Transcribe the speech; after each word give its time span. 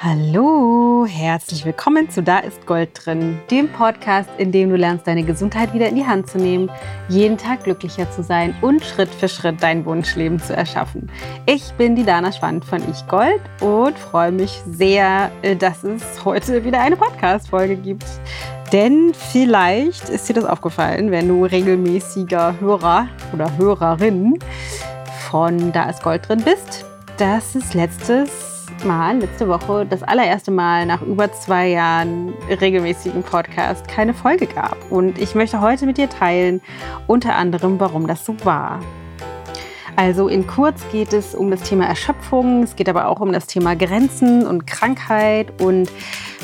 Hallo, 0.00 1.06
herzlich 1.08 1.64
willkommen 1.64 2.08
zu 2.08 2.22
Da 2.22 2.38
ist 2.38 2.66
Gold 2.66 2.90
drin, 2.94 3.40
dem 3.50 3.68
Podcast, 3.68 4.30
in 4.38 4.52
dem 4.52 4.70
du 4.70 4.76
lernst, 4.76 5.08
deine 5.08 5.24
Gesundheit 5.24 5.74
wieder 5.74 5.88
in 5.88 5.96
die 5.96 6.06
Hand 6.06 6.30
zu 6.30 6.38
nehmen, 6.38 6.70
jeden 7.08 7.36
Tag 7.36 7.64
glücklicher 7.64 8.08
zu 8.08 8.22
sein 8.22 8.54
und 8.60 8.84
Schritt 8.84 9.08
für 9.08 9.26
Schritt 9.26 9.60
dein 9.60 9.84
Wunschleben 9.84 10.38
zu 10.38 10.54
erschaffen. 10.54 11.10
Ich 11.46 11.72
bin 11.72 11.96
die 11.96 12.04
Dana 12.04 12.30
Schwand 12.30 12.64
von 12.64 12.80
Ich 12.88 13.08
Gold 13.08 13.40
und 13.60 13.98
freue 13.98 14.30
mich 14.30 14.62
sehr, 14.70 15.32
äh, 15.42 15.56
dass 15.56 15.82
es 15.82 16.24
heute 16.24 16.64
wieder 16.64 16.80
eine 16.80 16.96
Podcast-Folge 16.96 17.74
gibt. 17.74 18.06
Denn 18.72 19.12
vielleicht 19.32 20.10
ist 20.10 20.28
dir 20.28 20.34
das 20.34 20.44
aufgefallen, 20.44 21.10
wenn 21.10 21.26
du 21.26 21.44
regelmäßiger 21.44 22.60
Hörer 22.60 23.08
oder 23.32 23.58
Hörerin 23.58 24.38
von 25.28 25.72
Da 25.72 25.90
ist 25.90 26.04
Gold 26.04 26.28
drin 26.28 26.44
bist, 26.44 26.84
dass 27.16 27.56
es 27.56 27.74
letztes 27.74 28.47
Mal, 28.84 29.18
letzte 29.18 29.48
Woche, 29.48 29.86
das 29.86 30.02
allererste 30.02 30.50
Mal 30.50 30.86
nach 30.86 31.02
über 31.02 31.32
zwei 31.32 31.68
Jahren 31.68 32.32
regelmäßigen 32.48 33.22
Podcast 33.22 33.88
keine 33.88 34.14
Folge 34.14 34.46
gab. 34.46 34.76
Und 34.90 35.18
ich 35.18 35.34
möchte 35.34 35.60
heute 35.60 35.86
mit 35.86 35.98
dir 35.98 36.08
teilen, 36.08 36.60
unter 37.06 37.34
anderem, 37.34 37.80
warum 37.80 38.06
das 38.06 38.24
so 38.24 38.36
war. 38.44 38.80
Also 39.96 40.28
in 40.28 40.46
kurz 40.46 40.82
geht 40.92 41.12
es 41.12 41.34
um 41.34 41.50
das 41.50 41.62
Thema 41.62 41.86
Erschöpfung, 41.86 42.62
es 42.62 42.76
geht 42.76 42.88
aber 42.88 43.08
auch 43.08 43.18
um 43.18 43.32
das 43.32 43.48
Thema 43.48 43.74
Grenzen 43.74 44.46
und 44.46 44.64
Krankheit 44.64 45.60
und 45.60 45.90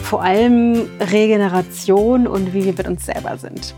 vor 0.02 0.22
allem 0.22 0.90
Regeneration 0.98 2.26
und 2.26 2.52
wie 2.52 2.64
wir 2.64 2.72
mit 2.72 2.88
uns 2.88 3.06
selber 3.06 3.38
sind. 3.38 3.76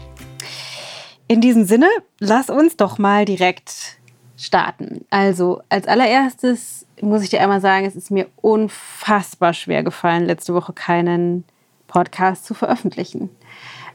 In 1.29 1.43
diesem 1.43 1.65
Sinne, 1.65 1.89
lass 2.21 2.49
uns 2.49 2.77
doch 2.77 2.99
mal 2.99 3.25
direkt 3.27 3.99
starten. 4.37 5.05
Also 5.11 5.63
als 5.69 5.89
allererstes 5.89 6.87
muss 7.01 7.23
ich 7.23 7.31
dir 7.31 7.41
einmal 7.41 7.61
sagen, 7.61 7.87
es 7.87 7.97
ist 7.97 8.11
mir 8.11 8.27
unfassbar 8.37 9.55
schwer 9.55 9.83
gefallen, 9.83 10.27
letzte 10.27 10.55
Woche 10.55 10.73
keinen 10.73 11.45
Podcast 11.89 12.45
zu 12.45 12.55
veröffentlichen. 12.55 13.31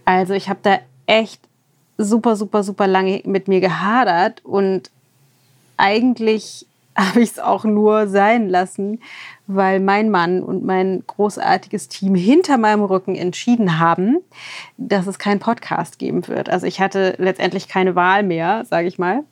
Also 0.06 0.34
ich 0.34 0.50
habe 0.50 0.60
da 0.64 0.80
echt 1.06 1.42
super, 1.98 2.36
super, 2.36 2.64
super 2.64 2.88
lange 2.88 3.22
mit 3.26 3.48
mir 3.48 3.60
gehadert 3.60 4.44
und 4.44 4.90
eigentlich 5.78 6.66
habe 6.98 7.22
ich 7.22 7.32
es 7.32 7.40
auch 7.40 7.64
nur 7.64 8.08
sein 8.08 8.50
lassen, 8.50 9.00
weil 9.48 9.80
mein 9.80 10.10
Mann 10.10 10.44
und 10.44 10.66
mein 10.66 11.04
großartiges 11.08 11.88
Team 11.88 12.16
hinter 12.16 12.58
meinem 12.58 12.84
Rücken 12.84 13.16
entschieden 13.16 13.80
haben, 13.80 14.18
dass 14.78 15.08
es 15.08 15.18
keinen 15.18 15.40
Podcast 15.40 16.00
geben 16.00 16.28
wird. 16.28 16.50
Also 16.50 16.68
ich 16.68 16.82
hatte 16.82 17.16
letztendlich 17.18 17.70
keine 17.70 17.96
Wahl 17.96 18.24
mehr, 18.24 18.66
sage 18.66 18.88
ich 18.88 19.00
mal 19.00 19.24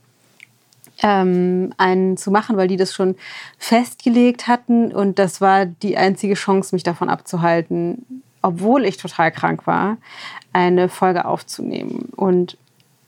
ähm, 1.01 1.73
einen 1.77 2.17
zu 2.17 2.31
machen, 2.31 2.57
weil 2.57 2.67
die 2.67 2.77
das 2.77 2.93
schon 2.93 3.15
festgelegt 3.57 4.47
hatten. 4.47 4.91
Und 4.91 5.19
das 5.19 5.41
war 5.41 5.65
die 5.65 5.97
einzige 5.97 6.33
Chance, 6.33 6.75
mich 6.75 6.83
davon 6.83 7.09
abzuhalten, 7.09 8.23
obwohl 8.41 8.85
ich 8.85 8.97
total 8.97 9.31
krank 9.31 9.67
war, 9.67 9.97
eine 10.53 10.89
Folge 10.89 11.25
aufzunehmen. 11.25 12.09
Und 12.15 12.57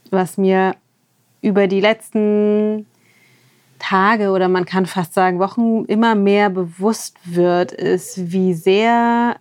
was 0.10 0.38
mir 0.38 0.76
über 1.42 1.68
die 1.68 1.82
letzten 1.82 2.86
Tage 3.80 4.32
oder 4.32 4.48
man 4.48 4.66
kann 4.66 4.86
fast 4.86 5.14
sagen 5.14 5.40
Wochen 5.40 5.86
immer 5.86 6.16
mehr 6.16 6.50
bewusst 6.50 7.18
wird, 7.24 7.72
ist, 7.72 8.32
wie 8.32 8.54
sehr 8.54 9.38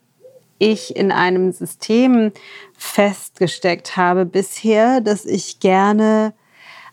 ich 0.59 0.97
in 0.97 1.12
einem 1.12 1.53
System 1.53 2.33
festgesteckt 2.77 3.97
habe 3.97 4.25
bisher, 4.25 5.01
dass 5.01 5.27
ich 5.27 5.61
gerne 5.61 6.33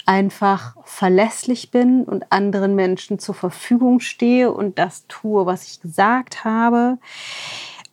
einfach 0.08 0.76
verlässlich 0.84 1.70
bin 1.70 2.04
und 2.04 2.32
anderen 2.32 2.76
Menschen 2.76 3.20
zur 3.20 3.36
Verfügung 3.36 4.00
stehe 4.00 4.52
und 4.52 4.80
das 4.80 5.06
tue, 5.08 5.46
was 5.46 5.68
ich 5.68 5.82
gesagt 5.82 6.44
habe. 6.44 6.98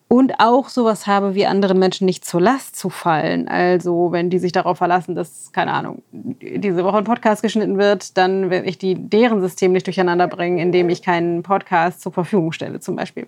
Und 0.06 0.38
auch 0.38 0.68
sowas 0.68 1.08
habe, 1.08 1.34
wie 1.34 1.46
anderen 1.46 1.78
Menschen 1.78 2.04
nicht 2.04 2.24
zur 2.24 2.40
Last 2.40 2.76
zu 2.76 2.88
fallen. 2.88 3.48
Also, 3.48 4.12
wenn 4.12 4.30
die 4.30 4.38
sich 4.38 4.52
darauf 4.52 4.78
verlassen, 4.78 5.16
dass, 5.16 5.50
keine 5.50 5.72
Ahnung, 5.72 6.02
diese 6.12 6.84
Woche 6.84 6.98
ein 6.98 7.04
Podcast 7.04 7.42
geschnitten 7.42 7.78
wird, 7.78 8.16
dann 8.16 8.48
werde 8.48 8.68
ich 8.68 8.78
die, 8.78 8.94
deren 8.94 9.40
System 9.40 9.72
nicht 9.72 9.86
durcheinander 9.86 10.28
bringen, 10.28 10.58
indem 10.58 10.88
ich 10.88 11.02
keinen 11.02 11.42
Podcast 11.42 12.00
zur 12.00 12.12
Verfügung 12.12 12.52
stelle, 12.52 12.78
zum 12.78 12.94
Beispiel. 12.94 13.26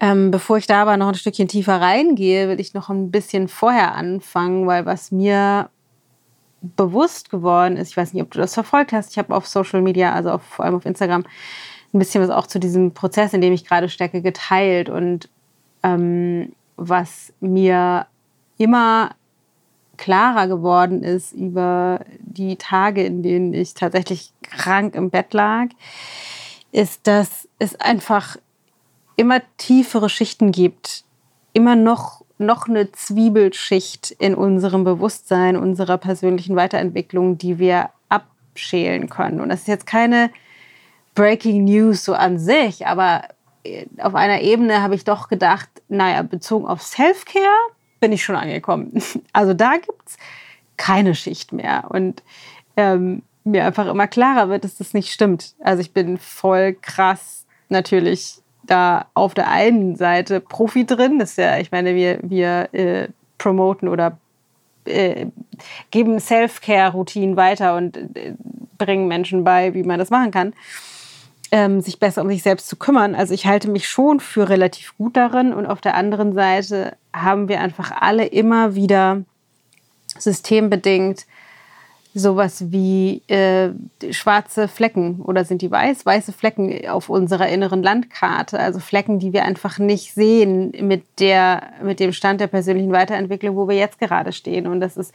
Ähm, 0.00 0.32
bevor 0.32 0.56
ich 0.56 0.66
da 0.66 0.82
aber 0.82 0.96
noch 0.96 1.08
ein 1.08 1.14
Stückchen 1.14 1.46
tiefer 1.46 1.80
reingehe, 1.80 2.48
will 2.48 2.58
ich 2.58 2.74
noch 2.74 2.88
ein 2.88 3.12
bisschen 3.12 3.46
vorher 3.46 3.94
anfangen, 3.94 4.66
weil 4.66 4.84
was 4.84 5.12
mir 5.12 5.68
bewusst 6.76 7.30
geworden 7.30 7.76
ist, 7.76 7.90
ich 7.90 7.96
weiß 7.96 8.12
nicht, 8.12 8.22
ob 8.22 8.30
du 8.30 8.38
das 8.38 8.54
verfolgt 8.54 8.92
hast, 8.92 9.12
ich 9.12 9.18
habe 9.18 9.34
auf 9.34 9.46
Social 9.46 9.82
Media, 9.82 10.12
also 10.12 10.30
auf, 10.30 10.42
vor 10.42 10.64
allem 10.64 10.74
auf 10.74 10.86
Instagram, 10.86 11.24
ein 11.92 11.98
bisschen 11.98 12.22
was 12.22 12.30
auch 12.30 12.46
zu 12.46 12.58
diesem 12.58 12.92
Prozess, 12.92 13.32
in 13.32 13.40
dem 13.40 13.52
ich 13.52 13.64
gerade 13.64 13.88
stecke, 13.88 14.20
geteilt. 14.20 14.88
Und 14.88 15.28
ähm, 15.82 16.52
was 16.76 17.32
mir 17.40 18.06
immer 18.58 19.10
klarer 19.96 20.48
geworden 20.48 21.04
ist 21.04 21.32
über 21.32 22.00
die 22.18 22.56
Tage, 22.56 23.04
in 23.04 23.22
denen 23.22 23.54
ich 23.54 23.74
tatsächlich 23.74 24.32
krank 24.42 24.96
im 24.96 25.10
Bett 25.10 25.32
lag, 25.32 25.68
ist, 26.72 27.06
dass 27.06 27.48
es 27.60 27.78
einfach 27.80 28.36
immer 29.16 29.40
tiefere 29.56 30.08
Schichten 30.08 30.50
gibt, 30.50 31.04
immer 31.52 31.76
noch 31.76 32.23
noch 32.38 32.68
eine 32.68 32.90
Zwiebelschicht 32.92 34.10
in 34.10 34.34
unserem 34.34 34.84
Bewusstsein, 34.84 35.56
unserer 35.56 35.98
persönlichen 35.98 36.56
Weiterentwicklung, 36.56 37.38
die 37.38 37.58
wir 37.58 37.90
abschälen 38.08 39.08
können. 39.08 39.40
Und 39.40 39.50
das 39.50 39.60
ist 39.60 39.68
jetzt 39.68 39.86
keine 39.86 40.30
Breaking 41.14 41.64
News 41.64 42.04
so 42.04 42.14
an 42.14 42.38
sich, 42.38 42.86
aber 42.86 43.28
äh, 43.64 43.86
auf 43.98 44.14
einer 44.14 44.40
Ebene 44.40 44.82
habe 44.82 44.94
ich 44.94 45.04
doch 45.04 45.28
gedacht, 45.28 45.68
naja, 45.88 46.22
bezogen 46.22 46.66
auf 46.66 46.82
Self-Care 46.82 47.70
bin 48.00 48.12
ich 48.12 48.24
schon 48.24 48.36
angekommen. 48.36 49.00
Also 49.32 49.54
da 49.54 49.74
gibt 49.74 50.08
es 50.08 50.16
keine 50.76 51.14
Schicht 51.14 51.52
mehr. 51.52 51.84
Und 51.88 52.22
ähm, 52.76 53.22
mir 53.44 53.64
einfach 53.64 53.86
immer 53.86 54.06
klarer 54.06 54.48
wird, 54.48 54.64
dass 54.64 54.76
das 54.76 54.94
nicht 54.94 55.12
stimmt. 55.12 55.54
Also 55.60 55.80
ich 55.80 55.92
bin 55.92 56.18
voll 56.18 56.74
krass 56.74 57.46
natürlich 57.68 58.40
da 58.66 59.06
auf 59.14 59.34
der 59.34 59.50
einen 59.50 59.96
Seite 59.96 60.40
Profi 60.40 60.86
drin. 60.86 61.18
Das 61.18 61.30
ist 61.30 61.38
ja, 61.38 61.58
ich 61.58 61.72
meine, 61.72 61.94
wir, 61.94 62.18
wir 62.22 62.68
äh, 62.72 63.08
promoten 63.38 63.88
oder 63.88 64.18
äh, 64.84 65.26
geben 65.90 66.20
Self-Care-Routinen 66.20 67.36
weiter 67.36 67.76
und 67.76 67.96
äh, 67.96 68.34
bringen 68.78 69.08
Menschen 69.08 69.44
bei, 69.44 69.74
wie 69.74 69.82
man 69.82 69.98
das 69.98 70.10
machen 70.10 70.30
kann, 70.30 70.52
ähm, 71.52 71.80
sich 71.80 71.98
besser 71.98 72.22
um 72.22 72.28
sich 72.28 72.42
selbst 72.42 72.68
zu 72.68 72.76
kümmern. 72.76 73.14
Also 73.14 73.34
ich 73.34 73.46
halte 73.46 73.70
mich 73.70 73.88
schon 73.88 74.20
für 74.20 74.48
relativ 74.48 74.96
gut 74.98 75.16
darin. 75.16 75.52
Und 75.52 75.66
auf 75.66 75.80
der 75.80 75.94
anderen 75.94 76.34
Seite 76.34 76.96
haben 77.12 77.48
wir 77.48 77.60
einfach 77.60 77.92
alle 78.00 78.26
immer 78.26 78.74
wieder 78.74 79.22
systembedingt 80.18 81.26
sowas 82.14 82.70
wie 82.70 83.22
äh, 83.26 83.70
schwarze 84.12 84.68
Flecken 84.68 85.20
oder 85.20 85.44
sind 85.44 85.62
die 85.62 85.70
weiß? 85.70 86.06
Weiße 86.06 86.32
Flecken 86.32 86.88
auf 86.88 87.08
unserer 87.08 87.48
inneren 87.48 87.82
Landkarte, 87.82 88.58
also 88.58 88.78
Flecken, 88.78 89.18
die 89.18 89.32
wir 89.32 89.44
einfach 89.44 89.78
nicht 89.78 90.14
sehen 90.14 90.72
mit, 90.80 91.04
der, 91.18 91.62
mit 91.82 91.98
dem 91.98 92.12
Stand 92.12 92.40
der 92.40 92.46
persönlichen 92.46 92.92
Weiterentwicklung, 92.92 93.56
wo 93.56 93.68
wir 93.68 93.76
jetzt 93.76 93.98
gerade 93.98 94.32
stehen. 94.32 94.68
Und 94.68 94.80
das 94.80 94.96
ist 94.96 95.12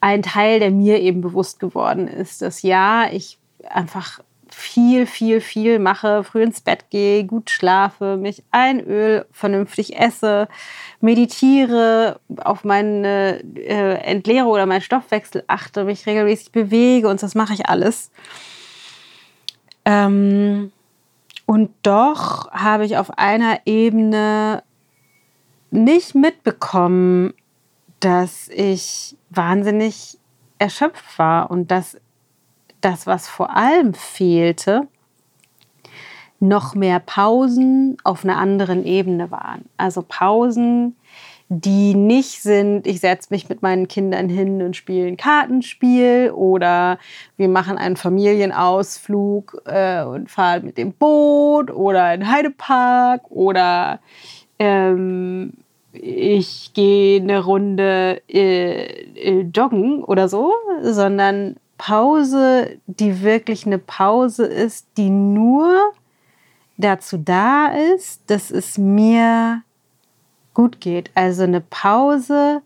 ein 0.00 0.22
Teil, 0.22 0.60
der 0.60 0.70
mir 0.70 1.00
eben 1.00 1.20
bewusst 1.20 1.60
geworden 1.60 2.08
ist, 2.08 2.40
dass 2.40 2.62
ja, 2.62 3.06
ich 3.12 3.38
einfach 3.68 4.20
viel, 4.54 5.06
viel, 5.06 5.40
viel 5.40 5.78
mache, 5.78 6.24
früh 6.24 6.42
ins 6.42 6.60
Bett 6.60 6.90
gehe, 6.90 7.24
gut 7.24 7.50
schlafe, 7.50 8.16
mich 8.16 8.42
einöl, 8.50 9.26
vernünftig 9.32 9.98
esse, 9.98 10.48
meditiere, 11.00 12.20
auf 12.38 12.64
meine 12.64 13.42
äh, 13.56 13.94
Entleerung 14.02 14.52
oder 14.52 14.66
meinen 14.66 14.80
Stoffwechsel 14.80 15.44
achte, 15.46 15.84
mich 15.84 16.06
regelmäßig 16.06 16.52
bewege 16.52 17.08
und 17.08 17.22
das 17.22 17.34
mache 17.34 17.54
ich 17.54 17.68
alles. 17.68 18.10
Ähm, 19.84 20.72
und 21.46 21.70
doch 21.82 22.50
habe 22.50 22.84
ich 22.86 22.96
auf 22.96 23.18
einer 23.18 23.60
Ebene 23.66 24.62
nicht 25.70 26.14
mitbekommen, 26.14 27.34
dass 28.00 28.48
ich 28.48 29.16
wahnsinnig 29.30 30.18
erschöpft 30.58 31.18
war 31.18 31.50
und 31.50 31.70
dass 31.70 31.98
das, 32.84 33.06
was 33.06 33.28
vor 33.28 33.56
allem 33.56 33.94
fehlte, 33.94 34.88
noch 36.40 36.74
mehr 36.74 37.00
Pausen 37.00 37.96
auf 38.04 38.24
einer 38.24 38.36
anderen 38.36 38.84
Ebene 38.84 39.30
waren. 39.30 39.64
Also 39.76 40.04
Pausen, 40.06 40.96
die 41.48 41.94
nicht 41.94 42.42
sind, 42.42 42.86
ich 42.86 43.00
setze 43.00 43.28
mich 43.30 43.48
mit 43.48 43.62
meinen 43.62 43.88
Kindern 43.88 44.28
hin 44.28 44.62
und 44.62 44.76
spiele 44.76 45.06
ein 45.06 45.16
Kartenspiel 45.16 46.32
oder 46.34 46.98
wir 47.36 47.48
machen 47.48 47.78
einen 47.78 47.96
Familienausflug 47.96 49.62
äh, 49.66 50.02
und 50.04 50.30
fahren 50.30 50.64
mit 50.64 50.78
dem 50.78 50.92
Boot 50.92 51.70
oder 51.70 52.12
in 52.14 52.30
Heidepark 52.30 53.30
oder 53.30 54.00
ähm, 54.58 55.52
ich 55.92 56.72
gehe 56.74 57.20
eine 57.20 57.44
Runde 57.44 58.20
äh, 58.28 58.84
äh, 59.14 59.40
joggen 59.42 60.02
oder 60.02 60.28
so, 60.28 60.52
sondern 60.82 61.56
Pause, 61.86 62.78
die 62.86 63.20
wirklich 63.20 63.66
eine 63.66 63.76
Pause 63.76 64.46
ist, 64.46 64.86
die 64.96 65.10
nur 65.10 65.92
dazu 66.78 67.18
da 67.18 67.66
ist, 67.66 68.22
dass 68.28 68.50
es 68.50 68.78
mir 68.78 69.60
gut 70.54 70.80
geht. 70.80 71.10
Also 71.14 71.42
eine 71.42 71.60
Pause, 71.60 72.62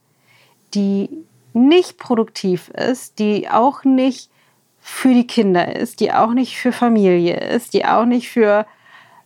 die 0.72 1.08
nicht 1.52 1.98
produktiv 1.98 2.68
ist, 2.68 3.18
die 3.18 3.50
auch 3.50 3.82
nicht 3.82 4.30
für 4.78 5.12
die 5.12 5.26
Kinder 5.26 5.74
ist, 5.74 5.98
die 5.98 6.12
auch 6.12 6.32
nicht 6.32 6.56
für 6.56 6.70
Familie 6.70 7.40
ist, 7.40 7.74
die 7.74 7.86
auch 7.86 8.04
nicht 8.04 8.28
für 8.28 8.66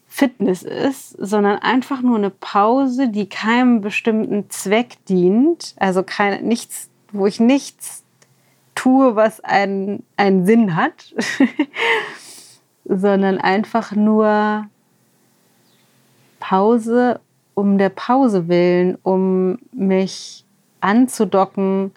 Fitness 0.07 0.63
ist, 0.63 1.11
sondern 1.19 1.59
einfach 1.59 2.01
nur 2.01 2.17
eine 2.17 2.31
Pause, 2.31 3.09
die 3.09 3.29
keinem 3.29 3.83
bestimmten 3.83 4.49
Zweck 4.49 5.05
dient, 5.05 5.75
also 5.79 6.03
kein, 6.03 6.47
nichts, 6.47 6.89
wo 7.13 7.27
ich 7.27 7.41
nichts 7.41 8.02
tue, 8.83 9.15
was 9.15 9.41
einen, 9.41 10.03
einen 10.17 10.45
Sinn 10.45 10.75
hat, 10.75 11.15
sondern 12.85 13.39
einfach 13.39 13.93
nur 13.93 14.67
Pause 16.41 17.21
um 17.55 17.79
der 17.79 17.91
Pause 17.91 18.49
willen, 18.49 18.99
um 19.03 19.59
mich 19.73 20.45
anzudocken 20.81 21.93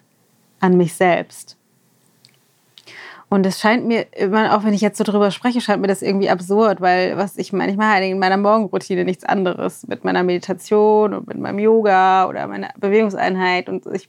an 0.60 0.76
mich 0.76 0.94
selbst. 0.94 1.56
Und 3.28 3.44
es 3.44 3.58
scheint 3.58 3.86
mir 3.86 4.06
auch 4.52 4.62
wenn 4.62 4.72
ich 4.72 4.80
jetzt 4.80 4.98
so 4.98 5.02
drüber 5.02 5.32
spreche, 5.32 5.60
scheint 5.60 5.80
mir 5.80 5.88
das 5.88 6.02
irgendwie 6.02 6.30
absurd, 6.30 6.80
weil 6.80 7.16
was 7.16 7.36
ich 7.36 7.52
meine, 7.52 7.72
ich 7.72 7.78
mache 7.78 8.04
in 8.04 8.20
meiner 8.20 8.36
Morgenroutine 8.36 9.04
nichts 9.04 9.24
anderes 9.24 9.88
mit 9.88 10.04
meiner 10.04 10.22
Meditation 10.22 11.14
und 11.14 11.26
mit 11.26 11.36
meinem 11.36 11.58
Yoga 11.58 12.28
oder 12.28 12.46
meiner 12.46 12.68
Bewegungseinheit 12.78 13.68
und 13.68 13.84
ich 13.86 14.08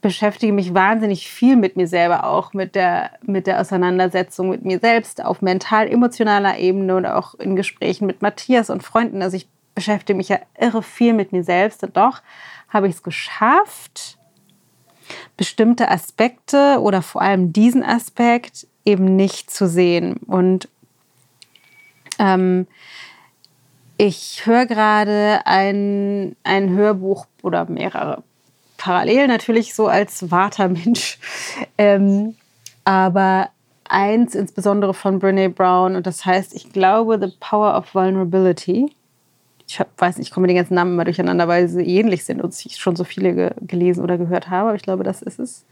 beschäftige 0.00 0.52
mich 0.52 0.74
wahnsinnig 0.74 1.28
viel 1.28 1.56
mit 1.56 1.76
mir 1.76 1.88
selber 1.88 2.24
auch, 2.24 2.52
mit 2.52 2.74
der, 2.74 3.10
mit 3.22 3.46
der 3.46 3.60
Auseinandersetzung 3.60 4.50
mit 4.50 4.64
mir 4.64 4.78
selbst 4.78 5.24
auf 5.24 5.42
mental-emotionaler 5.42 6.58
Ebene 6.58 6.96
und 6.96 7.06
auch 7.06 7.34
in 7.34 7.56
Gesprächen 7.56 8.06
mit 8.06 8.22
Matthias 8.22 8.70
und 8.70 8.82
Freunden. 8.82 9.22
Also 9.22 9.36
ich 9.36 9.48
beschäftige 9.74 10.16
mich 10.16 10.28
ja 10.28 10.38
irre 10.58 10.82
viel 10.82 11.12
mit 11.12 11.32
mir 11.32 11.44
selbst 11.44 11.82
und 11.82 11.96
doch 11.96 12.22
habe 12.68 12.88
ich 12.88 12.96
es 12.96 13.02
geschafft, 13.02 14.18
bestimmte 15.36 15.90
Aspekte 15.90 16.80
oder 16.80 17.02
vor 17.02 17.22
allem 17.22 17.52
diesen 17.52 17.82
Aspekt 17.82 18.66
eben 18.84 19.16
nicht 19.16 19.50
zu 19.50 19.68
sehen. 19.68 20.16
Und 20.26 20.68
ähm, 22.18 22.66
ich 23.98 24.42
höre 24.44 24.66
gerade 24.66 25.40
ein, 25.44 26.36
ein 26.44 26.70
Hörbuch 26.70 27.26
oder 27.42 27.66
mehrere 27.66 28.22
parallel 28.76 29.28
natürlich 29.28 29.74
so 29.74 29.86
als 29.86 30.30
Vata-Mensch. 30.30 31.18
Ähm, 31.78 32.34
aber 32.84 33.50
eins 33.84 34.34
insbesondere 34.34 34.94
von 34.94 35.18
Brene 35.18 35.50
Brown 35.50 35.94
und 35.94 36.06
das 36.06 36.24
heißt, 36.24 36.54
ich 36.54 36.72
glaube, 36.72 37.18
The 37.20 37.34
Power 37.38 37.76
of 37.76 37.94
Vulnerability 37.94 38.90
ich 39.68 39.80
weiß 39.98 40.18
nicht, 40.18 40.28
ich 40.28 40.32
komme 40.32 40.46
mit 40.46 40.50
den 40.50 40.56
ganzen 40.56 40.74
Namen 40.74 40.92
immer 40.92 41.04
durcheinander, 41.04 41.48
weil 41.48 41.68
sie 41.68 41.82
ähnlich 41.82 42.24
sind 42.24 42.40
und 42.40 42.54
ich 42.64 42.76
schon 42.76 42.96
so 42.96 43.04
viele 43.04 43.34
ge 43.34 43.50
gelesen 43.60 44.02
oder 44.02 44.16
gehört 44.16 44.48
habe. 44.48 44.68
Aber 44.68 44.76
ich 44.76 44.82
glaube, 44.82 45.02
das 45.02 45.22
ist 45.22 45.38
es. 45.38 45.64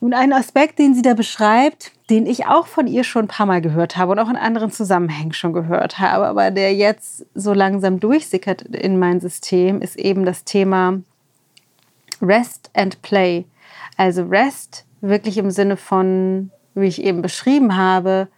Und 0.00 0.14
ein 0.14 0.32
Aspekt, 0.32 0.80
den 0.80 0.94
sie 0.94 1.02
da 1.02 1.14
beschreibt, 1.14 1.92
den 2.10 2.26
ich 2.26 2.46
auch 2.46 2.66
von 2.66 2.88
ihr 2.88 3.04
schon 3.04 3.26
ein 3.26 3.28
paar 3.28 3.46
Mal 3.46 3.62
gehört 3.62 3.96
habe 3.96 4.12
und 4.12 4.18
auch 4.18 4.28
in 4.28 4.36
anderen 4.36 4.72
Zusammenhängen 4.72 5.32
schon 5.32 5.52
gehört 5.52 6.00
habe, 6.00 6.26
aber 6.26 6.50
der 6.50 6.74
jetzt 6.74 7.24
so 7.34 7.52
langsam 7.52 8.00
durchsickert 8.00 8.62
in 8.62 8.98
mein 8.98 9.20
System, 9.20 9.80
ist 9.80 9.96
eben 9.96 10.24
das 10.24 10.42
Thema 10.42 11.00
Rest 12.22 12.70
and 12.74 13.02
Play. 13.02 13.44
Also 13.96 14.24
Rest 14.24 14.86
wirklich 15.00 15.36
im 15.36 15.50
Sinne 15.50 15.76
von, 15.76 16.50
wie 16.74 16.86
ich 16.86 17.02
eben 17.02 17.20
beschrieben 17.20 17.76
habe, 17.76 18.28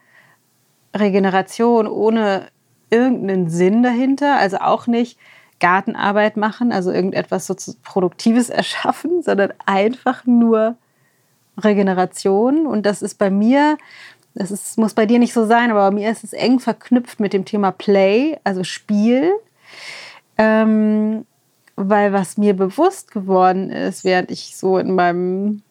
Regeneration 0.97 1.87
ohne 1.87 2.49
irgendeinen 2.91 3.51
Sinn 3.51 3.83
dahinter, 3.83 4.37
also 4.37 4.59
auch 4.59 4.87
nicht 4.87 5.19
Gartenarbeit 5.61 6.37
machen, 6.37 6.73
also 6.73 6.91
irgendetwas 6.91 7.47
so 7.47 7.55
Produktives 7.83 8.51
erschaffen, 8.51 9.23
sondern 9.23 9.53
einfach 9.67 10.25
nur 10.27 10.77
Regeneration. 11.59 12.67
Und 12.67 12.87
das 12.87 13.03
ist 13.03 13.19
bei 13.19 13.31
mir, 13.31 13.79
das 14.35 14.51
ist, 14.51 14.79
muss 14.79 14.95
bei 14.95 15.07
dir 15.07 15.19
nicht 15.19 15.33
so 15.33 15.47
sein, 15.47 15.71
aber 15.71 15.91
bei 15.91 15.95
mir 15.95 16.11
ist 16.11 16.25
es 16.25 16.33
eng 16.33 16.59
verknüpft 16.59 17.21
mit 17.21 17.33
dem 17.33 17.45
Thema 17.45 17.71
Play, 17.71 18.39
also 18.45 18.65
Spiel. 18.65 19.33
Ähm, 20.37 21.27
weil 21.77 22.13
was 22.13 22.37
mir 22.37 22.55
bewusst 22.55 23.11
geworden 23.11 23.71
ist, 23.71 24.05
während 24.05 24.31
ich 24.31 24.57
so 24.57 24.79
in 24.79 24.95
meinem 24.95 25.63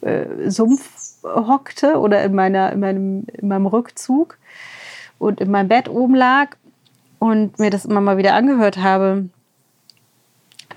äh, 0.00 0.50
Sumpf 0.50 1.22
hockte 1.22 1.98
oder 1.98 2.22
in, 2.24 2.34
meiner, 2.34 2.72
in, 2.72 2.80
meinem, 2.80 3.24
in 3.32 3.48
meinem 3.48 3.66
Rückzug, 3.66 4.38
und 5.20 5.40
in 5.40 5.50
meinem 5.50 5.68
Bett 5.68 5.88
oben 5.88 6.16
lag 6.16 6.56
und 7.20 7.60
mir 7.60 7.70
das 7.70 7.84
immer 7.84 8.00
mal 8.00 8.16
wieder 8.16 8.34
angehört 8.34 8.78
habe, 8.78 9.28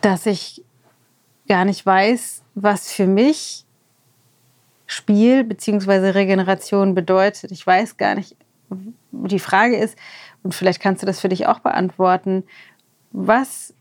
dass 0.02 0.28
ich 0.28 0.64
gar 1.48 1.66
nicht 1.66 1.84
weiß, 1.84 2.44
was 2.54 2.92
für 2.92 3.08
mich 3.08 3.66
Spiel 4.86 5.46
bzw. 5.46 6.10
Regeneration 6.10 6.94
bedeutet. 6.94 7.52
Ich 7.52 7.66
weiß 7.66 7.98
gar 7.98 8.16
nicht, 8.16 8.36
die 8.70 9.40
Frage 9.40 9.78
ist, 9.78 9.98
und 10.44 10.54
vielleicht 10.54 10.82
kannst 10.82 11.02
du 11.02 11.06
das 11.08 11.22
für 11.22 11.30
dich 11.30 11.48
auch 11.48 11.60
beantworten, 11.60 12.44
was, 13.14 13.74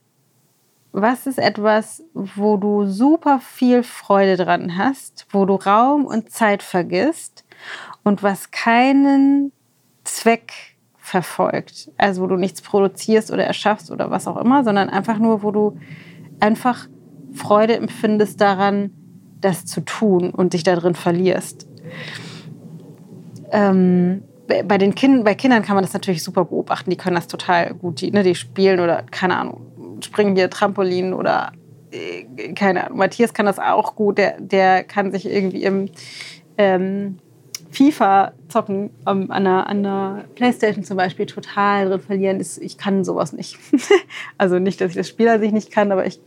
was 0.93 1.27
ist 1.27 1.39
etwas, 1.39 2.03
wo 2.13 2.57
du 2.59 2.87
super 2.87 3.41
viel 3.41 3.83
Freude 3.83 4.37
dran 4.37 4.77
hast, 4.77 5.27
wo 5.31 5.47
du 5.47 5.55
Raum 5.55 6.05
und 6.05 6.31
Zeit 6.31 6.63
vergisst 6.63 7.45
und 8.05 8.23
was 8.23 8.51
keinen 8.51 9.53
Zweck 10.05 10.53
verfolgt. 10.97 11.91
Also 11.97 12.23
wo 12.23 12.27
du 12.27 12.37
nichts 12.37 12.61
produzierst 12.61 13.31
oder 13.31 13.45
erschaffst 13.45 13.91
oder 13.91 14.11
was 14.11 14.29
auch 14.29 14.37
immer, 14.37 14.65
sondern 14.65 14.91
einfach 14.91 15.19
nur, 15.19 15.43
wo 15.43 15.51
du 15.51 15.79
einfach 16.41 16.89
Freude 17.33 17.77
empfindest 17.77 18.41
daran, 18.41 18.91
das 19.41 19.65
zu 19.65 19.81
tun 19.81 20.31
und 20.31 20.53
dich 20.53 20.63
darin 20.63 20.95
verlierst. 20.95 21.67
Ähm, 23.51 24.23
bei 24.47 24.79
den 24.79 24.95
Kindern, 24.95 25.25
bei 25.25 25.35
Kindern 25.35 25.63
kann 25.63 25.75
man 25.75 25.85
das 25.85 25.93
natürlich 25.93 26.23
super 26.23 26.45
beobachten. 26.45 26.91
Die 26.91 26.97
können 26.97 27.17
das 27.17 27.27
total 27.27 27.75
gut. 27.75 28.01
Die, 28.01 28.11
ne, 28.11 28.23
die 28.23 28.35
spielen 28.35 28.81
oder 28.81 29.03
keine 29.11 29.37
Ahnung, 29.37 29.72
springen 30.05 30.37
hier 30.37 30.51
Trampolin 30.51 31.15
oder 31.15 31.53
äh, 31.91 32.53
keine 32.55 32.87
Ahnung. 32.87 32.99
Matthias 32.99 33.35
kann 33.35 33.47
das 33.47 33.59
auch 33.59 33.95
gut. 33.95 34.19
Der, 34.19 34.41
der 34.41 34.85
kann 34.85 35.13
sich 35.13 35.27
irgendwie 35.27 35.63
im 35.63 35.91
ähm, 36.59 37.19
FIFA 37.71 38.33
zocken 38.49 38.91
um, 39.07 39.31
an, 39.31 39.45
der, 39.45 39.67
an 39.67 39.83
der 39.83 40.25
Playstation 40.35 40.85
zum 40.85 40.97
Beispiel 40.97 41.27
total 41.27 41.89
drin 41.89 42.01
verlieren. 42.01 42.41
Ist, 42.41 42.59
ich 42.59 42.79
kann 42.79 43.05
sowas 43.05 43.33
nicht. 43.33 43.59
also 44.39 44.59
nicht, 44.59 44.81
dass 44.81 44.91
ich 44.91 44.97
das 44.97 45.09
Spiel 45.09 45.29
an 45.29 45.41
sich 45.41 45.53
nicht 45.53 45.71
kann, 45.71 45.91
aber 45.93 46.07
ich, 46.07 46.21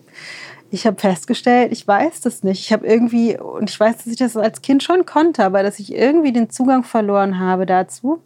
ich 0.71 0.87
habe 0.87 0.99
festgestellt, 0.99 1.71
ich 1.71 1.87
weiß 1.87 2.21
das 2.21 2.43
nicht. 2.43 2.61
Ich 2.61 2.73
habe 2.73 2.85
irgendwie, 2.85 3.37
und 3.37 3.69
ich 3.69 3.79
weiß, 3.79 3.97
dass 3.97 4.07
ich 4.07 4.17
das 4.17 4.35
als 4.35 4.61
Kind 4.61 4.83
schon 4.83 5.05
konnte, 5.05 5.43
aber 5.43 5.63
dass 5.63 5.79
ich 5.79 5.93
irgendwie 5.93 6.33
den 6.33 6.49
Zugang 6.49 6.83
verloren 6.83 7.39
habe 7.39 7.65
dazu, 7.65 8.21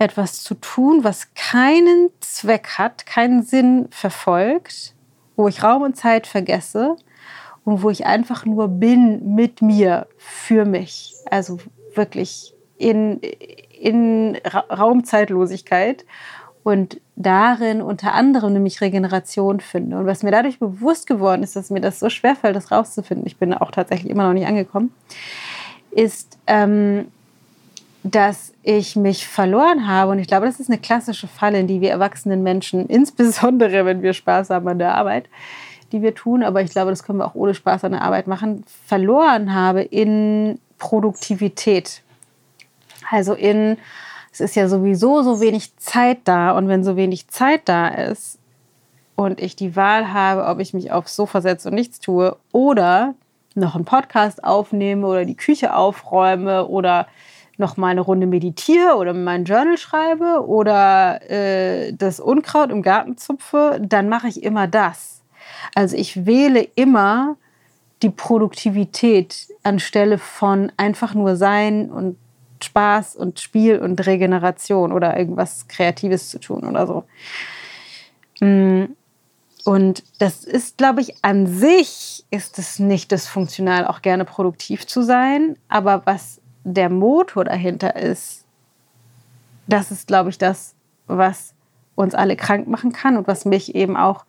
etwas 0.00 0.42
zu 0.42 0.54
tun, 0.54 1.04
was 1.04 1.34
keinen 1.34 2.08
Zweck 2.20 2.78
hat, 2.78 3.04
keinen 3.04 3.42
Sinn 3.42 3.86
verfolgt, 3.90 4.94
wo 5.36 5.46
ich 5.46 5.62
Raum 5.62 5.82
und 5.82 5.96
Zeit 5.96 6.26
vergesse 6.26 6.96
und 7.64 7.82
wo 7.82 7.90
ich 7.90 8.06
einfach 8.06 8.46
nur 8.46 8.68
bin 8.68 9.34
mit 9.34 9.60
mir, 9.60 10.06
für 10.16 10.64
mich. 10.64 11.14
Also 11.30 11.58
wirklich 11.94 12.54
in, 12.78 13.20
in 13.78 14.38
Raumzeitlosigkeit 14.70 16.06
und 16.62 16.98
darin 17.16 17.82
unter 17.82 18.14
anderem 18.14 18.54
nämlich 18.54 18.80
Regeneration 18.80 19.60
finde. 19.60 19.98
Und 19.98 20.06
was 20.06 20.22
mir 20.22 20.30
dadurch 20.30 20.58
bewusst 20.58 21.06
geworden 21.08 21.42
ist, 21.42 21.56
dass 21.56 21.68
mir 21.68 21.80
das 21.80 22.00
so 22.00 22.08
schwerfällt, 22.08 22.56
das 22.56 22.70
rauszufinden, 22.70 23.26
ich 23.26 23.36
bin 23.36 23.52
auch 23.52 23.70
tatsächlich 23.70 24.10
immer 24.10 24.26
noch 24.26 24.32
nicht 24.32 24.46
angekommen, 24.46 24.94
ist, 25.90 26.38
ähm, 26.46 27.08
dass 28.02 28.52
ich 28.62 28.96
mich 28.96 29.26
verloren 29.26 29.86
habe. 29.86 30.12
Und 30.12 30.18
ich 30.18 30.26
glaube, 30.26 30.46
das 30.46 30.60
ist 30.60 30.70
eine 30.70 30.78
klassische 30.78 31.28
Falle, 31.28 31.60
in 31.60 31.66
die 31.66 31.80
wir 31.80 31.90
erwachsenen 31.90 32.42
Menschen, 32.42 32.86
insbesondere 32.88 33.84
wenn 33.84 34.02
wir 34.02 34.12
Spaß 34.12 34.50
haben 34.50 34.68
an 34.68 34.78
der 34.78 34.94
Arbeit, 34.94 35.28
die 35.92 36.02
wir 36.02 36.14
tun, 36.14 36.42
aber 36.42 36.62
ich 36.62 36.70
glaube, 36.70 36.90
das 36.90 37.02
können 37.02 37.18
wir 37.18 37.26
auch 37.26 37.34
ohne 37.34 37.54
Spaß 37.54 37.84
an 37.84 37.92
der 37.92 38.02
Arbeit 38.02 38.26
machen, 38.26 38.64
verloren 38.86 39.54
habe 39.54 39.82
in 39.82 40.60
Produktivität. 40.78 42.02
Also 43.10 43.34
in, 43.34 43.76
es 44.32 44.40
ist 44.40 44.54
ja 44.54 44.68
sowieso 44.68 45.22
so 45.22 45.40
wenig 45.40 45.76
Zeit 45.78 46.18
da 46.24 46.56
und 46.56 46.68
wenn 46.68 46.84
so 46.84 46.96
wenig 46.96 47.28
Zeit 47.28 47.62
da 47.64 47.88
ist 47.88 48.38
und 49.16 49.40
ich 49.40 49.56
die 49.56 49.74
Wahl 49.74 50.12
habe, 50.12 50.46
ob 50.46 50.60
ich 50.60 50.72
mich 50.72 50.92
aufs 50.92 51.16
Sofa 51.16 51.40
setze 51.40 51.68
und 51.68 51.74
nichts 51.74 51.98
tue 51.98 52.36
oder 52.52 53.14
noch 53.56 53.74
einen 53.74 53.84
Podcast 53.84 54.44
aufnehme 54.44 55.06
oder 55.08 55.24
die 55.24 55.36
Küche 55.36 55.74
aufräume 55.74 56.68
oder 56.68 57.08
noch 57.60 57.76
mal 57.76 57.88
eine 57.88 58.00
Runde 58.00 58.26
meditiere 58.26 58.96
oder 58.96 59.14
mein 59.14 59.44
Journal 59.44 59.78
schreibe 59.78 60.44
oder 60.46 61.20
äh, 61.30 61.92
das 61.92 62.18
Unkraut 62.18 62.70
im 62.70 62.82
Garten 62.82 63.16
zupfe, 63.16 63.80
dann 63.80 64.08
mache 64.08 64.26
ich 64.26 64.42
immer 64.42 64.66
das. 64.66 65.22
Also 65.74 65.96
ich 65.96 66.26
wähle 66.26 66.62
immer 66.74 67.36
die 68.02 68.10
Produktivität 68.10 69.48
anstelle 69.62 70.18
von 70.18 70.72
einfach 70.76 71.14
nur 71.14 71.36
sein 71.36 71.90
und 71.90 72.16
Spaß 72.62 73.16
und 73.16 73.40
Spiel 73.40 73.78
und 73.78 74.04
Regeneration 74.06 74.92
oder 74.92 75.16
irgendwas 75.16 75.68
Kreatives 75.68 76.30
zu 76.30 76.40
tun 76.40 76.64
oder 76.64 76.86
so. 76.86 77.04
Mm, 78.40 78.86
und 79.64 80.02
das 80.18 80.44
ist, 80.44 80.78
glaube 80.78 81.00
ich, 81.02 81.22
an 81.22 81.46
sich 81.46 82.24
ist 82.30 82.58
es 82.58 82.78
nicht 82.78 83.12
dysfunktional, 83.12 83.86
auch 83.86 84.02
gerne 84.02 84.24
produktiv 84.24 84.86
zu 84.86 85.02
sein. 85.02 85.56
Aber 85.68 86.02
was 86.06 86.39
der 86.64 86.90
Motor 86.90 87.44
dahinter 87.44 87.96
ist, 87.96 88.44
das 89.66 89.90
ist, 89.90 90.06
glaube 90.06 90.30
ich, 90.30 90.38
das, 90.38 90.74
was 91.06 91.54
uns 91.94 92.14
alle 92.14 92.36
krank 92.36 92.66
machen 92.66 92.92
kann 92.92 93.16
und 93.16 93.26
was 93.28 93.44
mich 93.44 93.74
eben 93.74 93.96
auch 93.96 94.24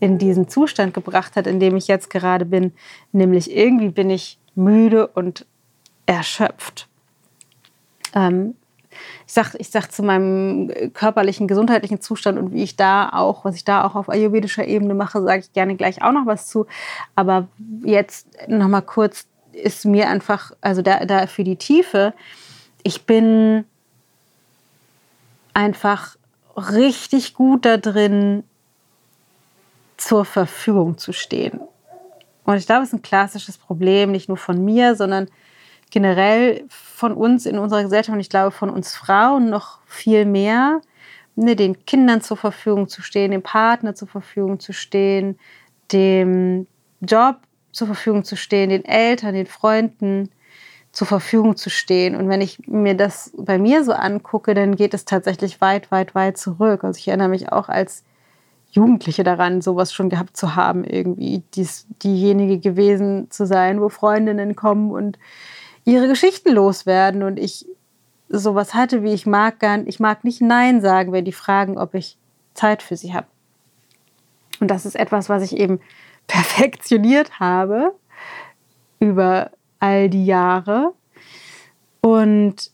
in 0.00 0.18
diesen 0.18 0.48
Zustand 0.48 0.94
gebracht 0.94 1.36
hat, 1.36 1.46
in 1.46 1.60
dem 1.60 1.76
ich 1.76 1.88
jetzt 1.88 2.10
gerade 2.10 2.44
bin. 2.44 2.72
Nämlich 3.12 3.54
irgendwie 3.54 3.88
bin 3.88 4.10
ich 4.10 4.38
müde 4.54 5.06
und 5.06 5.46
erschöpft. 6.06 6.88
Ähm, 8.14 8.54
ich 9.26 9.32
sage 9.32 9.56
ich 9.58 9.70
sag 9.70 9.90
zu 9.90 10.02
meinem 10.02 10.70
körperlichen, 10.92 11.48
gesundheitlichen 11.48 12.00
Zustand 12.00 12.38
und 12.38 12.52
wie 12.52 12.62
ich 12.62 12.76
da 12.76 13.08
auch, 13.10 13.44
was 13.44 13.56
ich 13.56 13.64
da 13.64 13.84
auch 13.84 13.94
auf 13.94 14.10
ayurvedischer 14.10 14.66
Ebene 14.66 14.94
mache, 14.94 15.22
sage 15.22 15.40
ich 15.40 15.52
gerne 15.52 15.76
gleich 15.76 16.02
auch 16.02 16.12
noch 16.12 16.26
was 16.26 16.48
zu. 16.48 16.66
Aber 17.14 17.48
jetzt 17.82 18.26
noch 18.48 18.68
mal 18.68 18.82
kurz 18.82 19.26
ist 19.52 19.84
mir 19.84 20.08
einfach, 20.08 20.52
also 20.60 20.82
da, 20.82 21.04
da 21.04 21.26
für 21.26 21.44
die 21.44 21.56
Tiefe, 21.56 22.14
ich 22.82 23.06
bin 23.06 23.64
einfach 25.54 26.16
richtig 26.56 27.34
gut 27.34 27.64
da 27.64 27.76
drin, 27.76 28.44
zur 29.96 30.24
Verfügung 30.24 30.98
zu 30.98 31.12
stehen. 31.12 31.60
Und 32.44 32.56
ich 32.56 32.66
glaube, 32.66 32.82
es 32.82 32.88
ist 32.88 32.94
ein 32.94 33.02
klassisches 33.02 33.56
Problem, 33.56 34.10
nicht 34.10 34.28
nur 34.28 34.36
von 34.36 34.64
mir, 34.64 34.96
sondern 34.96 35.28
generell 35.90 36.64
von 36.68 37.12
uns 37.12 37.46
in 37.46 37.58
unserer 37.58 37.82
Gesellschaft 37.82 38.14
und 38.14 38.20
ich 38.20 38.30
glaube 38.30 38.50
von 38.50 38.70
uns 38.70 38.96
Frauen 38.96 39.48
noch 39.48 39.78
viel 39.86 40.24
mehr, 40.24 40.80
ne, 41.36 41.54
den 41.54 41.84
Kindern 41.84 42.20
zur 42.20 42.36
Verfügung 42.36 42.88
zu 42.88 43.02
stehen, 43.02 43.30
dem 43.30 43.42
Partner 43.42 43.94
zur 43.94 44.08
Verfügung 44.08 44.58
zu 44.58 44.72
stehen, 44.72 45.38
dem 45.92 46.66
Job 47.00 47.36
zur 47.72 47.86
Verfügung 47.86 48.24
zu 48.24 48.36
stehen, 48.36 48.70
den 48.70 48.84
Eltern, 48.84 49.34
den 49.34 49.46
Freunden 49.46 50.30
zur 50.92 51.06
Verfügung 51.06 51.56
zu 51.56 51.70
stehen. 51.70 52.14
Und 52.14 52.28
wenn 52.28 52.42
ich 52.42 52.66
mir 52.68 52.94
das 52.94 53.32
bei 53.36 53.58
mir 53.58 53.82
so 53.82 53.92
angucke, 53.92 54.54
dann 54.54 54.76
geht 54.76 54.92
es 54.94 55.06
tatsächlich 55.06 55.60
weit, 55.60 55.90
weit, 55.90 56.14
weit 56.14 56.36
zurück. 56.36 56.84
Also 56.84 56.98
ich 56.98 57.08
erinnere 57.08 57.28
mich 57.28 57.50
auch 57.50 57.68
als 57.68 58.04
Jugendliche 58.70 59.24
daran, 59.24 59.62
sowas 59.62 59.92
schon 59.92 60.10
gehabt 60.10 60.36
zu 60.36 60.54
haben, 60.54 60.84
irgendwie 60.84 61.42
dies, 61.54 61.86
diejenige 62.02 62.58
gewesen 62.58 63.30
zu 63.30 63.46
sein, 63.46 63.80
wo 63.80 63.88
Freundinnen 63.88 64.54
kommen 64.54 64.90
und 64.90 65.18
ihre 65.84 66.08
Geschichten 66.08 66.52
loswerden 66.52 67.22
und 67.22 67.38
ich 67.38 67.66
sowas 68.28 68.72
hatte 68.72 69.02
wie 69.02 69.12
ich 69.12 69.26
mag 69.26 69.60
gern, 69.60 69.86
ich 69.86 70.00
mag 70.00 70.24
nicht 70.24 70.40
Nein 70.40 70.80
sagen, 70.80 71.12
wenn 71.12 71.26
die 71.26 71.32
fragen, 71.32 71.76
ob 71.76 71.94
ich 71.94 72.16
Zeit 72.54 72.82
für 72.82 72.96
sie 72.96 73.12
habe. 73.12 73.26
Und 74.60 74.68
das 74.68 74.86
ist 74.86 74.96
etwas, 74.96 75.28
was 75.28 75.42
ich 75.42 75.56
eben 75.56 75.80
perfektioniert 76.32 77.40
habe 77.40 77.92
über 78.98 79.50
all 79.80 80.08
die 80.08 80.24
Jahre 80.24 80.94
und 82.00 82.70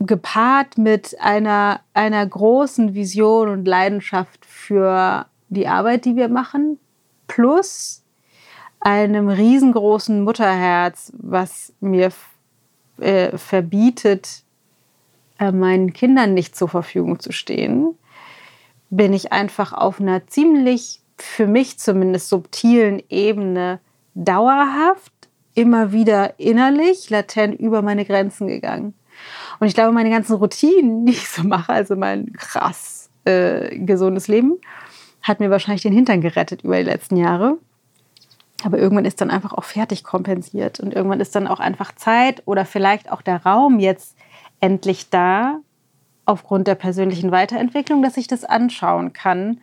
gepaart 0.00 0.78
mit 0.78 1.16
einer, 1.20 1.80
einer 1.94 2.26
großen 2.26 2.94
Vision 2.94 3.50
und 3.50 3.66
Leidenschaft 3.66 4.44
für 4.44 5.26
die 5.48 5.68
Arbeit, 5.68 6.06
die 6.06 6.16
wir 6.16 6.28
machen, 6.28 6.80
plus 7.28 8.02
einem 8.80 9.28
riesengroßen 9.28 10.24
Mutterherz, 10.24 11.12
was 11.18 11.72
mir 11.78 12.10
äh, 12.98 13.38
verbietet, 13.38 14.42
äh, 15.38 15.52
meinen 15.52 15.92
Kindern 15.92 16.34
nicht 16.34 16.56
zur 16.56 16.68
Verfügung 16.68 17.20
zu 17.20 17.30
stehen, 17.30 17.94
bin 18.88 19.12
ich 19.12 19.32
einfach 19.32 19.72
auf 19.72 20.00
einer 20.00 20.26
ziemlich, 20.26 21.00
für 21.22 21.46
mich 21.46 21.78
zumindest 21.78 22.28
subtilen 22.28 23.02
Ebene 23.08 23.80
dauerhaft, 24.14 25.12
immer 25.54 25.92
wieder 25.92 26.38
innerlich, 26.38 27.10
latent 27.10 27.58
über 27.58 27.82
meine 27.82 28.04
Grenzen 28.04 28.46
gegangen. 28.46 28.94
Und 29.58 29.66
ich 29.66 29.74
glaube, 29.74 29.92
meine 29.92 30.10
ganzen 30.10 30.36
Routinen, 30.36 31.06
die 31.06 31.12
ich 31.12 31.28
so 31.28 31.42
mache, 31.42 31.72
also 31.72 31.96
mein 31.96 32.32
krass 32.32 33.10
äh, 33.24 33.78
gesundes 33.78 34.28
Leben, 34.28 34.58
hat 35.22 35.40
mir 35.40 35.50
wahrscheinlich 35.50 35.82
den 35.82 35.92
Hintern 35.92 36.20
gerettet 36.20 36.62
über 36.62 36.76
die 36.76 36.84
letzten 36.84 37.16
Jahre. 37.16 37.58
Aber 38.64 38.78
irgendwann 38.78 39.04
ist 39.04 39.20
dann 39.20 39.30
einfach 39.30 39.52
auch 39.52 39.64
fertig 39.64 40.04
kompensiert 40.04 40.80
und 40.80 40.94
irgendwann 40.94 41.20
ist 41.20 41.34
dann 41.34 41.46
auch 41.46 41.60
einfach 41.60 41.94
Zeit 41.94 42.42
oder 42.46 42.64
vielleicht 42.64 43.10
auch 43.10 43.22
der 43.22 43.42
Raum 43.44 43.80
jetzt 43.80 44.16
endlich 44.60 45.08
da, 45.08 45.60
aufgrund 46.26 46.66
der 46.66 46.74
persönlichen 46.74 47.32
Weiterentwicklung, 47.32 48.02
dass 48.02 48.16
ich 48.16 48.26
das 48.26 48.44
anschauen 48.44 49.12
kann, 49.12 49.60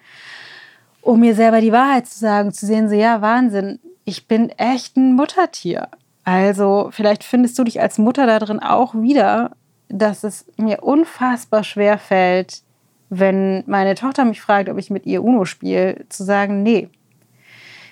um 1.07 1.21
mir 1.21 1.35
selber 1.35 1.61
die 1.61 1.71
Wahrheit 1.71 2.05
zu 2.05 2.19
sagen, 2.19 2.51
zu 2.51 2.65
sehen, 2.65 2.89
so 2.89 2.95
ja, 2.95 3.21
Wahnsinn, 3.21 3.79
ich 4.03 4.27
bin 4.27 4.49
echt 4.49 4.97
ein 4.97 5.13
Muttertier. 5.13 5.87
Also 6.25 6.89
vielleicht 6.91 7.23
findest 7.23 7.57
du 7.57 7.63
dich 7.63 7.79
als 7.79 7.97
Mutter 7.97 8.27
da 8.27 8.39
drin 8.39 8.59
auch 8.59 8.93
wieder, 8.93 9.51
dass 9.87 10.25
es 10.25 10.45
mir 10.57 10.83
unfassbar 10.83 11.63
schwer 11.63 11.97
fällt, 11.97 12.61
wenn 13.09 13.63
meine 13.67 13.95
Tochter 13.95 14.25
mich 14.25 14.41
fragt, 14.41 14.67
ob 14.67 14.77
ich 14.77 14.89
mit 14.89 15.05
ihr 15.05 15.23
Uno 15.23 15.45
spiele, 15.45 16.03
zu 16.09 16.25
sagen, 16.25 16.61
nee, 16.61 16.89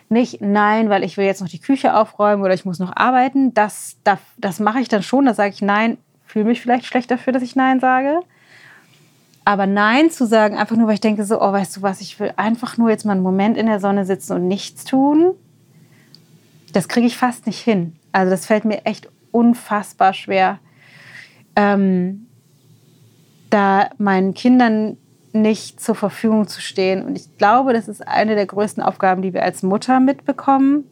nicht 0.09 0.41
nein, 0.41 0.89
weil 0.89 1.05
ich 1.05 1.15
will 1.15 1.25
jetzt 1.25 1.41
noch 1.41 1.47
die 1.47 1.61
Küche 1.61 1.95
aufräumen 1.95 2.43
oder 2.43 2.53
ich 2.53 2.65
muss 2.65 2.79
noch 2.79 2.93
arbeiten. 2.97 3.53
Das, 3.53 3.95
das, 4.03 4.19
das 4.37 4.59
mache 4.59 4.81
ich 4.81 4.89
dann 4.89 5.03
schon. 5.03 5.25
Da 5.25 5.33
sage 5.33 5.53
ich 5.53 5.61
nein, 5.61 5.97
fühle 6.25 6.45
mich 6.45 6.59
vielleicht 6.59 6.85
schlecht 6.85 7.09
dafür, 7.09 7.31
dass 7.31 7.43
ich 7.43 7.55
nein 7.55 7.79
sage. 7.79 8.19
Aber 9.45 9.67
nein 9.67 10.09
zu 10.09 10.25
sagen, 10.25 10.57
einfach 10.57 10.75
nur, 10.75 10.87
weil 10.87 10.95
ich 10.95 11.01
denke 11.01 11.23
so, 11.23 11.39
oh, 11.39 11.51
weißt 11.51 11.77
du 11.77 11.81
was, 11.83 12.01
ich 12.01 12.19
will 12.19 12.33
einfach 12.35 12.77
nur 12.77 12.89
jetzt 12.89 13.05
mal 13.05 13.11
einen 13.13 13.21
Moment 13.21 13.57
in 13.57 13.67
der 13.67 13.79
Sonne 13.79 14.03
sitzen 14.03 14.33
und 14.33 14.47
nichts 14.47 14.85
tun, 14.85 15.35
das 16.73 16.87
kriege 16.87 17.05
ich 17.05 17.15
fast 17.15 17.45
nicht 17.45 17.59
hin. 17.59 17.95
Also 18.11 18.31
das 18.31 18.47
fällt 18.47 18.65
mir 18.65 18.85
echt 18.85 19.07
unfassbar 19.31 20.13
schwer, 20.13 20.59
ähm, 21.55 22.25
da 23.51 23.89
meinen 23.99 24.33
Kindern 24.33 24.97
nicht 25.31 25.79
zur 25.79 25.95
Verfügung 25.95 26.47
zu 26.47 26.59
stehen. 26.59 27.05
Und 27.05 27.15
ich 27.15 27.37
glaube, 27.37 27.73
das 27.73 27.87
ist 27.87 28.05
eine 28.05 28.35
der 28.35 28.47
größten 28.47 28.81
Aufgaben, 28.81 29.21
die 29.21 29.33
wir 29.33 29.43
als 29.43 29.61
Mutter 29.61 29.99
mitbekommen, 29.99 30.85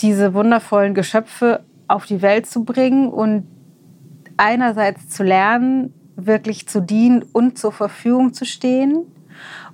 diese 0.00 0.34
wundervollen 0.34 0.94
Geschöpfe 0.94 1.64
auf 1.86 2.06
die 2.06 2.20
Welt 2.20 2.46
zu 2.46 2.64
bringen 2.64 3.08
und 3.08 3.46
einerseits 4.36 5.08
zu 5.08 5.22
lernen, 5.22 5.94
wirklich 6.18 6.68
zu 6.68 6.80
dienen 6.80 7.22
und 7.32 7.58
zur 7.58 7.72
Verfügung 7.72 8.34
zu 8.34 8.44
stehen. 8.44 9.04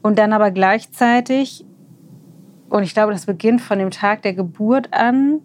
Und 0.03 0.19
dann 0.19 0.33
aber 0.33 0.51
gleichzeitig, 0.51 1.65
und 2.69 2.83
ich 2.83 2.95
glaube, 2.95 3.13
das 3.13 3.27
beginnt 3.27 3.63
von 3.63 3.79
dem 3.79 3.91
Tag 3.91 4.23
der 4.23 4.35
Geburt 4.35 4.93
an, 4.93 5.41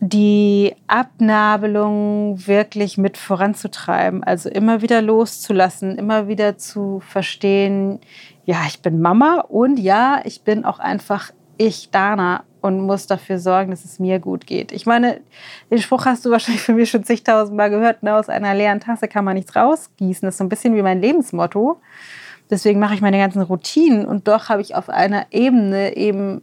die 0.00 0.74
Abnabelung 0.86 2.46
wirklich 2.46 2.98
mit 2.98 3.16
voranzutreiben, 3.16 4.22
also 4.22 4.50
immer 4.50 4.82
wieder 4.82 5.00
loszulassen, 5.00 5.96
immer 5.96 6.28
wieder 6.28 6.58
zu 6.58 7.00
verstehen, 7.00 8.00
ja, 8.44 8.58
ich 8.66 8.82
bin 8.82 9.00
Mama 9.00 9.40
und 9.48 9.78
ja, 9.78 10.20
ich 10.24 10.42
bin 10.42 10.64
auch 10.64 10.78
einfach 10.78 11.30
ich, 11.56 11.90
Dana, 11.90 12.44
und 12.60 12.80
muss 12.80 13.06
dafür 13.06 13.38
sorgen, 13.38 13.70
dass 13.70 13.84
es 13.84 13.98
mir 13.98 14.18
gut 14.18 14.46
geht. 14.46 14.72
Ich 14.72 14.86
meine, 14.86 15.20
den 15.70 15.78
Spruch 15.78 16.06
hast 16.06 16.24
du 16.24 16.30
wahrscheinlich 16.30 16.62
von 16.62 16.76
mir 16.76 16.86
schon 16.86 17.04
zigtausendmal 17.04 17.68
gehört, 17.68 18.02
ne? 18.02 18.16
aus 18.16 18.30
einer 18.30 18.54
leeren 18.54 18.80
Tasse 18.80 19.06
kann 19.06 19.24
man 19.24 19.34
nichts 19.34 19.54
rausgießen. 19.54 20.26
Das 20.26 20.34
ist 20.34 20.38
so 20.38 20.44
ein 20.44 20.48
bisschen 20.48 20.74
wie 20.74 20.82
mein 20.82 21.00
Lebensmotto. 21.00 21.80
Deswegen 22.50 22.80
mache 22.80 22.94
ich 22.94 23.00
meine 23.00 23.18
ganzen 23.18 23.42
Routinen 23.42 24.06
und 24.06 24.28
doch 24.28 24.48
habe 24.48 24.62
ich 24.62 24.74
auf 24.74 24.88
einer 24.88 25.26
Ebene 25.30 25.96
eben 25.96 26.42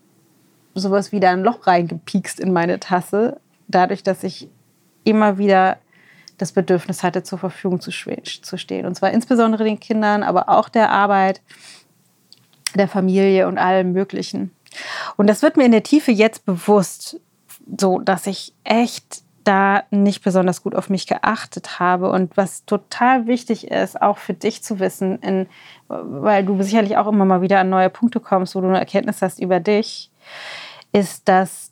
sowas 0.76 1.12
wie 1.12 1.20
da 1.20 1.32
ein 1.32 1.42
Loch 1.44 1.68
reingepiekst 1.68 2.40
in 2.40 2.54
meine 2.54 2.80
Tasse, 2.80 3.40
dadurch, 3.68 4.04
dass 4.04 4.24
ich 4.24 4.48
immer 5.04 5.38
wieder 5.38 5.78
das 6.38 6.52
Bedürfnis 6.52 7.04
hatte, 7.04 7.24
zur 7.24 7.38
Verfügung 7.38 7.82
zu, 7.82 7.92
zu 7.92 8.58
stehen. 8.58 8.86
Und 8.86 8.96
zwar 8.96 9.12
insbesondere 9.12 9.64
den 9.64 9.80
Kindern, 9.80 10.24
aber 10.24 10.50
auch 10.50 10.70
der 10.70 10.92
Arbeit, 10.92 11.42
der 12.76 12.88
Familie 12.88 13.48
und 13.48 13.58
allem 13.58 13.92
Möglichen. 13.92 14.52
Und 15.22 15.28
das 15.28 15.44
wird 15.44 15.56
mir 15.56 15.66
in 15.66 15.72
der 15.72 15.84
Tiefe 15.84 16.12
jetzt 16.12 16.48
bewusst, 16.48 17.20
so 17.78 18.00
dass 18.00 18.26
ich 18.26 18.56
echt 18.64 19.22
da 19.44 19.84
nicht 19.92 20.24
besonders 20.24 20.64
gut 20.64 20.74
auf 20.74 20.90
mich 20.90 21.06
geachtet 21.06 21.80
habe. 21.80 22.10
Und 22.10 22.36
was 22.38 22.66
total 22.66 23.28
wichtig 23.28 23.70
ist, 23.70 24.02
auch 24.02 24.18
für 24.18 24.34
dich 24.34 24.64
zu 24.64 24.80
wissen, 24.80 25.20
in, 25.20 25.46
weil 25.88 26.44
du 26.44 26.60
sicherlich 26.64 26.98
auch 26.98 27.06
immer 27.06 27.26
mal 27.26 27.44
wieder 27.44 27.60
an 27.60 27.70
neue 27.70 27.92
Punkte 27.92 28.20
kommst, 28.20 28.56
wo 28.56 28.62
du 28.62 28.68
eine 28.70 28.80
Erkenntnis 28.80 29.22
hast 29.22 29.40
über 29.40 29.60
dich, 29.60 30.10
ist, 30.92 31.30
dass 31.30 31.70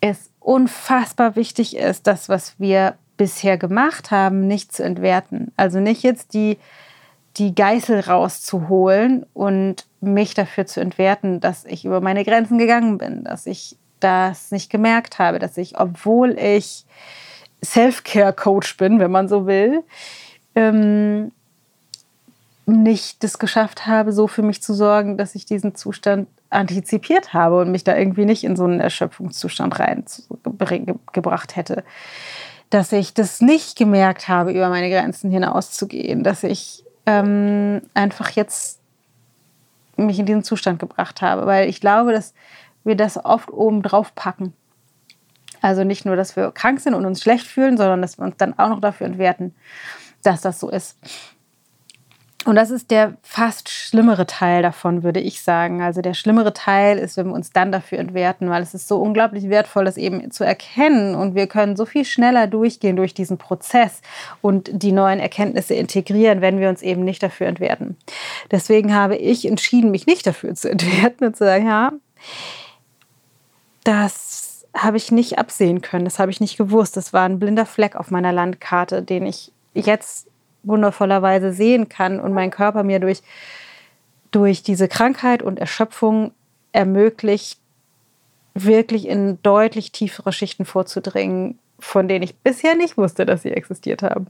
es 0.00 0.32
unfassbar 0.40 1.36
wichtig 1.36 1.76
ist, 1.76 2.08
das, 2.08 2.28
was 2.28 2.58
wir 2.58 2.96
bisher 3.16 3.56
gemacht 3.56 4.10
haben, 4.10 4.48
nicht 4.48 4.72
zu 4.72 4.82
entwerten. 4.82 5.52
Also 5.56 5.78
nicht 5.78 6.02
jetzt 6.02 6.34
die, 6.34 6.58
die 7.36 7.54
Geißel 7.54 8.00
rauszuholen 8.00 9.24
und 9.32 9.86
mich 10.00 10.34
dafür 10.34 10.66
zu 10.66 10.80
entwerten, 10.80 11.40
dass 11.40 11.64
ich 11.64 11.84
über 11.84 12.00
meine 12.00 12.24
Grenzen 12.24 12.58
gegangen 12.58 12.98
bin, 12.98 13.24
dass 13.24 13.46
ich 13.46 13.76
das 14.00 14.50
nicht 14.50 14.70
gemerkt 14.70 15.18
habe, 15.18 15.38
dass 15.38 15.56
ich, 15.56 15.78
obwohl 15.78 16.38
ich 16.38 16.84
Self-Care-Coach 17.64 18.76
bin, 18.76 18.98
wenn 18.98 19.10
man 19.10 19.28
so 19.28 19.46
will, 19.46 19.82
ähm, 20.54 21.32
nicht 22.66 23.22
das 23.24 23.38
geschafft 23.38 23.86
habe, 23.86 24.12
so 24.12 24.26
für 24.26 24.42
mich 24.42 24.62
zu 24.62 24.74
sorgen, 24.74 25.16
dass 25.16 25.34
ich 25.34 25.46
diesen 25.46 25.74
Zustand 25.74 26.28
antizipiert 26.50 27.32
habe 27.32 27.60
und 27.60 27.70
mich 27.70 27.84
da 27.84 27.96
irgendwie 27.96 28.24
nicht 28.24 28.44
in 28.44 28.56
so 28.56 28.64
einen 28.64 28.80
Erschöpfungszustand 28.80 29.78
reingebracht 29.80 31.56
hätte. 31.56 31.82
Dass 32.70 32.92
ich 32.92 33.14
das 33.14 33.40
nicht 33.40 33.76
gemerkt 33.76 34.28
habe, 34.28 34.52
über 34.52 34.68
meine 34.68 34.90
Grenzen 34.90 35.30
hinauszugehen, 35.30 36.22
dass 36.22 36.42
ich 36.42 36.81
ähm, 37.06 37.82
einfach 37.94 38.30
jetzt 38.30 38.80
mich 39.96 40.18
in 40.18 40.26
diesen 40.26 40.44
Zustand 40.44 40.78
gebracht 40.78 41.22
habe, 41.22 41.46
weil 41.46 41.68
ich 41.68 41.80
glaube, 41.80 42.12
dass 42.12 42.34
wir 42.84 42.96
das 42.96 43.22
oft 43.24 43.50
oben 43.50 43.82
drauf 43.82 44.14
packen. 44.14 44.52
Also 45.60 45.84
nicht 45.84 46.04
nur, 46.04 46.16
dass 46.16 46.34
wir 46.34 46.50
krank 46.50 46.80
sind 46.80 46.94
und 46.94 47.06
uns 47.06 47.22
schlecht 47.22 47.46
fühlen, 47.46 47.76
sondern 47.76 48.02
dass 48.02 48.18
wir 48.18 48.24
uns 48.24 48.36
dann 48.36 48.58
auch 48.58 48.68
noch 48.68 48.80
dafür 48.80 49.06
entwerten, 49.06 49.54
dass 50.22 50.40
das 50.40 50.58
so 50.58 50.68
ist. 50.68 50.98
Und 52.44 52.56
das 52.56 52.70
ist 52.70 52.90
der 52.90 53.14
fast 53.22 53.68
schlimmere 53.68 54.26
Teil 54.26 54.62
davon, 54.62 55.04
würde 55.04 55.20
ich 55.20 55.42
sagen. 55.42 55.80
Also 55.80 56.02
der 56.02 56.14
schlimmere 56.14 56.52
Teil 56.52 56.98
ist, 56.98 57.16
wenn 57.16 57.28
wir 57.28 57.34
uns 57.34 57.50
dann 57.50 57.70
dafür 57.70 57.98
entwerten, 57.98 58.50
weil 58.50 58.62
es 58.62 58.74
ist 58.74 58.88
so 58.88 59.00
unglaublich 59.00 59.48
wertvoll, 59.48 59.84
das 59.84 59.96
eben 59.96 60.28
zu 60.32 60.42
erkennen. 60.42 61.14
Und 61.14 61.36
wir 61.36 61.46
können 61.46 61.76
so 61.76 61.86
viel 61.86 62.04
schneller 62.04 62.48
durchgehen 62.48 62.96
durch 62.96 63.14
diesen 63.14 63.38
Prozess 63.38 64.02
und 64.40 64.70
die 64.72 64.90
neuen 64.90 65.20
Erkenntnisse 65.20 65.74
integrieren, 65.74 66.40
wenn 66.40 66.58
wir 66.58 66.68
uns 66.68 66.82
eben 66.82 67.04
nicht 67.04 67.22
dafür 67.22 67.46
entwerten. 67.46 67.96
Deswegen 68.50 68.92
habe 68.92 69.16
ich 69.16 69.46
entschieden, 69.46 69.92
mich 69.92 70.06
nicht 70.06 70.26
dafür 70.26 70.54
zu 70.54 70.68
entwerten 70.68 71.26
und 71.26 71.36
zu 71.36 71.44
sagen, 71.44 71.66
ja, 71.66 71.92
das 73.84 74.66
habe 74.76 74.96
ich 74.96 75.12
nicht 75.12 75.38
absehen 75.38 75.80
können, 75.80 76.04
das 76.04 76.18
habe 76.18 76.30
ich 76.30 76.40
nicht 76.40 76.56
gewusst. 76.56 76.96
Das 76.96 77.12
war 77.12 77.24
ein 77.24 77.38
blinder 77.38 77.66
Fleck 77.66 77.94
auf 77.94 78.10
meiner 78.10 78.32
Landkarte, 78.32 79.02
den 79.02 79.26
ich 79.26 79.52
jetzt 79.74 80.26
wundervollerweise 80.62 81.52
sehen 81.52 81.88
kann 81.88 82.20
und 82.20 82.32
mein 82.32 82.50
Körper 82.50 82.82
mir 82.82 83.00
durch, 83.00 83.22
durch 84.30 84.62
diese 84.62 84.88
Krankheit 84.88 85.42
und 85.42 85.58
Erschöpfung 85.58 86.32
ermöglicht, 86.72 87.58
wirklich 88.54 89.08
in 89.08 89.38
deutlich 89.42 89.92
tiefere 89.92 90.32
Schichten 90.32 90.64
vorzudringen, 90.64 91.58
von 91.78 92.08
denen 92.08 92.22
ich 92.22 92.36
bisher 92.36 92.74
nicht 92.74 92.96
wusste, 92.96 93.26
dass 93.26 93.42
sie 93.42 93.50
existiert 93.50 94.02
haben. 94.02 94.26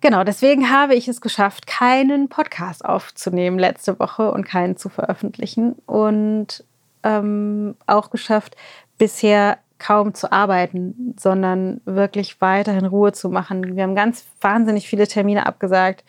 Genau, 0.00 0.22
deswegen 0.22 0.70
habe 0.70 0.94
ich 0.94 1.08
es 1.08 1.22
geschafft, 1.22 1.66
keinen 1.66 2.28
Podcast 2.28 2.84
aufzunehmen 2.84 3.58
letzte 3.58 3.98
Woche 3.98 4.30
und 4.32 4.44
keinen 4.44 4.76
zu 4.76 4.90
veröffentlichen 4.90 5.76
und 5.86 6.62
ähm, 7.04 7.74
auch 7.86 8.10
geschafft, 8.10 8.54
bisher 8.98 9.58
kaum 9.84 10.14
zu 10.14 10.32
arbeiten, 10.32 11.14
sondern 11.20 11.82
wirklich 11.84 12.40
weiterhin 12.40 12.86
Ruhe 12.86 13.12
zu 13.12 13.28
machen. 13.28 13.76
Wir 13.76 13.82
haben 13.82 13.94
ganz 13.94 14.24
wahnsinnig 14.40 14.88
viele 14.88 15.06
Termine 15.06 15.44
abgesagt, 15.44 16.04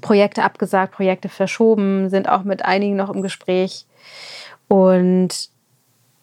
Projekte 0.00 0.44
abgesagt, 0.44 0.94
Projekte 0.94 1.28
verschoben, 1.28 2.08
sind 2.08 2.28
auch 2.28 2.44
mit 2.44 2.64
einigen 2.64 2.94
noch 2.94 3.10
im 3.10 3.22
Gespräch 3.22 3.84
und 4.68 5.50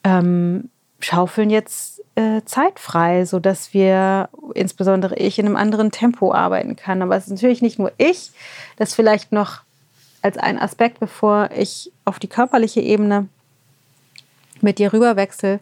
ähm, 0.06 0.70
schaufeln 1.02 1.50
jetzt 1.50 2.02
äh, 2.16 2.42
Zeit 2.46 2.80
sodass 3.26 3.74
wir, 3.74 4.30
insbesondere 4.54 5.16
ich, 5.18 5.38
in 5.38 5.46
einem 5.46 5.58
anderen 5.58 5.92
Tempo 5.92 6.34
arbeiten 6.34 6.78
kann. 6.78 7.02
Aber 7.02 7.18
es 7.18 7.26
ist 7.26 7.32
natürlich 7.32 7.62
nicht 7.62 7.80
nur 7.80 7.92
ich, 7.98 8.32
das 8.78 8.96
vielleicht 8.96 9.34
noch 9.34 9.60
als 10.22 10.38
ein 10.38 10.58
Aspekt, 10.58 11.02
bevor 11.02 11.50
ich 11.56 11.92
auf 12.06 12.18
die 12.18 12.30
körperliche 12.30 12.80
Ebene 12.80 13.28
mit 14.64 14.80
dir 14.80 14.94
rüberwechsel. 14.94 15.60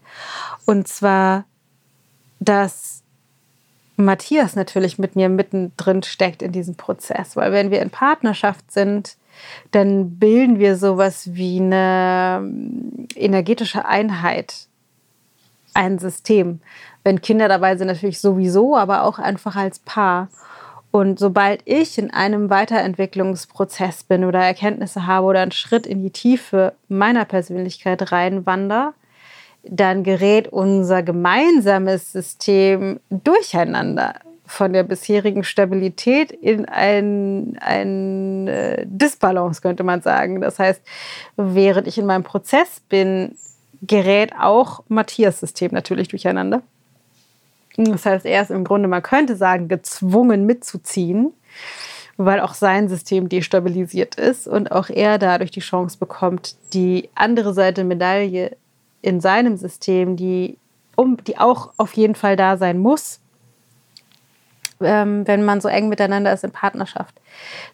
Und 0.66 0.88
zwar, 0.88 1.46
dass 2.40 3.04
Matthias 3.98 4.56
natürlich 4.56 5.00
mit 5.00 5.16
mir 5.16 5.30
mittendrin 5.30 6.04
steckt 6.04 6.42
in 6.42 6.52
diesem 6.52 6.76
Prozess. 6.76 7.36
Weil 7.36 7.52
wenn 7.52 7.72
wir 7.72 7.82
in 7.82 7.90
Partnerschaft 7.90 8.72
sind, 8.72 9.18
dann 9.72 10.18
bilden 10.18 10.60
wir 10.60 10.78
sowas 10.78 11.34
wie 11.34 11.60
eine 11.60 12.40
ähm, 12.40 13.08
energetische 13.16 13.86
Einheit, 13.86 14.68
ein 15.74 16.00
System. 16.00 16.62
Wenn 17.04 17.22
Kinder 17.22 17.48
dabei 17.48 17.76
sind, 17.76 17.88
natürlich 17.88 18.20
sowieso, 18.20 18.76
aber 18.76 19.04
auch 19.04 19.20
einfach 19.20 19.56
als 19.56 19.80
Paar. 19.80 20.30
Und 20.96 21.20
sobald 21.20 21.60
ich 21.66 21.98
in 21.98 22.12
einem 22.12 22.50
Weiterentwicklungsprozess 22.50 24.06
bin 24.06 24.24
oder 24.24 24.40
Erkenntnisse 24.40 25.06
habe 25.06 25.26
oder 25.26 25.42
einen 25.42 25.52
Schritt 25.52 25.86
in 25.86 26.02
die 26.02 26.10
Tiefe 26.10 26.72
meiner 26.88 27.26
Persönlichkeit 27.26 28.14
reinwander, 28.14 28.94
dann 29.66 30.06
gerät 30.06 30.48
unser 30.48 31.04
gemeinsames 31.04 32.14
System 32.14 33.02
durcheinander 33.10 34.14
von 34.46 34.72
der 34.72 34.84
bisherigen 34.84 35.44
Stabilität 35.44 36.32
in 36.32 36.64
ein, 36.64 37.58
ein 37.60 38.48
äh, 38.48 38.86
Disbalance, 38.88 39.62
könnte 39.62 39.84
man 39.84 40.02
sagen. 40.02 40.40
Das 40.40 40.60
heißt, 40.60 40.82
während 41.36 41.88
ich 41.88 41.98
in 41.98 42.06
meinem 42.06 42.24
Prozess 42.24 42.80
bin, 42.88 43.36
gerät 43.82 44.32
auch 44.40 44.82
Matthias 44.88 45.42
System 45.42 45.74
natürlich 45.74 46.08
durcheinander. 46.08 46.62
Das 47.78 48.06
heißt, 48.06 48.26
er 48.26 48.42
ist 48.42 48.52
im 48.52 48.64
Grunde, 48.64 48.88
man 48.88 49.04
könnte 49.04 49.36
sagen, 49.36 49.68
gezwungen 49.68 50.46
mitzuziehen, 50.46 51.34
weil 52.18 52.40
auch 52.40 52.54
sein 52.54 52.88
System 52.88 53.28
destabilisiert 53.28 54.16
ist 54.16 54.48
und 54.48 54.72
auch 54.72 54.90
er 54.90 55.18
dadurch 55.18 55.52
die 55.52 55.60
Chance 55.60 55.98
bekommt, 55.98 56.56
die 56.74 57.10
andere 57.16 57.54
Seite 57.54 57.84
Medaille 57.84 58.56
in 59.02 59.20
seinem 59.20 59.58
System, 59.58 60.16
die, 60.16 60.58
um, 60.96 61.18
die 61.26 61.38
auch 61.38 61.74
auf 61.78 61.94
jeden 61.94 62.16
Fall 62.16 62.38
da 62.38 62.58
sein 62.58 62.80
muss, 62.80 63.20
ähm, 64.82 65.28
wenn 65.28 65.44
man 65.44 65.62
so 65.62 65.68
eng 65.68 65.90
miteinander 65.90 66.34
ist 66.34 66.44
in 66.44 66.52
Partnerschaft, 66.52 67.16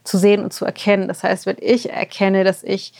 zu 0.04 0.18
sehen 0.18 0.44
und 0.44 0.54
zu 0.54 0.66
erkennen. 0.66 1.08
Das 1.08 1.24
heißt, 1.24 1.46
wenn 1.46 1.58
ich 1.60 1.92
erkenne, 1.92 2.44
dass 2.44 2.64
ich 2.64 2.94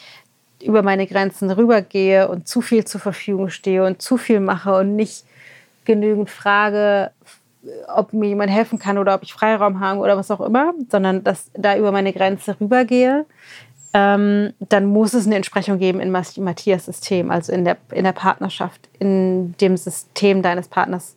über 0.64 0.84
meine 0.84 1.08
Grenzen 1.08 1.50
rübergehe 1.50 2.30
und 2.30 2.48
zu 2.48 2.62
viel 2.62 2.86
zur 2.86 3.02
Verfügung 3.02 3.50
stehe 3.50 3.84
und 3.84 4.02
zu 4.02 4.18
viel 4.18 4.40
mache 4.40 4.76
und 4.76 4.96
nicht 4.96 5.26
genügend 5.86 6.30
frage, 6.30 7.12
ob 7.94 8.14
mir 8.14 8.30
jemand 8.30 8.52
helfen 8.52 8.80
kann 8.80 8.98
oder 8.98 9.16
ob 9.16 9.24
ich 9.24 9.34
Freiraum 9.34 9.80
habe 9.80 10.00
oder 10.00 10.18
was 10.18 10.32
auch 10.32 10.42
immer, 10.42 10.74
sondern 10.90 11.24
dass 11.24 11.52
da 11.54 11.78
über 11.78 11.92
meine 11.92 12.12
Grenze 12.12 12.60
rübergehe, 12.60 13.26
ähm, 13.94 14.54
dann 14.60 14.86
muss 14.86 15.14
es 15.14 15.26
eine 15.26 15.36
Entsprechung 15.36 15.78
geben 15.78 16.00
in 16.00 16.12
Matthias 16.12 16.86
System, 16.86 17.30
also 17.30 17.52
in 17.52 17.66
der, 17.66 17.78
in 17.92 18.04
der 18.04 18.14
Partnerschaft, 18.14 18.90
in 19.00 19.54
dem 19.58 19.78
System 19.78 20.42
deines 20.42 20.68
Partners 20.68 21.16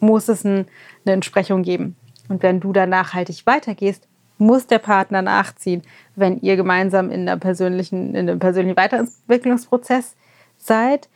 muss 0.00 0.28
es 0.28 0.44
ein, 0.44 0.66
eine 1.04 1.14
Entsprechung 1.14 1.62
geben. 1.62 1.96
Und 2.28 2.42
wenn 2.42 2.60
du 2.60 2.72
da 2.72 2.86
nachhaltig 2.86 3.46
weitergehst, 3.46 4.06
muss 4.38 4.66
der 4.66 4.78
Partner 4.78 5.22
nachziehen, 5.22 5.82
wenn 6.16 6.40
ihr 6.40 6.56
gemeinsam 6.56 7.10
in, 7.10 7.26
der 7.26 7.36
persönlichen, 7.36 8.14
in 8.14 8.28
einem 8.28 8.38
persönlichen 8.38 8.76
Weiterentwicklungsprozess 8.76 10.16
seid. 10.58 11.08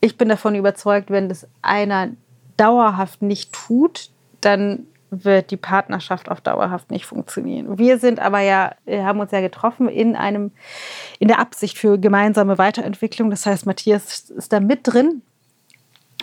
Ich 0.00 0.16
bin 0.16 0.28
davon 0.28 0.54
überzeugt, 0.54 1.10
wenn 1.10 1.28
das 1.28 1.46
einer 1.62 2.10
dauerhaft 2.58 3.22
nicht 3.22 3.52
tut, 3.52 4.10
dann 4.40 4.86
wird 5.10 5.50
die 5.50 5.56
Partnerschaft 5.56 6.30
auf 6.30 6.40
dauerhaft 6.40 6.90
nicht 6.90 7.06
funktionieren. 7.06 7.78
Wir 7.78 7.98
sind 7.98 8.20
aber 8.20 8.40
ja, 8.40 8.74
haben 8.86 9.20
uns 9.20 9.32
ja 9.32 9.40
getroffen 9.40 9.88
in 9.88 10.16
einem, 10.16 10.50
in 11.18 11.28
der 11.28 11.38
Absicht 11.38 11.78
für 11.78 11.98
gemeinsame 11.98 12.58
Weiterentwicklung. 12.58 13.30
Das 13.30 13.46
heißt, 13.46 13.64
Matthias 13.64 14.30
ist 14.30 14.52
da 14.52 14.60
mit 14.60 14.80
drin 14.82 15.22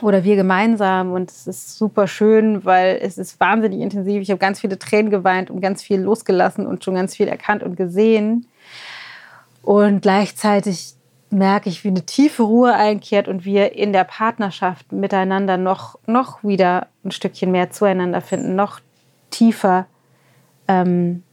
oder 0.02 0.24
wir 0.24 0.36
gemeinsam 0.36 1.14
und 1.14 1.32
es 1.32 1.48
ist 1.48 1.78
super 1.78 2.08
schön, 2.08 2.66
weil 2.66 3.00
es 3.02 3.18
ist 3.18 3.40
wahnsinnig 3.40 3.80
intensiv. 3.80 4.22
Ich 4.22 4.30
habe 4.30 4.40
ganz 4.40 4.60
viele 4.60 4.78
Tränen 4.78 5.10
geweint 5.10 5.50
und 5.50 5.62
ganz 5.62 5.82
viel 5.82 6.02
losgelassen 6.02 6.68
und 6.68 6.84
schon 6.84 6.96
ganz 6.96 7.16
viel 7.16 7.28
erkannt 7.28 7.64
und 7.64 7.76
gesehen. 7.76 8.46
Und 9.62 10.02
gleichzeitig 10.02 10.95
merke 11.36 11.70
ich, 11.70 11.84
wie 11.84 11.90
eine 11.90 12.06
tiefe 12.06 12.44
Ruhe 12.44 12.74
einkehrt 12.74 13.28
und 13.28 13.46
wir 13.46 13.74
in 13.74 13.94
der 13.94 14.06
Partnerschaft 14.06 14.92
miteinander 14.92 15.58
noch, 15.58 16.00
noch 16.08 16.44
wieder 16.44 16.88
ein 17.04 17.12
Stückchen 17.12 17.52
mehr 17.52 17.72
zueinander 17.72 18.22
finden, 18.22 18.56
noch 18.56 18.80
tiefer 19.30 19.86
ähm, 20.68 21.24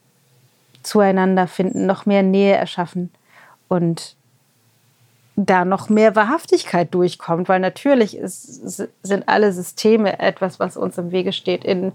zueinander 0.82 1.46
finden, 1.46 1.86
noch 1.86 2.04
mehr 2.06 2.22
Nähe 2.22 2.56
erschaffen 2.56 3.10
und 3.68 4.16
da 5.36 5.64
noch 5.64 5.88
mehr 5.88 6.14
Wahrhaftigkeit 6.14 6.92
durchkommt, 6.92 7.48
weil 7.48 7.60
natürlich 7.60 8.16
ist, 8.16 8.86
sind 9.02 9.28
alle 9.28 9.52
Systeme 9.52 10.18
etwas, 10.18 10.60
was 10.60 10.76
uns 10.76 10.98
im 10.98 11.10
Wege 11.10 11.32
steht, 11.32 11.64
in, 11.64 11.92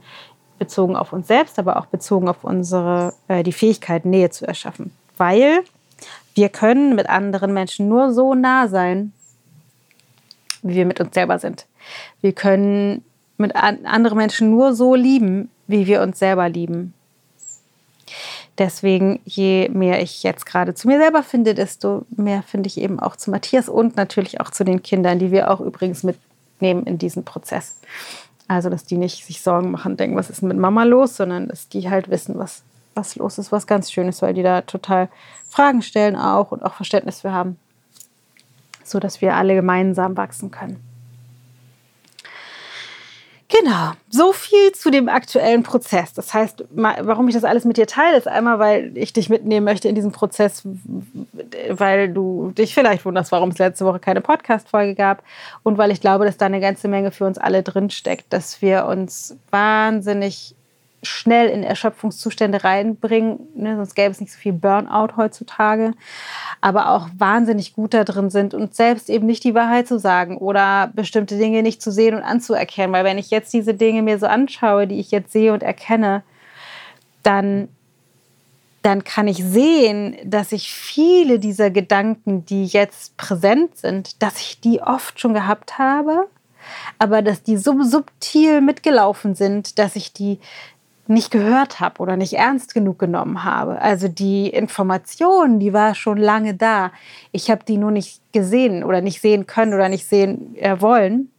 bezogen 0.57 0.95
auf 0.95 1.13
uns 1.13 1.27
selbst, 1.27 1.59
aber 1.59 1.77
auch 1.77 1.85
bezogen 1.85 2.29
auf 2.29 2.43
unsere, 2.43 3.13
äh, 3.27 3.43
die 3.43 3.53
Fähigkeit, 3.53 4.05
Nähe 4.05 4.31
zu 4.31 4.47
erschaffen. 4.47 4.91
Weil 5.17 5.63
wir 6.37 6.49
können 6.49 6.95
mit 6.95 7.09
anderen 7.09 7.51
Menschen 7.51 7.89
nur 7.89 8.13
so 8.13 8.35
nah 8.35 8.67
sein, 8.67 9.11
wie 10.61 10.75
wir 10.75 10.85
mit 10.85 10.99
uns 10.99 11.15
selber 11.15 11.39
sind. 11.39 11.65
Wir 12.21 12.31
können 12.31 13.03
mit 13.37 13.55
an 13.55 13.85
anderen 13.85 14.17
Menschen 14.17 14.51
nur 14.51 14.75
so 14.75 14.93
lieben, 14.93 15.49
wie 15.65 15.87
wir 15.87 16.01
uns 16.01 16.19
selber 16.19 16.47
lieben. 16.47 16.93
Deswegen, 18.59 19.19
je 19.25 19.69
mehr 19.69 20.01
ich 20.01 20.21
jetzt 20.21 20.45
gerade 20.45 20.75
zu 20.75 20.87
mir 20.87 20.99
selber 20.99 21.23
finde, 21.23 21.55
desto 21.55 22.05
mehr 22.15 22.43
finde 22.43 22.67
ich 22.67 22.79
eben 22.79 22.99
auch 22.99 23.15
zu 23.15 23.31
Matthias 23.31 23.67
und 23.67 23.95
natürlich 23.95 24.39
auch 24.39 24.51
zu 24.51 24.63
den 24.63 24.83
Kindern, 24.83 25.17
die 25.17 25.31
wir 25.31 25.49
auch 25.49 25.59
übrigens 25.59 26.03
mitnehmen 26.03 26.83
in 26.85 26.99
diesen 26.99 27.23
Prozess. 27.23 27.75
Also, 28.47 28.69
dass 28.69 28.85
die 28.85 28.97
nicht 28.97 29.25
sich 29.25 29.41
Sorgen 29.41 29.71
machen, 29.71 29.97
denken, 29.97 30.15
was 30.15 30.29
ist 30.29 30.43
mit 30.43 30.57
Mama 30.57 30.83
los, 30.83 31.17
sondern 31.17 31.47
dass 31.47 31.67
die 31.67 31.89
halt 31.89 32.09
wissen, 32.09 32.37
was, 32.37 32.61
was 32.97 33.15
los 33.15 33.37
ist, 33.37 33.51
was 33.51 33.67
ganz 33.67 33.91
schön 33.91 34.09
ist, 34.09 34.21
weil 34.21 34.33
die 34.33 34.43
da 34.43 34.61
total 34.61 35.09
Fragen 35.47 35.81
stellen 35.81 36.15
auch 36.15 36.51
und 36.51 36.63
auch 36.63 36.73
Verständnis 36.73 37.21
für 37.21 37.31
haben, 37.31 37.57
sodass 38.83 39.21
wir 39.21 39.35
alle 39.35 39.55
gemeinsam 39.55 40.17
wachsen 40.17 40.51
können. 40.51 40.83
Genau, 43.49 43.93
so 44.09 44.33
viel 44.33 44.73
zu 44.73 44.91
dem 44.91 45.07
aktuellen 45.07 45.63
Prozess. 45.63 46.11
Das 46.11 46.33
heißt, 46.33 46.65
warum 46.71 47.29
ich 47.29 47.33
das 47.33 47.45
alles 47.45 47.63
mit 47.63 47.77
dir 47.77 47.87
teile, 47.87 48.17
ist 48.17 48.27
einmal, 48.27 48.59
weil 48.59 48.91
ich 48.97 49.13
dich 49.13 49.29
mitnehmen 49.29 49.63
möchte 49.63 49.87
in 49.87 49.95
diesem 49.95 50.11
Prozess, 50.11 50.63
weil 51.69 52.11
du 52.11 52.51
dich 52.57 52.73
vielleicht 52.73 53.05
wunderst, 53.05 53.31
warum 53.31 53.49
es 53.49 53.57
letzte 53.57 53.85
Woche 53.85 53.99
keine 53.99 54.19
Podcast-Folge 54.19 54.95
gab 54.95 55.23
und 55.63 55.77
weil 55.77 55.91
ich 55.91 56.01
glaube, 56.01 56.25
dass 56.25 56.35
da 56.35 56.45
eine 56.45 56.59
ganze 56.59 56.89
Menge 56.89 57.11
für 57.11 57.25
uns 57.25 57.37
alle 57.37 57.63
drinsteckt, 57.63 58.25
dass 58.33 58.61
wir 58.61 58.85
uns 58.85 59.37
wahnsinnig 59.49 60.53
schnell 61.03 61.49
in 61.49 61.63
Erschöpfungszustände 61.63 62.63
reinbringen, 62.63 63.39
ne? 63.55 63.75
sonst 63.75 63.95
gäbe 63.95 64.11
es 64.11 64.19
nicht 64.19 64.31
so 64.31 64.39
viel 64.39 64.53
Burnout 64.53 65.15
heutzutage, 65.15 65.93
aber 66.59 66.91
auch 66.91 67.07
wahnsinnig 67.17 67.73
gut 67.73 67.93
da 67.93 68.03
drin 68.03 68.29
sind 68.29 68.53
und 68.53 68.75
selbst 68.75 69.09
eben 69.09 69.27
nicht 69.27 69.43
die 69.43 69.53
Wahrheit 69.53 69.87
zu 69.87 69.99
sagen 69.99 70.37
oder 70.37 70.91
bestimmte 70.93 71.37
Dinge 71.37 71.61
nicht 71.61 71.81
zu 71.81 71.91
sehen 71.91 72.15
und 72.15 72.23
anzuerkennen. 72.23 72.93
Weil 72.93 73.05
wenn 73.05 73.19
ich 73.19 73.29
jetzt 73.29 73.53
diese 73.53 73.75
Dinge 73.75 74.01
mir 74.01 74.17
so 74.17 74.25
anschaue, 74.25 74.87
die 74.87 74.99
ich 74.99 75.11
jetzt 75.11 75.31
sehe 75.31 75.53
und 75.53 75.61
erkenne, 75.61 76.23
dann, 77.21 77.67
dann 78.81 79.03
kann 79.03 79.27
ich 79.27 79.43
sehen, 79.43 80.17
dass 80.23 80.51
ich 80.51 80.73
viele 80.73 81.37
dieser 81.37 81.69
Gedanken, 81.69 82.43
die 82.45 82.65
jetzt 82.65 83.17
präsent 83.17 83.77
sind, 83.77 84.21
dass 84.23 84.39
ich 84.39 84.61
die 84.61 84.81
oft 84.81 85.19
schon 85.19 85.35
gehabt 85.35 85.77
habe 85.77 86.27
aber 86.99 87.21
dass 87.21 87.43
die 87.43 87.57
so 87.57 87.81
subtil 87.83 88.61
mitgelaufen 88.61 89.35
sind, 89.35 89.79
dass 89.79 89.95
ich 89.95 90.13
die 90.13 90.39
nicht 91.09 91.31
gehört 91.31 91.79
habe 91.79 92.01
oder 92.01 92.17
nicht 92.17 92.33
ernst 92.33 92.73
genug 92.73 92.99
genommen 92.99 93.43
habe. 93.43 93.81
Also 93.81 94.07
die 94.07 94.49
Information, 94.49 95.59
die 95.59 95.73
war 95.73 95.95
schon 95.95 96.17
lange 96.17 96.53
da. 96.53 96.91
Ich 97.31 97.49
habe 97.49 97.63
die 97.65 97.77
nur 97.77 97.91
nicht 97.91 98.21
gesehen 98.33 98.83
oder 98.83 99.01
nicht 99.01 99.21
sehen 99.21 99.47
können 99.47 99.73
oder 99.73 99.89
nicht 99.89 100.07
sehen 100.07 100.55
äh, 100.57 100.81
wollen 100.81 101.29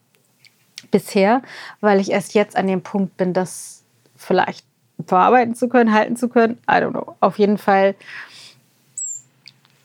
bisher, 0.91 1.43
weil 1.81 2.01
ich 2.01 2.11
erst 2.11 2.35
jetzt 2.35 2.57
an 2.57 2.67
dem 2.67 2.83
Punkt 2.83 3.17
bin, 3.17 3.33
das 3.33 3.85
vielleicht 4.17 4.65
verarbeiten 5.07 5.55
zu 5.55 5.69
können, 5.69 5.93
halten 5.93 6.17
zu 6.17 6.29
können. 6.29 6.59
I 6.69 6.75
don't 6.75 6.91
know. 6.91 7.17
Auf 7.21 7.39
jeden 7.39 7.59
Fall, 7.59 7.95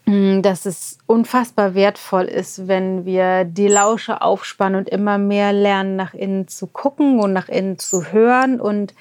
mm, 0.05 0.41
dass 0.41 0.65
es 0.65 0.97
unfassbar 1.05 1.75
wertvoll 1.75 2.25
ist, 2.25 2.67
wenn 2.67 3.05
wir 3.05 3.43
die 3.43 3.67
Lausche 3.67 4.21
aufspannen 4.21 4.77
und 4.79 4.89
immer 4.89 5.17
mehr 5.17 5.53
lernen, 5.53 5.95
nach 5.95 6.13
innen 6.13 6.47
zu 6.47 6.67
gucken 6.67 7.19
und 7.19 7.33
nach 7.33 7.49
innen 7.49 7.79
zu 7.79 8.11
hören 8.11 8.59
und 8.59 8.93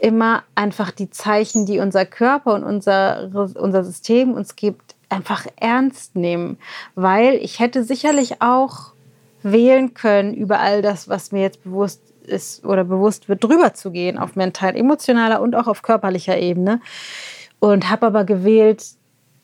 immer 0.00 0.42
einfach 0.54 0.90
die 0.90 1.10
Zeichen, 1.10 1.66
die 1.66 1.80
unser 1.80 2.06
Körper 2.06 2.54
und 2.54 2.64
unser, 2.64 3.30
unser 3.32 3.84
System 3.84 4.32
uns 4.32 4.56
gibt, 4.56 4.94
einfach 5.08 5.46
ernst 5.56 6.16
nehmen. 6.16 6.58
Weil 6.94 7.34
ich 7.34 7.60
hätte 7.60 7.84
sicherlich 7.84 8.40
auch 8.40 8.92
wählen 9.42 9.94
können, 9.94 10.34
über 10.34 10.60
all 10.60 10.82
das, 10.82 11.08
was 11.08 11.32
mir 11.32 11.42
jetzt 11.42 11.62
bewusst 11.64 12.02
ist 12.26 12.64
oder 12.64 12.84
bewusst 12.84 13.28
wird, 13.28 13.42
drüber 13.42 13.74
zu 13.74 13.90
gehen, 13.90 14.18
auf 14.18 14.36
mental, 14.36 14.76
emotionaler 14.76 15.40
und 15.40 15.54
auch 15.54 15.66
auf 15.66 15.82
körperlicher 15.82 16.38
Ebene. 16.38 16.80
Und 17.60 17.90
habe 17.90 18.06
aber 18.06 18.24
gewählt, 18.24 18.84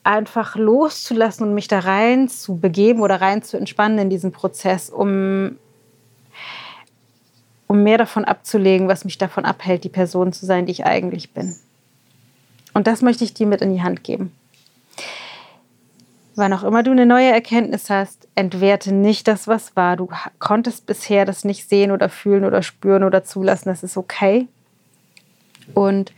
einfach 0.05 0.55
loszulassen 0.55 1.49
und 1.49 1.55
mich 1.55 1.67
da 1.67 1.81
rein 1.81 2.29
zu 2.29 2.59
begeben 2.59 3.01
oder 3.01 3.21
rein 3.21 3.43
zu 3.43 3.57
entspannen 3.57 3.99
in 3.99 4.11
diesen 4.11 4.33
Prozess, 4.33 4.91
um 4.91 5.57
um 7.67 7.83
mehr 7.83 7.99
davon 7.99 8.25
abzulegen, 8.25 8.89
was 8.89 9.05
mich 9.05 9.19
davon 9.19 9.45
abhält, 9.45 9.85
die 9.85 9.89
Person 9.89 10.33
zu 10.33 10.47
sein, 10.47 10.67
die 10.67 10.73
ich 10.73 10.87
eigentlich 10.87 11.33
bin. 11.33 11.57
Und 12.73 12.87
das 12.87 13.03
möchte 13.03 13.25
ich 13.25 13.35
dir 13.35 13.47
mit 13.47 13.61
in 13.61 13.73
die 13.73 13.83
Hand 13.83 14.05
geben. 14.05 14.33
Wann 16.37 16.53
auch 16.53 16.65
immer 16.65 16.83
du 16.83 16.91
eine 16.91 17.07
neue 17.07 17.31
Erkenntnis 17.31 17.91
hast, 17.91 18.27
entwerte 18.35 18.93
nicht 18.93 19.29
das, 19.29 19.47
was 19.47 19.77
war. 19.77 19.97
Du 19.97 20.09
konntest 20.41 20.85
bisher 20.85 21.25
das 21.25 21.45
nicht 21.45 21.69
sehen 21.69 21.93
oder 21.93 22.09
fühlen 22.09 22.45
oder 22.45 22.63
spüren 22.63 23.05
oder 23.05 23.23
zulassen. 23.23 23.69
Das 23.69 23.85
ist 23.85 23.97
okay. 23.97 24.49
Und 25.75 26.13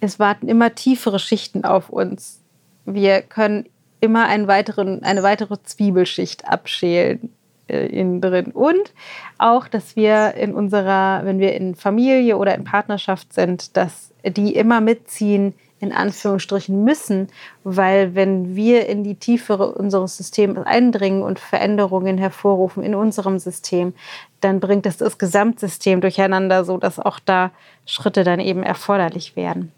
es 0.00 0.18
warten 0.18 0.48
immer 0.48 0.74
tiefere 0.74 1.20
Schichten 1.20 1.64
auf 1.64 1.88
uns. 1.88 2.40
Wir 2.84 3.22
können 3.22 3.66
immer 4.00 4.26
einen 4.26 4.48
weiteren, 4.48 5.04
eine 5.04 5.22
weitere 5.22 5.62
Zwiebelschicht 5.62 6.48
abschälen 6.48 7.32
innen 7.68 8.20
drin. 8.20 8.52
Und 8.52 8.92
auch, 9.38 9.68
dass 9.68 9.96
wir 9.96 10.34
in 10.34 10.54
unserer, 10.54 11.24
wenn 11.24 11.38
wir 11.38 11.54
in 11.54 11.74
Familie 11.74 12.36
oder 12.36 12.54
in 12.54 12.64
Partnerschaft 12.64 13.32
sind, 13.32 13.76
dass 13.76 14.12
die 14.24 14.54
immer 14.54 14.80
mitziehen, 14.80 15.54
in 15.82 15.92
Anführungsstrichen 15.92 16.84
müssen, 16.84 17.26
weil 17.64 18.14
wenn 18.14 18.54
wir 18.54 18.86
in 18.86 19.02
die 19.02 19.16
Tiefere 19.16 19.72
unseres 19.72 20.16
Systems 20.16 20.60
eindringen 20.64 21.24
und 21.24 21.40
Veränderungen 21.40 22.18
hervorrufen 22.18 22.84
in 22.84 22.94
unserem 22.94 23.40
System, 23.40 23.92
dann 24.40 24.60
bringt 24.60 24.86
es 24.86 24.98
das 24.98 25.18
Gesamtsystem 25.18 26.00
durcheinander, 26.00 26.64
so 26.64 26.76
dass 26.76 27.00
auch 27.00 27.18
da 27.18 27.50
Schritte 27.84 28.22
dann 28.22 28.38
eben 28.38 28.62
erforderlich 28.62 29.34
werden. 29.34 29.72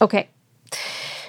Okay. 0.00 0.26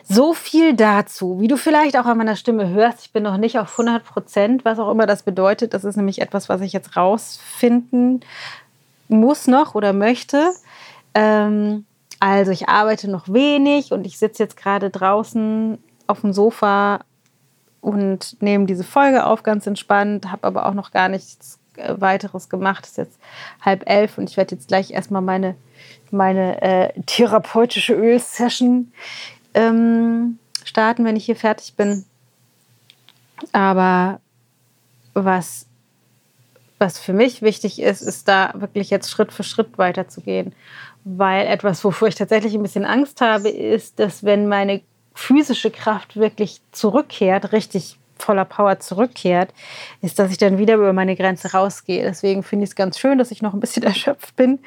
So 0.08 0.34
viel 0.34 0.76
dazu. 0.76 1.39
Wie 1.39 1.48
du 1.48 1.58
vielleicht 1.58 1.98
auch 1.98 2.06
an 2.06 2.18
meiner 2.18 2.36
Stimme 2.36 2.70
hörst, 2.70 3.02
ich 3.02 3.12
bin 3.12 3.24
noch 3.24 3.38
nicht 3.38 3.58
auf 3.58 3.72
100 3.72 4.04
Prozent, 4.04 4.63
was 4.63 4.78
auch 4.78 4.91
immer 4.91 5.08
das 5.08 5.24
bedeutet. 5.24 5.74
Das 5.74 5.84
ist 5.84 5.96
nämlich 5.96 6.22
etwas, 6.22 6.48
was 6.48 6.62
ich 6.62 6.74
jetzt 6.74 6.96
rausfinden 6.96 8.22
muss 9.08 9.48
noch 9.48 9.74
oder 9.74 9.94
möchte. 9.94 10.52
Ähm, 11.15 11.86
also 12.20 12.52
ich 12.52 12.70
arbeite 12.70 13.10
noch 13.10 13.30
wenig 13.30 13.91
und 13.91 14.06
ich 14.06 14.18
sitze 14.20 14.44
jetzt 14.44 14.58
gerade 14.58 14.89
draußen 14.89 15.80
auf 16.08 16.22
dem 16.22 16.34
Sofa 16.34 17.02
und 17.82 18.41
nehme 18.41 18.65
diese 18.65 18.84
Folge 18.84 19.26
auf, 19.26 19.44
ganz 19.44 19.68
entspannt, 19.68 20.32
habe 20.32 20.48
aber 20.48 20.65
auch 20.68 20.74
noch 20.74 20.91
gar 20.91 21.10
nichts 21.10 21.60
äh, 21.78 21.96
weiteres 21.98 22.50
gemacht. 22.50 22.86
Es 22.86 22.91
ist 22.91 22.98
jetzt 22.98 23.20
halb 23.62 23.89
elf 23.89 24.18
und 24.18 24.30
ich 24.30 24.38
werde 24.38 24.56
jetzt 24.56 24.68
gleich 24.68 24.91
erstmal 24.91 25.22
meine, 25.22 25.56
meine 26.12 26.62
äh, 26.62 27.02
therapeutische 27.06 27.94
Ölsession 27.94 28.91
ähm, 29.56 30.38
starten, 30.63 31.06
wenn 31.06 31.15
ich 31.15 31.26
hier 31.26 31.36
fertig 31.36 31.76
bin. 31.76 32.06
Aber 33.52 34.20
was, 35.13 35.68
was 36.78 37.00
für 37.00 37.13
mich 37.13 37.41
wichtig 37.41 37.82
ist, 37.82 38.02
ist 38.02 38.28
da 38.28 38.54
wirklich 38.56 38.89
jetzt 38.89 39.10
Schritt 39.10 39.32
für 39.32 39.44
Schritt 39.44 39.78
weiterzugehen. 39.78 40.54
Weil 41.04 41.48
etwas, 41.48 41.84
wovor 41.84 42.08
ich 42.08 42.15
tatsächlich 42.15 42.54
ein 42.54 42.62
bisschen 42.62 42.86
Angst 42.86 43.22
habe, 43.22 43.50
ist, 43.50 44.00
dass 44.00 44.24
wenn 44.24 44.48
meine 44.48 44.82
physische 45.13 45.72
Kraft 45.72 46.18
wirklich 46.18 46.62
zurückkehrt, 46.72 47.52
richtig 47.52 47.98
voller 48.18 48.46
Power 48.46 48.80
zurückkehrt, 48.80 49.54
ist, 50.02 50.20
dass 50.20 50.32
ich 50.32 50.38
dann 50.38 50.58
wieder 50.58 50.76
über 50.76 50.94
meine 50.94 51.15
Grenze 51.15 51.52
rausgehe. 51.52 52.04
Deswegen 52.04 52.44
finde 52.44 52.63
ich 52.63 52.72
es 52.72 52.76
ganz 52.76 52.98
schön, 52.98 53.18
dass 53.18 53.32
ich 53.32 53.41
noch 53.41 53.54
ein 53.54 53.60
bisschen 53.60 53.84
erschöpft 53.84 54.36
bin, 54.36 54.60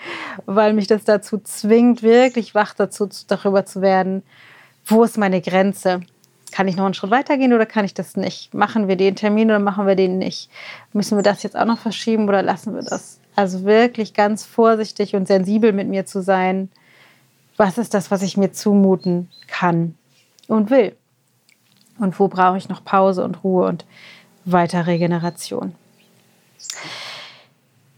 weil 0.46 0.72
mich 0.72 0.86
das 0.86 1.04
dazu 1.04 1.38
zwingt, 1.38 2.02
wirklich 2.02 2.54
wach 2.54 2.74
dazu 2.74 3.08
darüber 3.26 3.64
zu 3.64 3.82
werden, 3.82 4.22
wo 4.88 5.04
ist 5.04 5.18
meine 5.18 5.40
Grenze? 5.40 6.00
Kann 6.50 6.66
ich 6.66 6.76
noch 6.76 6.86
einen 6.86 6.94
Schritt 6.94 7.10
weitergehen 7.10 7.52
oder 7.52 7.66
kann 7.66 7.84
ich 7.84 7.94
das 7.94 8.16
nicht? 8.16 8.54
Machen 8.54 8.88
wir 8.88 8.96
den 8.96 9.16
Termin 9.16 9.50
oder 9.50 9.58
machen 9.58 9.86
wir 9.86 9.94
den 9.94 10.18
nicht? 10.18 10.50
Müssen 10.92 11.16
wir 11.16 11.22
das 11.22 11.42
jetzt 11.42 11.56
auch 11.56 11.66
noch 11.66 11.78
verschieben 11.78 12.26
oder 12.28 12.42
lassen 12.42 12.74
wir 12.74 12.82
das? 12.82 13.20
Also 13.36 13.64
wirklich 13.64 14.14
ganz 14.14 14.46
vorsichtig 14.46 15.14
und 15.14 15.28
sensibel 15.28 15.72
mit 15.72 15.88
mir 15.88 16.06
zu 16.06 16.22
sein. 16.22 16.70
Was 17.56 17.76
ist 17.76 17.92
das, 17.92 18.10
was 18.10 18.22
ich 18.22 18.36
mir 18.36 18.52
zumuten 18.52 19.28
kann 19.46 19.94
und 20.46 20.70
will? 20.70 20.96
Und 21.98 22.18
wo 22.18 22.28
brauche 22.28 22.56
ich 22.56 22.68
noch 22.68 22.84
Pause 22.84 23.24
und 23.24 23.44
Ruhe 23.44 23.66
und 23.66 23.84
weiter 24.44 24.86
Regeneration? 24.86 25.74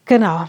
Genau. 0.06 0.48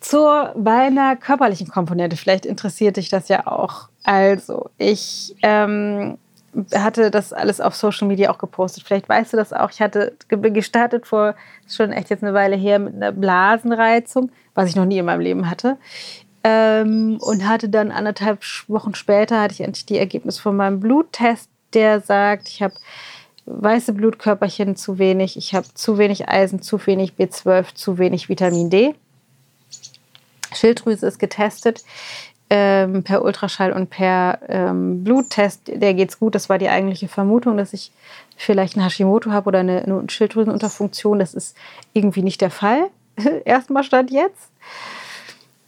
Zur 0.00 0.54
meiner 0.56 1.14
körperlichen 1.14 1.68
Komponente. 1.68 2.16
Vielleicht 2.16 2.44
interessiert 2.44 2.96
dich 2.96 3.08
das 3.08 3.28
ja 3.28 3.46
auch. 3.46 3.89
Also, 4.04 4.70
ich 4.78 5.36
ähm, 5.42 6.18
hatte 6.74 7.10
das 7.10 7.32
alles 7.32 7.60
auf 7.60 7.76
Social 7.76 8.08
Media 8.08 8.30
auch 8.30 8.38
gepostet. 8.38 8.84
Vielleicht 8.84 9.08
weißt 9.08 9.32
du 9.32 9.36
das 9.36 9.52
auch. 9.52 9.70
Ich 9.70 9.80
hatte 9.80 10.14
gestartet 10.28 11.06
vor 11.06 11.34
schon 11.68 11.92
echt 11.92 12.10
jetzt 12.10 12.22
eine 12.22 12.34
Weile 12.34 12.56
her 12.56 12.78
mit 12.78 12.94
einer 12.94 13.12
Blasenreizung, 13.12 14.30
was 14.54 14.68
ich 14.68 14.76
noch 14.76 14.84
nie 14.84 14.98
in 14.98 15.04
meinem 15.04 15.20
Leben 15.20 15.48
hatte. 15.48 15.76
Ähm, 16.42 17.18
und 17.20 17.46
hatte 17.46 17.68
dann 17.68 17.90
anderthalb 17.90 18.42
Wochen 18.66 18.94
später 18.94 19.40
hatte 19.40 19.52
ich 19.52 19.60
endlich 19.60 19.84
die 19.84 19.98
Ergebnisse 19.98 20.40
von 20.40 20.56
meinem 20.56 20.80
Bluttest, 20.80 21.50
der 21.74 22.00
sagt, 22.00 22.48
ich 22.48 22.62
habe 22.62 22.74
weiße 23.44 23.92
Blutkörperchen 23.92 24.74
zu 24.74 24.98
wenig, 24.98 25.36
ich 25.36 25.54
habe 25.54 25.66
zu 25.74 25.98
wenig 25.98 26.28
Eisen, 26.28 26.62
zu 26.62 26.84
wenig 26.86 27.12
B12, 27.18 27.74
zu 27.74 27.98
wenig 27.98 28.28
Vitamin 28.28 28.70
D. 28.70 28.94
Schilddrüse 30.52 31.06
ist 31.06 31.18
getestet. 31.18 31.84
Ähm, 32.50 33.04
per 33.04 33.24
Ultraschall 33.24 33.72
und 33.72 33.90
per 33.90 34.40
ähm, 34.48 35.04
Bluttest, 35.04 35.62
der 35.66 35.94
geht's 35.94 36.18
gut. 36.18 36.34
Das 36.34 36.48
war 36.48 36.58
die 36.58 36.68
eigentliche 36.68 37.06
Vermutung, 37.06 37.56
dass 37.56 37.72
ich 37.72 37.92
vielleicht 38.36 38.76
ein 38.76 38.82
Hashimoto 38.82 39.30
habe 39.30 39.48
oder 39.48 39.60
eine, 39.60 39.82
eine 39.82 40.02
Schilddrüsenunterfunktion. 40.08 41.20
Das 41.20 41.32
ist 41.32 41.56
irgendwie 41.92 42.22
nicht 42.22 42.40
der 42.40 42.50
Fall. 42.50 42.90
Erstmal 43.44 43.84
stand 43.84 44.10
jetzt. 44.10 44.50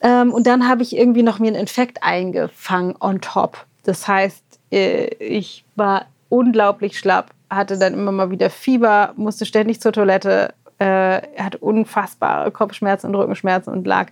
Ähm, 0.00 0.32
und 0.32 0.46
dann 0.48 0.68
habe 0.68 0.82
ich 0.82 0.96
irgendwie 0.96 1.22
noch 1.22 1.38
mir 1.38 1.48
einen 1.48 1.56
Infekt 1.56 2.02
eingefangen 2.02 2.96
on 2.98 3.20
top. 3.20 3.64
Das 3.84 4.08
heißt, 4.08 4.42
äh, 4.72 5.06
ich 5.18 5.64
war 5.76 6.06
unglaublich 6.28 6.98
schlapp, 6.98 7.30
hatte 7.48 7.78
dann 7.78 7.94
immer 7.94 8.10
mal 8.10 8.30
wieder 8.30 8.50
Fieber, 8.50 9.12
musste 9.16 9.46
ständig 9.46 9.80
zur 9.80 9.92
Toilette, 9.92 10.54
äh, 10.78 11.20
hatte 11.38 11.58
unfassbare 11.58 12.50
Kopfschmerzen 12.50 13.06
und 13.08 13.14
Rückenschmerzen 13.14 13.72
und 13.72 13.86
lag 13.86 14.08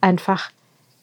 einfach 0.00 0.50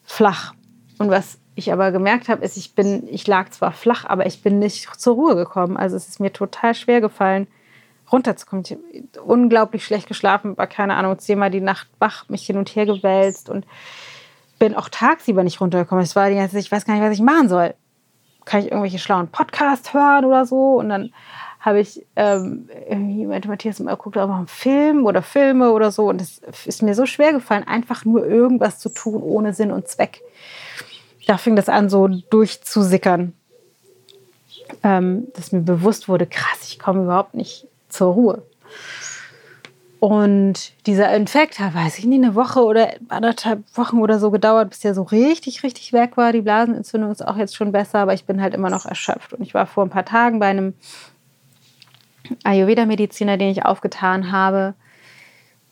flach. 0.04 0.52
Und 0.98 1.10
was 1.10 1.38
ich 1.54 1.72
aber 1.72 1.92
gemerkt 1.92 2.28
habe, 2.28 2.44
ist, 2.44 2.56
ich 2.56 2.74
bin, 2.74 3.06
ich 3.08 3.26
lag 3.26 3.50
zwar 3.50 3.72
flach, 3.72 4.04
aber 4.04 4.26
ich 4.26 4.42
bin 4.42 4.58
nicht 4.58 4.88
zur 4.98 5.14
Ruhe 5.14 5.34
gekommen. 5.34 5.76
Also 5.76 5.96
es 5.96 6.08
ist 6.08 6.20
mir 6.20 6.32
total 6.32 6.74
schwer 6.74 7.00
gefallen, 7.00 7.46
runterzukommen. 8.12 8.64
Ich 8.64 8.72
habe 8.72 9.22
unglaublich 9.22 9.84
schlecht 9.84 10.08
geschlafen, 10.08 10.56
war 10.56 10.66
keine 10.66 10.94
Ahnung, 10.94 11.18
zehnmal 11.18 11.50
die 11.50 11.60
Nacht 11.60 11.88
wach, 11.98 12.28
mich 12.28 12.46
hin 12.46 12.56
und 12.56 12.74
her 12.74 12.86
gewälzt 12.86 13.50
und 13.50 13.66
bin 14.58 14.74
auch 14.74 14.88
tagsüber 14.88 15.42
nicht 15.42 15.60
runtergekommen. 15.60 16.04
Es 16.04 16.16
war 16.16 16.28
die 16.28 16.36
ganze 16.36 16.54
Zeit, 16.54 16.64
ich 16.64 16.72
weiß 16.72 16.84
gar 16.84 16.94
nicht, 16.94 17.02
was 17.02 17.12
ich 17.12 17.22
machen 17.22 17.48
soll. 17.48 17.74
Kann 18.44 18.60
ich 18.60 18.66
irgendwelche 18.66 18.98
schlauen 18.98 19.28
Podcasts 19.28 19.92
hören 19.92 20.24
oder 20.24 20.46
so? 20.46 20.76
Und 20.78 20.88
dann 20.88 21.12
habe 21.66 21.80
ich 21.80 22.06
ähm, 22.14 22.68
irgendwie 22.88 23.26
meinte 23.26 23.48
Matthias 23.48 23.80
immer 23.80 23.96
guckt 23.96 24.16
auch 24.16 24.28
mal 24.28 24.38
einen 24.38 24.46
Film 24.46 25.04
oder 25.04 25.20
Filme 25.20 25.72
oder 25.72 25.90
so 25.90 26.08
und 26.08 26.20
es 26.20 26.38
ist 26.64 26.80
mir 26.82 26.94
so 26.94 27.06
schwer 27.06 27.32
gefallen, 27.32 27.66
einfach 27.66 28.04
nur 28.04 28.24
irgendwas 28.24 28.78
zu 28.78 28.88
tun 28.88 29.20
ohne 29.20 29.52
Sinn 29.52 29.72
und 29.72 29.88
Zweck. 29.88 30.22
Da 31.26 31.38
fing 31.38 31.56
das 31.56 31.68
an, 31.68 31.88
so 31.88 32.08
durchzusickern, 32.08 33.32
ähm, 34.82 35.28
dass 35.34 35.52
mir 35.52 35.60
bewusst 35.60 36.08
wurde, 36.08 36.26
krass, 36.26 36.62
ich 36.62 36.78
komme 36.78 37.04
überhaupt 37.04 37.34
nicht 37.34 37.66
zur 37.88 38.12
Ruhe. 38.12 38.42
Und 39.98 40.72
dieser 40.86 41.14
Infekt 41.16 41.58
hat, 41.58 41.74
weiß 41.74 41.98
ich 41.98 42.04
nicht, 42.04 42.22
eine 42.22 42.34
Woche 42.34 42.62
oder 42.62 42.94
anderthalb 43.08 43.64
Wochen 43.76 43.98
oder 43.98 44.18
so 44.18 44.30
gedauert, 44.30 44.70
bis 44.70 44.80
der 44.80 44.94
so 44.94 45.02
richtig, 45.02 45.62
richtig 45.62 45.92
weg 45.92 46.16
war. 46.16 46.32
Die 46.32 46.42
Blasenentzündung 46.42 47.10
ist 47.10 47.26
auch 47.26 47.36
jetzt 47.36 47.56
schon 47.56 47.72
besser, 47.72 48.00
aber 48.00 48.14
ich 48.14 48.24
bin 48.24 48.40
halt 48.40 48.54
immer 48.54 48.70
noch 48.70 48.84
erschöpft. 48.84 49.32
Und 49.32 49.42
ich 49.42 49.54
war 49.54 49.66
vor 49.66 49.84
ein 49.84 49.90
paar 49.90 50.04
Tagen 50.04 50.38
bei 50.38 50.46
einem 50.46 50.74
Ayurveda-Mediziner, 52.44 53.38
den 53.38 53.50
ich 53.50 53.64
aufgetan 53.64 54.30
habe. 54.30 54.74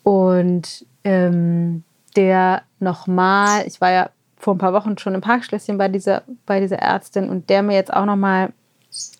Und 0.03 0.85
ähm, 1.03 1.83
der 2.15 2.63
nochmal, 2.79 3.65
ich 3.67 3.79
war 3.79 3.91
ja 3.91 4.09
vor 4.45 4.53
ein 4.53 4.59
paar 4.59 4.73
Wochen 4.73 4.95
schon 4.99 5.15
im 5.15 5.21
Parkschlösschen 5.21 5.79
bei 5.79 5.87
dieser, 5.87 6.21
bei 6.45 6.59
dieser 6.59 6.77
Ärztin 6.77 7.29
und 7.29 7.49
der 7.49 7.63
mir 7.63 7.73
jetzt 7.73 7.91
auch 7.91 8.05
nochmal 8.05 8.53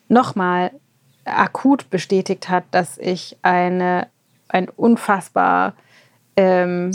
noch 0.08 0.36
mal 0.36 0.70
akut 1.26 1.90
bestätigt 1.90 2.48
hat, 2.48 2.64
dass 2.70 3.00
ich 3.00 3.36
eine, 3.42 4.06
ein 4.50 4.70
unfassbar 4.70 5.74
ähm, 6.38 6.92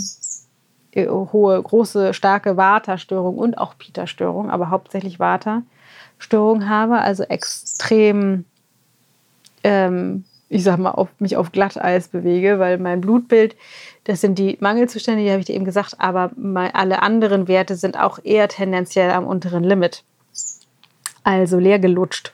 hohe, 0.96 1.60
große, 1.60 2.14
starke 2.14 2.56
Vata-Störung 2.56 3.36
und 3.36 3.58
auch 3.58 3.76
Pita-Störung, 3.76 4.48
aber 4.48 4.70
hauptsächlich 4.70 5.18
Vata-Störung 5.18 6.68
habe, 6.68 6.98
also 7.00 7.24
extrem 7.24 8.44
ähm, 9.64 10.24
ich 10.50 10.64
sag 10.64 10.78
mal, 10.78 10.90
auf, 10.90 11.08
mich 11.20 11.36
auf 11.36 11.52
Glatteis 11.52 12.08
bewege, 12.08 12.58
weil 12.58 12.76
mein 12.78 13.00
Blutbild, 13.00 13.56
das 14.04 14.20
sind 14.20 14.36
die 14.36 14.58
Mangelzustände, 14.60 15.22
die 15.22 15.30
habe 15.30 15.38
ich 15.38 15.46
dir 15.46 15.54
eben 15.54 15.64
gesagt, 15.64 15.94
aber 15.98 16.32
alle 16.74 17.02
anderen 17.02 17.46
Werte 17.46 17.76
sind 17.76 17.96
auch 17.96 18.18
eher 18.24 18.48
tendenziell 18.48 19.12
am 19.12 19.26
unteren 19.26 19.62
Limit. 19.62 20.02
Also 21.22 21.58
leer 21.58 21.78
gelutscht. 21.78 22.32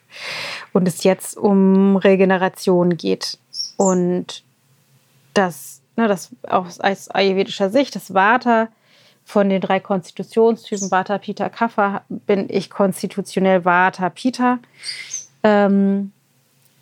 Und 0.73 0.89
es 0.89 1.05
jetzt 1.05 1.37
um 1.37 1.97
Regeneration 1.97 2.97
geht. 2.97 3.39
Und 3.77 4.43
das, 5.35 5.83
ne, 5.97 6.09
das 6.09 6.31
aus, 6.49 6.81
aus 6.81 7.11
ayurvedischer 7.11 7.69
Sicht, 7.69 7.95
das 7.95 8.15
Vata 8.15 8.69
von 9.27 9.51
den 9.51 9.61
drei 9.61 9.79
Konstitutionstypen 9.79 10.91
Vata, 10.91 11.19
Pita, 11.19 11.51
Kapha, 11.51 12.03
bin 12.09 12.47
ich 12.49 12.71
konstitutionell 12.71 13.67
Vata, 13.67 14.09
Pita. 14.09 14.59
Ähm, 15.43 16.13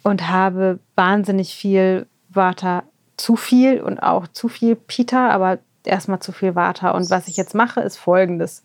und 0.04 0.28
habe 0.28 0.78
wahnsinnig 0.94 1.56
viel 1.56 2.06
Vata 2.28 2.84
zu 3.16 3.34
viel 3.34 3.80
und 3.80 3.98
auch 3.98 4.28
zu 4.28 4.48
viel 4.48 4.76
Pita, 4.76 5.30
aber 5.30 5.58
erstmal 5.82 6.20
zu 6.20 6.30
viel 6.30 6.54
Vata. 6.54 6.90
Und 6.90 7.10
was 7.10 7.26
ich 7.26 7.36
jetzt 7.36 7.54
mache, 7.54 7.80
ist 7.80 7.96
folgendes. 7.96 8.62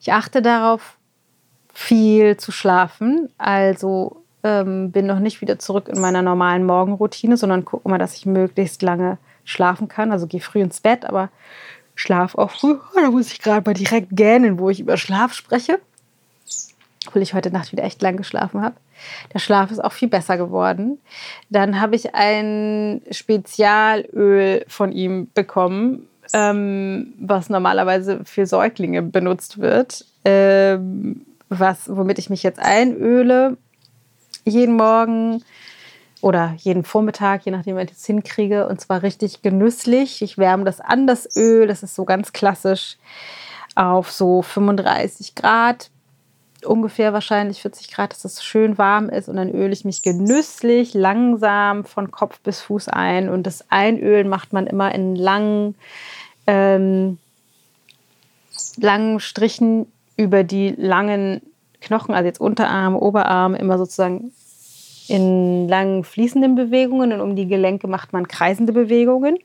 Ich 0.00 0.12
achte 0.12 0.42
darauf, 0.42 0.96
viel 1.72 2.36
zu 2.36 2.52
schlafen. 2.52 3.28
Also 3.36 4.22
ähm, 4.42 4.92
bin 4.92 5.06
noch 5.06 5.18
nicht 5.18 5.40
wieder 5.40 5.58
zurück 5.58 5.88
in 5.88 6.00
meiner 6.00 6.22
normalen 6.22 6.64
Morgenroutine, 6.64 7.36
sondern 7.36 7.64
gucke 7.64 7.88
mal, 7.88 7.98
dass 7.98 8.16
ich 8.16 8.26
möglichst 8.26 8.82
lange 8.82 9.18
schlafen 9.44 9.88
kann. 9.88 10.12
Also 10.12 10.26
gehe 10.26 10.40
früh 10.40 10.60
ins 10.60 10.80
Bett, 10.80 11.04
aber 11.04 11.28
schlaf 11.94 12.34
auch 12.36 12.50
früh. 12.50 12.78
Da 12.94 13.10
muss 13.10 13.32
ich 13.32 13.40
gerade 13.40 13.68
mal 13.68 13.74
direkt 13.74 14.08
gähnen, 14.10 14.58
wo 14.58 14.70
ich 14.70 14.80
über 14.80 14.96
Schlaf 14.96 15.34
spreche. 15.34 15.80
Obwohl 17.06 17.22
ich 17.22 17.34
heute 17.34 17.50
Nacht 17.50 17.72
wieder 17.72 17.84
echt 17.84 18.00
lang 18.00 18.16
geschlafen 18.16 18.62
habe. 18.62 18.76
Der 19.32 19.38
Schlaf 19.38 19.70
ist 19.70 19.82
auch 19.82 19.92
viel 19.92 20.08
besser 20.08 20.36
geworden. 20.36 20.98
Dann 21.50 21.80
habe 21.80 21.96
ich 21.96 22.14
ein 22.14 23.02
Spezialöl 23.10 24.64
von 24.68 24.92
ihm 24.92 25.28
bekommen, 25.34 26.08
ähm, 26.32 27.14
was 27.18 27.50
normalerweise 27.50 28.20
für 28.24 28.46
Säuglinge 28.46 29.02
benutzt 29.02 29.58
wird, 29.58 30.04
ähm, 30.24 31.26
was, 31.48 31.94
womit 31.94 32.18
ich 32.18 32.30
mich 32.30 32.42
jetzt 32.42 32.58
einöle. 32.58 33.56
Jeden 34.44 34.76
Morgen 34.76 35.42
oder 36.20 36.54
jeden 36.58 36.84
Vormittag, 36.84 37.44
je 37.44 37.52
nachdem, 37.52 37.76
wie 37.76 37.82
ich 37.82 37.92
es 37.92 38.06
hinkriege. 38.06 38.66
Und 38.66 38.80
zwar 38.80 39.02
richtig 39.02 39.42
genüsslich. 39.42 40.22
Ich 40.22 40.38
wärme 40.38 40.64
das 40.64 40.80
an, 40.80 41.06
das 41.06 41.36
Öl. 41.36 41.66
Das 41.66 41.82
ist 41.82 41.94
so 41.94 42.04
ganz 42.04 42.32
klassisch 42.32 42.96
auf 43.74 44.10
so 44.10 44.42
35 44.42 45.34
Grad 45.34 45.90
ungefähr 46.66 47.12
wahrscheinlich 47.12 47.62
40 47.62 47.90
Grad, 47.90 48.12
dass 48.12 48.24
es 48.24 48.44
schön 48.44 48.78
warm 48.78 49.08
ist 49.08 49.28
und 49.28 49.36
dann 49.36 49.50
öle 49.50 49.72
ich 49.72 49.84
mich 49.84 50.02
genüsslich 50.02 50.94
langsam 50.94 51.84
von 51.84 52.10
Kopf 52.10 52.40
bis 52.40 52.60
Fuß 52.62 52.88
ein. 52.88 53.28
Und 53.28 53.46
das 53.46 53.70
Einölen 53.70 54.28
macht 54.28 54.52
man 54.52 54.66
immer 54.66 54.94
in 54.94 55.16
langen, 55.16 55.74
ähm, 56.46 57.18
langen 58.76 59.20
Strichen 59.20 59.86
über 60.16 60.44
die 60.44 60.70
langen 60.76 61.42
Knochen, 61.80 62.14
also 62.14 62.26
jetzt 62.26 62.40
Unterarm, 62.40 62.96
Oberarm, 62.96 63.54
immer 63.54 63.78
sozusagen 63.78 64.32
in 65.08 65.68
langen 65.68 66.04
fließenden 66.04 66.54
Bewegungen 66.54 67.12
und 67.12 67.20
um 67.20 67.36
die 67.36 67.46
Gelenke 67.46 67.88
macht 67.88 68.12
man 68.12 68.28
kreisende 68.28 68.72
Bewegungen. 68.72 69.38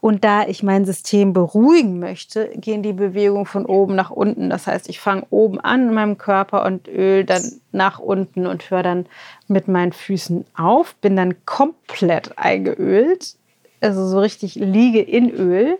Und 0.00 0.24
da 0.24 0.46
ich 0.46 0.62
mein 0.62 0.84
System 0.84 1.32
beruhigen 1.32 1.98
möchte, 1.98 2.50
gehen 2.56 2.82
die 2.82 2.92
Bewegungen 2.92 3.46
von 3.46 3.66
oben 3.66 3.94
nach 3.94 4.10
unten. 4.10 4.50
Das 4.50 4.66
heißt, 4.66 4.88
ich 4.88 5.00
fange 5.00 5.26
oben 5.30 5.60
an 5.60 5.88
in 5.88 5.94
meinem 5.94 6.18
Körper 6.18 6.64
und 6.64 6.88
öl 6.88 7.24
dann 7.24 7.42
nach 7.72 7.98
unten 7.98 8.46
und 8.46 8.70
höre 8.70 8.82
dann 8.82 9.06
mit 9.48 9.68
meinen 9.68 9.92
Füßen 9.92 10.44
auf, 10.56 10.94
bin 10.96 11.16
dann 11.16 11.44
komplett 11.46 12.38
eingeölt, 12.38 13.36
also 13.80 14.06
so 14.06 14.20
richtig 14.20 14.54
liege 14.54 15.00
in 15.00 15.30
Öl 15.30 15.78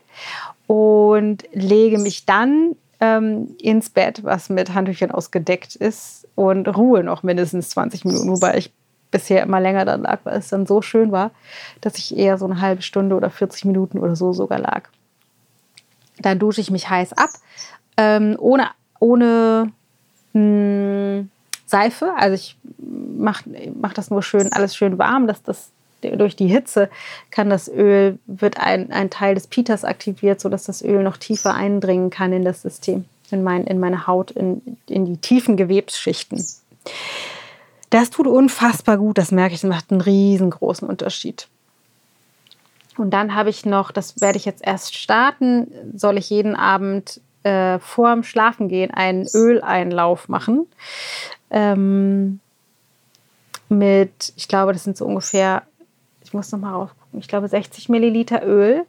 und 0.66 1.44
lege 1.52 1.98
mich 1.98 2.26
dann 2.26 2.76
ähm, 3.00 3.56
ins 3.60 3.90
Bett, 3.90 4.24
was 4.24 4.48
mit 4.48 4.74
Handtüchern 4.74 5.10
ausgedeckt 5.10 5.74
ist 5.76 6.28
und 6.34 6.68
ruhe 6.76 7.02
noch 7.02 7.22
mindestens 7.22 7.70
20 7.70 8.04
Minuten, 8.04 8.30
wobei 8.30 8.58
ich 8.58 8.72
bisher 9.12 9.44
immer 9.44 9.60
länger 9.60 9.84
dann 9.84 10.02
lag, 10.02 10.20
weil 10.24 10.38
es 10.38 10.48
dann 10.48 10.66
so 10.66 10.82
schön 10.82 11.12
war, 11.12 11.30
dass 11.80 11.98
ich 11.98 12.16
eher 12.16 12.38
so 12.38 12.46
eine 12.46 12.60
halbe 12.60 12.82
Stunde 12.82 13.14
oder 13.14 13.30
40 13.30 13.66
Minuten 13.66 13.98
oder 13.98 14.16
so 14.16 14.32
sogar 14.32 14.58
lag. 14.58 14.88
Dann 16.18 16.40
dusche 16.40 16.60
ich 16.60 16.72
mich 16.72 16.90
heiß 16.90 17.12
ab, 17.12 17.30
ähm, 17.96 18.36
ohne, 18.40 18.70
ohne 18.98 19.72
mh, 20.32 20.40
hm, 20.40 21.30
Seife. 21.66 22.12
Also 22.16 22.34
ich 22.34 22.56
mache 22.78 23.44
mach 23.80 23.94
das 23.94 24.10
nur 24.10 24.22
schön, 24.22 24.52
alles 24.52 24.74
schön 24.74 24.98
warm, 24.98 25.26
dass 25.26 25.42
das 25.42 25.70
durch 26.02 26.34
die 26.34 26.48
Hitze 26.48 26.90
kann 27.30 27.48
das 27.48 27.68
Öl, 27.68 28.18
wird 28.26 28.58
ein, 28.58 28.90
ein 28.90 29.08
Teil 29.08 29.34
des 29.34 29.46
Pitas 29.46 29.84
aktiviert, 29.84 30.40
sodass 30.40 30.64
das 30.64 30.82
Öl 30.82 31.02
noch 31.02 31.16
tiefer 31.16 31.54
eindringen 31.54 32.10
kann 32.10 32.32
in 32.32 32.44
das 32.44 32.62
System, 32.62 33.04
in, 33.30 33.44
mein, 33.44 33.64
in 33.64 33.78
meine 33.78 34.06
Haut, 34.06 34.32
in, 34.32 34.76
in 34.88 35.04
die 35.04 35.18
tiefen 35.18 35.56
Gewebsschichten. 35.56 36.44
Das 37.92 38.08
tut 38.08 38.26
unfassbar 38.26 38.96
gut, 38.96 39.18
das 39.18 39.32
merke 39.32 39.54
ich, 39.54 39.60
das 39.60 39.68
macht 39.68 39.92
einen 39.92 40.00
riesengroßen 40.00 40.88
Unterschied. 40.88 41.46
Und 42.96 43.10
dann 43.10 43.34
habe 43.34 43.50
ich 43.50 43.66
noch, 43.66 43.90
das 43.90 44.18
werde 44.22 44.38
ich 44.38 44.46
jetzt 44.46 44.66
erst 44.66 44.96
starten, 44.96 45.70
soll 45.94 46.16
ich 46.16 46.30
jeden 46.30 46.56
Abend 46.56 47.20
äh, 47.42 47.78
vor 47.80 48.14
dem 48.14 48.22
Schlafengehen 48.22 48.92
einen 48.92 49.26
Öleinlauf 49.34 50.30
machen. 50.30 50.66
Ähm, 51.50 52.40
mit, 53.68 54.32
ich 54.36 54.48
glaube, 54.48 54.72
das 54.72 54.84
sind 54.84 54.96
so 54.96 55.04
ungefähr, 55.04 55.62
ich 56.24 56.32
muss 56.32 56.50
noch 56.50 56.60
mal 56.60 56.72
raufgucken, 56.72 57.20
ich 57.20 57.28
glaube 57.28 57.46
60 57.46 57.90
Milliliter 57.90 58.42
Öl 58.42 58.86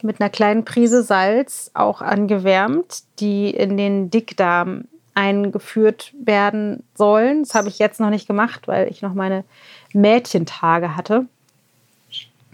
mit 0.00 0.20
einer 0.20 0.30
kleinen 0.30 0.64
Prise 0.64 1.02
Salz 1.02 1.72
auch 1.74 2.02
angewärmt, 2.02 3.02
die 3.18 3.50
in 3.50 3.76
den 3.76 4.10
Dickdarm 4.10 4.84
eingeführt 5.14 6.12
werden 6.18 6.82
sollen. 6.94 7.44
Das 7.44 7.54
habe 7.54 7.68
ich 7.68 7.78
jetzt 7.78 8.00
noch 8.00 8.10
nicht 8.10 8.26
gemacht, 8.26 8.66
weil 8.66 8.88
ich 8.88 9.02
noch 9.02 9.14
meine 9.14 9.44
Mädchentage 9.92 10.96
hatte. 10.96 11.26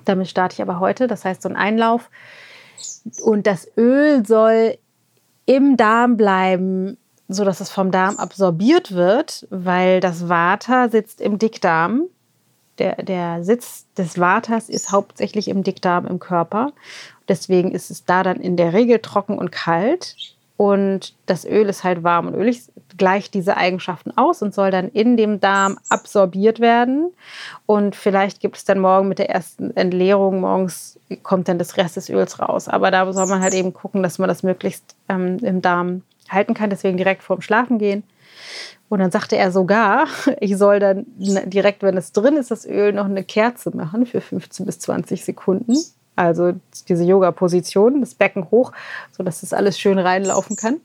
Damit 0.04 0.28
starte 0.28 0.54
ich 0.54 0.62
aber 0.62 0.80
heute. 0.80 1.06
Das 1.06 1.24
heißt, 1.24 1.42
so 1.42 1.48
ein 1.48 1.56
Einlauf. 1.56 2.10
Und 3.22 3.46
das 3.46 3.68
Öl 3.76 4.24
soll 4.26 4.76
im 5.46 5.76
Darm 5.76 6.16
bleiben, 6.16 6.96
sodass 7.28 7.60
es 7.60 7.70
vom 7.70 7.90
Darm 7.90 8.16
absorbiert 8.16 8.92
wird, 8.92 9.46
weil 9.50 10.00
das 10.00 10.28
Vata 10.28 10.88
sitzt 10.88 11.20
im 11.20 11.38
Dickdarm. 11.38 12.04
Der, 12.78 13.02
der 13.02 13.44
Sitz 13.44 13.86
des 13.96 14.18
Vatas 14.18 14.68
ist 14.68 14.90
hauptsächlich 14.90 15.48
im 15.48 15.62
Dickdarm 15.62 16.06
im 16.06 16.18
Körper. 16.18 16.72
Deswegen 17.28 17.72
ist 17.72 17.90
es 17.90 18.04
da 18.04 18.22
dann 18.22 18.40
in 18.40 18.56
der 18.56 18.72
Regel 18.72 19.00
trocken 19.00 19.38
und 19.38 19.52
kalt. 19.52 20.16
Und 20.60 21.14
das 21.24 21.46
Öl 21.46 21.70
ist 21.70 21.84
halt 21.84 22.02
warm 22.02 22.26
und 22.26 22.34
ölig, 22.34 22.64
gleicht 22.98 23.32
diese 23.32 23.56
Eigenschaften 23.56 24.12
aus 24.18 24.42
und 24.42 24.52
soll 24.52 24.70
dann 24.70 24.90
in 24.90 25.16
dem 25.16 25.40
Darm 25.40 25.78
absorbiert 25.88 26.60
werden. 26.60 27.14
Und 27.64 27.96
vielleicht 27.96 28.40
gibt 28.40 28.58
es 28.58 28.66
dann 28.66 28.78
morgen 28.78 29.08
mit 29.08 29.18
der 29.18 29.30
ersten 29.30 29.74
Entleerung, 29.74 30.42
morgens 30.42 31.00
kommt 31.22 31.48
dann 31.48 31.58
das 31.58 31.78
Rest 31.78 31.96
des 31.96 32.10
Öls 32.10 32.40
raus. 32.40 32.68
Aber 32.68 32.90
da 32.90 33.10
soll 33.10 33.26
man 33.26 33.40
halt 33.40 33.54
eben 33.54 33.72
gucken, 33.72 34.02
dass 34.02 34.18
man 34.18 34.28
das 34.28 34.42
möglichst 34.42 34.96
ähm, 35.08 35.38
im 35.38 35.62
Darm 35.62 36.02
halten 36.28 36.52
kann. 36.52 36.68
Deswegen 36.68 36.98
direkt 36.98 37.22
vorm 37.22 37.40
Schlafen 37.40 37.78
gehen. 37.78 38.02
Und 38.90 38.98
dann 38.98 39.10
sagte 39.10 39.38
er 39.38 39.52
sogar, 39.52 40.08
ich 40.40 40.58
soll 40.58 40.78
dann 40.78 41.06
direkt, 41.16 41.82
wenn 41.82 41.96
es 41.96 42.12
drin 42.12 42.36
ist, 42.36 42.50
das 42.50 42.66
Öl 42.66 42.92
noch 42.92 43.06
eine 43.06 43.24
Kerze 43.24 43.74
machen 43.74 44.04
für 44.04 44.20
15 44.20 44.66
bis 44.66 44.78
20 44.80 45.24
Sekunden. 45.24 45.74
Also 46.16 46.52
diese 46.88 47.04
Yoga-Position, 47.04 48.00
das 48.00 48.14
Becken 48.14 48.50
hoch, 48.50 48.72
sodass 49.12 49.40
das 49.40 49.52
alles 49.52 49.78
schön 49.78 49.98
reinlaufen 49.98 50.56
kann. 50.56 50.80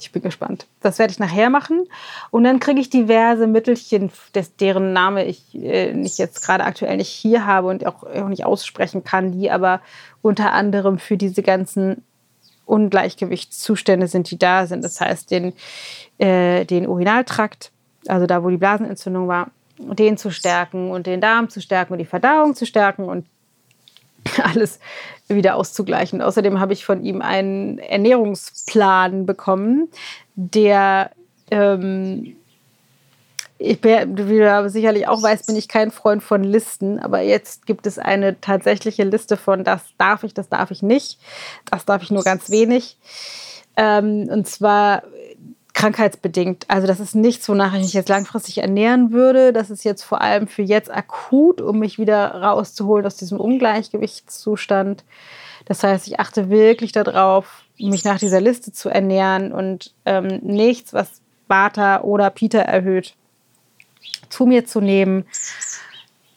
Ich 0.00 0.10
bin 0.10 0.22
gespannt. 0.22 0.66
Das 0.80 0.98
werde 0.98 1.12
ich 1.12 1.20
nachher 1.20 1.48
machen. 1.48 1.84
Und 2.32 2.42
dann 2.42 2.58
kriege 2.58 2.80
ich 2.80 2.90
diverse 2.90 3.46
Mittelchen, 3.46 4.10
des, 4.34 4.56
deren 4.56 4.92
Name 4.92 5.24
ich 5.24 5.54
äh, 5.54 5.92
nicht 5.92 6.18
jetzt 6.18 6.44
gerade 6.44 6.64
aktuell 6.64 6.96
nicht 6.96 7.08
hier 7.08 7.46
habe 7.46 7.68
und 7.68 7.86
auch, 7.86 8.02
auch 8.02 8.28
nicht 8.28 8.44
aussprechen 8.44 9.04
kann, 9.04 9.30
die 9.32 9.50
aber 9.50 9.80
unter 10.20 10.52
anderem 10.52 10.98
für 10.98 11.16
diese 11.16 11.42
ganzen 11.42 12.02
Ungleichgewichtszustände 12.64 14.08
sind, 14.08 14.30
die 14.30 14.38
da 14.38 14.66
sind. 14.66 14.82
Das 14.82 15.00
heißt, 15.00 15.30
den, 15.30 15.52
äh, 16.18 16.64
den 16.64 16.88
Urinaltrakt, 16.88 17.70
also 18.08 18.26
da, 18.26 18.42
wo 18.42 18.50
die 18.50 18.56
Blasenentzündung 18.56 19.28
war, 19.28 19.50
den 19.78 20.16
zu 20.16 20.30
stärken 20.30 20.90
und 20.90 21.06
den 21.06 21.20
Darm 21.20 21.48
zu 21.48 21.60
stärken 21.60 21.92
und 21.92 21.98
die 21.98 22.04
Verdauung 22.06 22.54
zu 22.54 22.66
stärken 22.66 23.04
und 23.04 23.26
alles 24.42 24.78
wieder 25.28 25.56
auszugleichen. 25.56 26.20
Außerdem 26.22 26.60
habe 26.60 26.72
ich 26.72 26.84
von 26.84 27.04
ihm 27.04 27.22
einen 27.22 27.78
Ernährungsplan 27.78 29.26
bekommen, 29.26 29.88
der, 30.34 31.10
ähm, 31.50 32.36
ich 33.58 33.80
bin, 33.80 34.16
wie 34.28 34.38
du 34.38 34.70
sicherlich 34.70 35.06
auch 35.06 35.22
weißt, 35.22 35.46
bin 35.46 35.56
ich 35.56 35.68
kein 35.68 35.90
Freund 35.90 36.22
von 36.22 36.42
Listen, 36.42 36.98
aber 36.98 37.20
jetzt 37.20 37.66
gibt 37.66 37.86
es 37.86 37.98
eine 37.98 38.40
tatsächliche 38.40 39.04
Liste 39.04 39.36
von, 39.36 39.64
das 39.64 39.82
darf 39.98 40.24
ich, 40.24 40.34
das 40.34 40.48
darf 40.48 40.70
ich 40.70 40.82
nicht, 40.82 41.18
das 41.70 41.84
darf 41.84 42.02
ich 42.02 42.10
nur 42.10 42.24
ganz 42.24 42.50
wenig. 42.50 42.98
Ähm, 43.76 44.28
und 44.30 44.46
zwar 44.46 45.02
krankheitsbedingt. 45.74 46.66
Also 46.68 46.86
das 46.86 47.00
ist 47.00 47.14
nichts, 47.14 47.48
wonach 47.48 47.74
ich 47.74 47.82
mich 47.82 47.92
jetzt 47.92 48.08
langfristig 48.08 48.58
ernähren 48.58 49.12
würde. 49.12 49.52
Das 49.52 49.70
ist 49.70 49.84
jetzt 49.84 50.02
vor 50.02 50.20
allem 50.20 50.46
für 50.46 50.62
jetzt 50.62 50.90
akut, 50.90 51.60
um 51.60 51.78
mich 51.78 51.98
wieder 51.98 52.34
rauszuholen 52.34 53.06
aus 53.06 53.16
diesem 53.16 53.40
Ungleichgewichtszustand. 53.40 55.04
Das 55.64 55.82
heißt, 55.82 56.06
ich 56.06 56.20
achte 56.20 56.50
wirklich 56.50 56.92
darauf, 56.92 57.64
mich 57.78 58.04
nach 58.04 58.18
dieser 58.18 58.40
Liste 58.40 58.72
zu 58.72 58.88
ernähren 58.88 59.52
und 59.52 59.94
ähm, 60.04 60.40
nichts, 60.42 60.92
was 60.92 61.20
Vata 61.48 62.02
oder 62.02 62.30
Peter 62.30 62.60
erhöht, 62.60 63.14
zu 64.28 64.46
mir 64.46 64.66
zu 64.66 64.80
nehmen. 64.80 65.24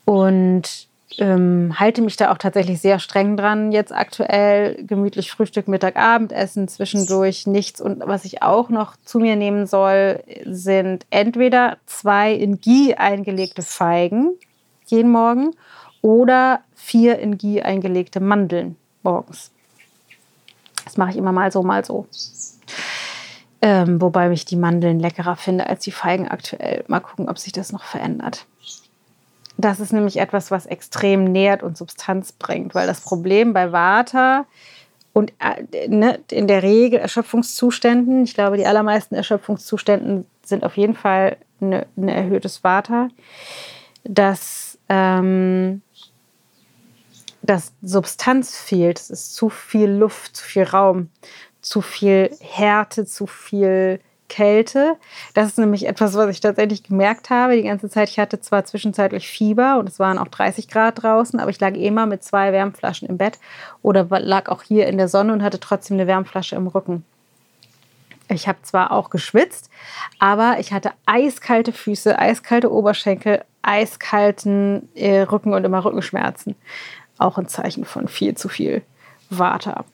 Und 0.05 0.87
ähm, 1.17 1.79
halte 1.79 2.01
mich 2.01 2.17
da 2.17 2.31
auch 2.31 2.37
tatsächlich 2.37 2.81
sehr 2.81 2.99
streng 2.99 3.37
dran. 3.37 3.71
Jetzt 3.71 3.93
aktuell 3.93 4.83
gemütlich 4.83 5.31
Frühstück, 5.31 5.67
Mittag, 5.67 5.95
Abendessen, 5.95 6.67
zwischendurch 6.67 7.47
nichts. 7.47 7.79
Und 7.79 8.03
was 8.05 8.25
ich 8.25 8.41
auch 8.41 8.69
noch 8.69 8.95
zu 9.05 9.19
mir 9.19 9.35
nehmen 9.35 9.67
soll, 9.67 10.23
sind 10.45 11.05
entweder 11.09 11.77
zwei 11.85 12.33
in 12.33 12.59
Ghee 12.59 12.95
eingelegte 12.95 13.61
Feigen 13.61 14.33
jeden 14.87 15.11
Morgen 15.11 15.51
oder 16.01 16.61
vier 16.75 17.19
in 17.19 17.37
Ghee 17.37 17.61
eingelegte 17.61 18.19
Mandeln 18.19 18.75
morgens. 19.01 19.51
Das 20.83 20.97
mache 20.97 21.11
ich 21.11 21.17
immer 21.17 21.31
mal 21.31 21.51
so, 21.51 21.63
mal 21.63 21.83
so. 21.83 22.07
Ähm, 23.61 23.99
wobei 23.99 24.29
ich 24.31 24.45
die 24.45 24.57
Mandeln 24.57 24.99
leckerer 24.99 25.35
finde 25.35 25.67
als 25.67 25.83
die 25.83 25.91
Feigen 25.91 26.27
aktuell. 26.27 26.83
Mal 26.87 26.99
gucken, 26.99 27.29
ob 27.29 27.39
sich 27.39 27.51
das 27.51 27.71
noch 27.71 27.83
verändert. 27.83 28.45
Das 29.57 29.79
ist 29.79 29.93
nämlich 29.93 30.17
etwas, 30.17 30.51
was 30.51 30.65
extrem 30.65 31.23
nährt 31.23 31.63
und 31.63 31.77
Substanz 31.77 32.31
bringt, 32.33 32.75
weil 32.75 32.87
das 32.87 33.01
Problem 33.01 33.53
bei 33.53 33.71
Vata 33.71 34.45
und 35.13 35.31
äh, 35.39 35.87
ne, 35.87 36.19
in 36.29 36.47
der 36.47 36.61
Regel 36.61 36.99
Erschöpfungszuständen, 36.99 38.25
ich 38.25 38.33
glaube, 38.33 38.57
die 38.57 38.65
allermeisten 38.65 39.15
Erschöpfungszuständen 39.15 40.25
sind 40.43 40.65
auf 40.65 40.75
jeden 40.75 40.95
Fall 40.95 41.37
ein 41.61 41.69
ne, 41.69 41.87
ne 41.95 42.13
erhöhtes 42.13 42.65
Vata, 42.65 43.07
dass, 44.03 44.77
ähm, 44.89 45.81
dass 47.41 47.71
Substanz 47.81 48.57
fehlt. 48.57 48.99
Es 48.99 49.09
ist 49.09 49.35
zu 49.35 49.49
viel 49.49 49.89
Luft, 49.89 50.35
zu 50.35 50.43
viel 50.43 50.63
Raum, 50.63 51.09
zu 51.61 51.81
viel 51.81 52.29
Härte, 52.41 53.05
zu 53.05 53.25
viel 53.25 54.01
Kälte. 54.27 54.95
Das 55.33 55.47
ist 55.47 55.57
nämlich 55.57 55.87
etwas, 55.87 56.15
was 56.15 56.29
ich 56.29 56.39
tatsächlich 56.39 56.83
gemerkt 56.83 57.29
habe 57.29 57.55
die 57.55 57.63
ganze 57.63 57.89
Zeit. 57.89 58.09
Ich 58.09 58.19
hatte 58.19 58.39
zwar 58.39 58.65
zwischenzeitlich 58.65 59.27
Fieber 59.27 59.77
und 59.79 59.87
es 59.87 59.99
waren 59.99 60.17
auch 60.17 60.27
30 60.27 60.67
Grad 60.67 61.03
draußen, 61.03 61.39
aber 61.39 61.51
ich 61.51 61.59
lag 61.59 61.75
immer 61.75 62.05
mit 62.05 62.23
zwei 62.23 62.51
Wärmflaschen 62.51 63.07
im 63.07 63.17
Bett 63.17 63.39
oder 63.81 64.07
lag 64.19 64.49
auch 64.49 64.63
hier 64.63 64.87
in 64.87 64.97
der 64.97 65.07
Sonne 65.07 65.33
und 65.33 65.43
hatte 65.43 65.59
trotzdem 65.59 65.97
eine 65.97 66.07
Wärmflasche 66.07 66.55
im 66.55 66.67
Rücken. 66.67 67.05
Ich 68.27 68.47
habe 68.47 68.57
zwar 68.63 68.91
auch 68.91 69.11
geschwitzt, 69.11 69.69
aber 70.17 70.57
ich 70.59 70.73
hatte 70.73 70.91
eiskalte 71.05 71.71
Füße, 71.71 72.17
eiskalte 72.17 72.71
Oberschenkel, 72.71 73.43
eiskalten 73.61 74.89
äh, 74.95 75.21
Rücken 75.21 75.53
und 75.53 75.63
immer 75.63 75.85
Rückenschmerzen. 75.85 76.55
Auch 77.19 77.37
ein 77.37 77.47
Zeichen 77.47 77.85
von 77.85 78.07
viel 78.07 78.35
zu 78.35 78.49
viel 78.49 78.81
Water. 79.29 79.85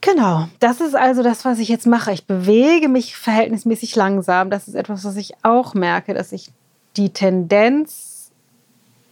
Genau, 0.00 0.48
das 0.60 0.80
ist 0.80 0.94
also 0.94 1.22
das, 1.22 1.44
was 1.44 1.58
ich 1.58 1.68
jetzt 1.68 1.86
mache. 1.86 2.12
Ich 2.12 2.26
bewege 2.26 2.88
mich 2.88 3.16
verhältnismäßig 3.16 3.96
langsam. 3.96 4.48
Das 4.48 4.66
ist 4.66 4.74
etwas, 4.74 5.04
was 5.04 5.16
ich 5.16 5.32
auch 5.42 5.74
merke, 5.74 6.14
dass 6.14 6.32
ich 6.32 6.50
die 6.96 7.10
Tendenz 7.10 8.30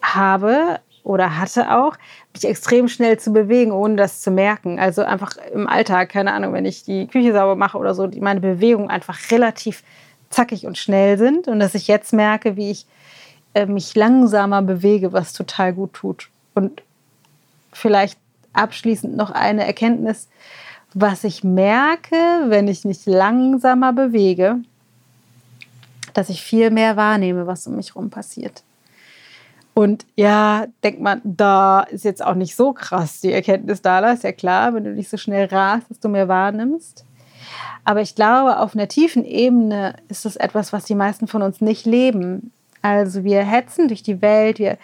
habe 0.01 0.81
oder 1.05 1.39
hatte 1.39 1.75
auch, 1.77 1.97
mich 2.35 2.45
extrem 2.45 2.89
schnell 2.89 3.19
zu 3.19 3.33
bewegen, 3.33 3.73
ohne 3.73 3.97
das 3.97 4.21
zu 4.21 4.31
merken. 4.31 4.79
Also 4.79 5.03
einfach 5.03 5.37
im 5.53 5.67
Alltag, 5.67 6.11
keine 6.11 6.33
Ahnung, 6.33 6.53
wenn 6.53 6.65
ich 6.65 6.85
die 6.85 7.07
Küche 7.07 7.33
sauber 7.33 7.57
mache 7.57 7.79
oder 7.79 7.95
so, 7.95 8.07
die 8.07 8.21
meine 8.21 8.41
Bewegungen 8.41 8.91
einfach 8.91 9.19
relativ 9.31 9.83
zackig 10.31 10.67
und 10.67 10.77
schnell 10.77 11.19
sind 11.19 11.49
und 11.49 11.61
dass 11.61 11.75
ich 11.75 11.89
jetzt 11.89 12.13
merke, 12.13 12.57
wie 12.57 12.71
ich 12.71 12.87
äh, 13.55 13.67
mich 13.67 13.95
langsamer 13.95 14.63
bewege, 14.63 15.13
was 15.13 15.33
total 15.33 15.73
gut 15.73 15.95
tut. 15.95 16.29
Und 16.55 16.83
vielleicht 17.73 18.19
abschließend 18.53 19.17
noch 19.17 19.31
eine 19.31 19.67
Erkenntnis, 19.67 20.29
was 20.95 21.25
ich 21.25 21.45
merke, 21.45 22.17
wenn 22.47 22.69
ich 22.69 22.85
mich 22.85 23.07
langsamer 23.07 23.93
bewege, 23.93 24.61
dass 26.15 26.31
ich 26.31 26.43
viel 26.43 26.71
mehr 26.71 26.97
wahrnehme, 26.97 27.47
was 27.47 27.67
um 27.67 27.77
mich 27.77 27.95
herum 27.95 28.11
passiert. 28.11 28.63
Und 29.75 30.07
ja, 30.17 30.67
denkt 30.83 31.01
man, 31.01 31.21
da 31.23 31.83
ist 31.83 32.05
jetzt 32.05 32.25
auch 32.25 32.35
nicht 32.35 32.57
so 32.57 32.73
krass 32.73 33.21
die 33.21 33.33
Erkenntnis 33.33 33.81
da, 33.81 34.01
ist 34.11 34.25
ja 34.25 34.33
klar, 34.33 34.75
wenn 34.75 34.83
du 34.83 34.91
nicht 34.91 35.09
so 35.09 35.17
schnell 35.17 35.47
rast, 35.47 35.89
dass 35.89 36.01
du 36.01 36.09
mehr 36.09 36.27
wahrnimmst. 36.27 37.05
Aber 37.85 38.01
ich 38.01 38.17
glaube, 38.17 38.59
auf 38.59 38.75
einer 38.75 38.89
tiefen 38.89 39.25
Ebene 39.25 39.95
ist 40.09 40.25
das 40.25 40.35
etwas, 40.35 40.73
was 40.73 40.85
die 40.85 40.97
meisten 40.97 41.29
von 41.29 41.43
uns 41.43 41.61
nicht 41.61 41.87
leben. 41.87 42.51
Also 42.83 43.23
wir 43.23 43.45
hetzen 43.45 43.87
durch 43.89 44.03
die 44.03 44.21
Welt, 44.21 44.59
wir 44.59 44.79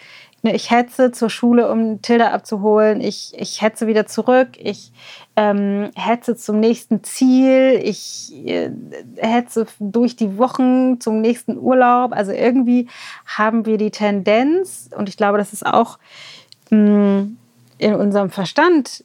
ich 0.53 0.71
hetze 0.71 1.11
zur 1.11 1.31
Schule, 1.31 1.71
um 1.71 2.03
Tilda 2.03 2.33
abzuholen. 2.33 3.01
Ich, 3.01 3.33
ich 3.37 3.63
hetze 3.63 3.87
wieder 3.87 4.07
zurück. 4.07 4.49
Ich 4.59 4.93
ähm, 5.37 5.91
hetze 5.95 6.37
zum 6.37 6.61
nächsten 6.61 7.03
Ziel. 7.03 7.81
Ich 7.83 8.33
äh, 8.45 8.71
hetze 9.17 9.67
durch 9.79 10.17
die 10.17 10.37
Wochen 10.37 11.01
zum 11.01 11.21
nächsten 11.21 11.59
Urlaub. 11.59 12.13
Also 12.13 12.33
irgendwie 12.33 12.89
haben 13.25 13.65
wir 13.65 13.79
die 13.79 13.91
Tendenz, 13.91 14.91
und 14.97 15.09
ich 15.09 15.17
glaube, 15.17 15.39
das 15.39 15.53
ist 15.53 15.65
auch 15.65 15.99
mh, 16.71 16.79
hm, 16.79 17.37
in 17.79 17.95
unserem 17.95 18.31
Verstand 18.31 19.03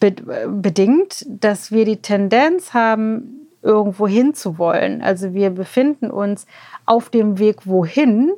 be 0.00 0.12
bedingt, 0.48 1.24
dass 1.28 1.72
wir 1.72 1.84
die 1.84 1.98
Tendenz 1.98 2.74
haben, 2.74 3.46
irgendwo 3.62 4.06
hin 4.06 4.34
zu 4.34 4.58
wollen. 4.58 5.02
Also 5.02 5.34
wir 5.34 5.50
befinden 5.50 6.10
uns 6.10 6.46
auf 6.86 7.10
dem 7.10 7.38
Weg 7.38 7.66
wohin 7.66 8.32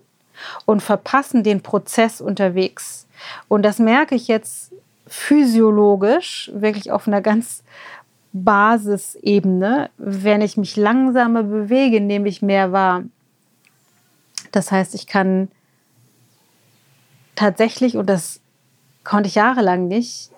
und 0.67 0.83
verpassen 0.83 1.43
den 1.43 1.63
Prozess 1.63 2.21
unterwegs. 2.21 3.07
Und 3.49 3.63
das 3.63 3.79
merke 3.79 4.15
ich 4.15 4.29
jetzt 4.29 4.73
physiologisch, 5.07 6.51
wirklich 6.55 6.91
auf 6.93 7.07
einer 7.09 7.21
ganz 7.21 7.63
Basisebene, 8.33 9.91
wenn 9.99 10.41
ich 10.41 10.57
mich 10.57 10.77
langsamer 10.77 11.43
bewege, 11.43 12.01
nehme 12.01 12.29
ich 12.29 12.43
mehr 12.43 12.71
wahr. 12.71 13.03
Das 14.53 14.71
heißt, 14.71 14.95
ich 14.95 15.07
kann 15.07 15.49
tatsächlich, 17.35 17.97
und 17.97 18.07
das 18.07 18.41
konnte 19.03 19.29
ich 19.29 19.35
jahrelang 19.35 19.89
nicht, 19.89 20.31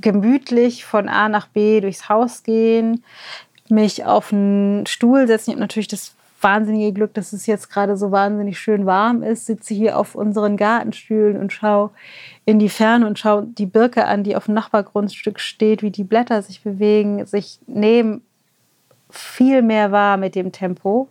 gemütlich 0.00 0.84
von 0.84 1.08
A 1.08 1.28
nach 1.28 1.48
B 1.48 1.80
durchs 1.80 2.08
Haus 2.08 2.42
gehen, 2.42 3.02
mich 3.68 4.04
auf 4.04 4.32
einen 4.32 4.86
Stuhl 4.86 5.26
setzen. 5.26 5.50
Ich 5.50 5.54
habe 5.54 5.62
natürlich 5.62 5.88
das 5.88 6.15
wahnsinnige 6.46 6.92
Glück, 6.92 7.12
dass 7.14 7.32
es 7.32 7.46
jetzt 7.46 7.70
gerade 7.70 7.96
so 7.96 8.12
wahnsinnig 8.12 8.60
schön 8.60 8.86
warm 8.86 9.24
ist. 9.24 9.46
Sitze 9.46 9.74
hier 9.74 9.98
auf 9.98 10.14
unseren 10.14 10.56
Gartenstühlen 10.56 11.36
und 11.36 11.52
schaue 11.52 11.90
in 12.44 12.60
die 12.60 12.68
Ferne 12.68 13.04
und 13.08 13.18
schaue 13.18 13.48
die 13.48 13.66
Birke 13.66 14.04
an, 14.04 14.22
die 14.22 14.36
auf 14.36 14.44
dem 14.44 14.54
Nachbargrundstück 14.54 15.40
steht, 15.40 15.82
wie 15.82 15.90
die 15.90 16.04
Blätter 16.04 16.40
sich 16.42 16.62
bewegen, 16.62 17.26
sich 17.26 17.58
nehmen 17.66 18.22
viel 19.10 19.60
mehr 19.62 19.90
wahr 19.90 20.18
mit 20.18 20.36
dem 20.36 20.52
Tempo, 20.52 21.08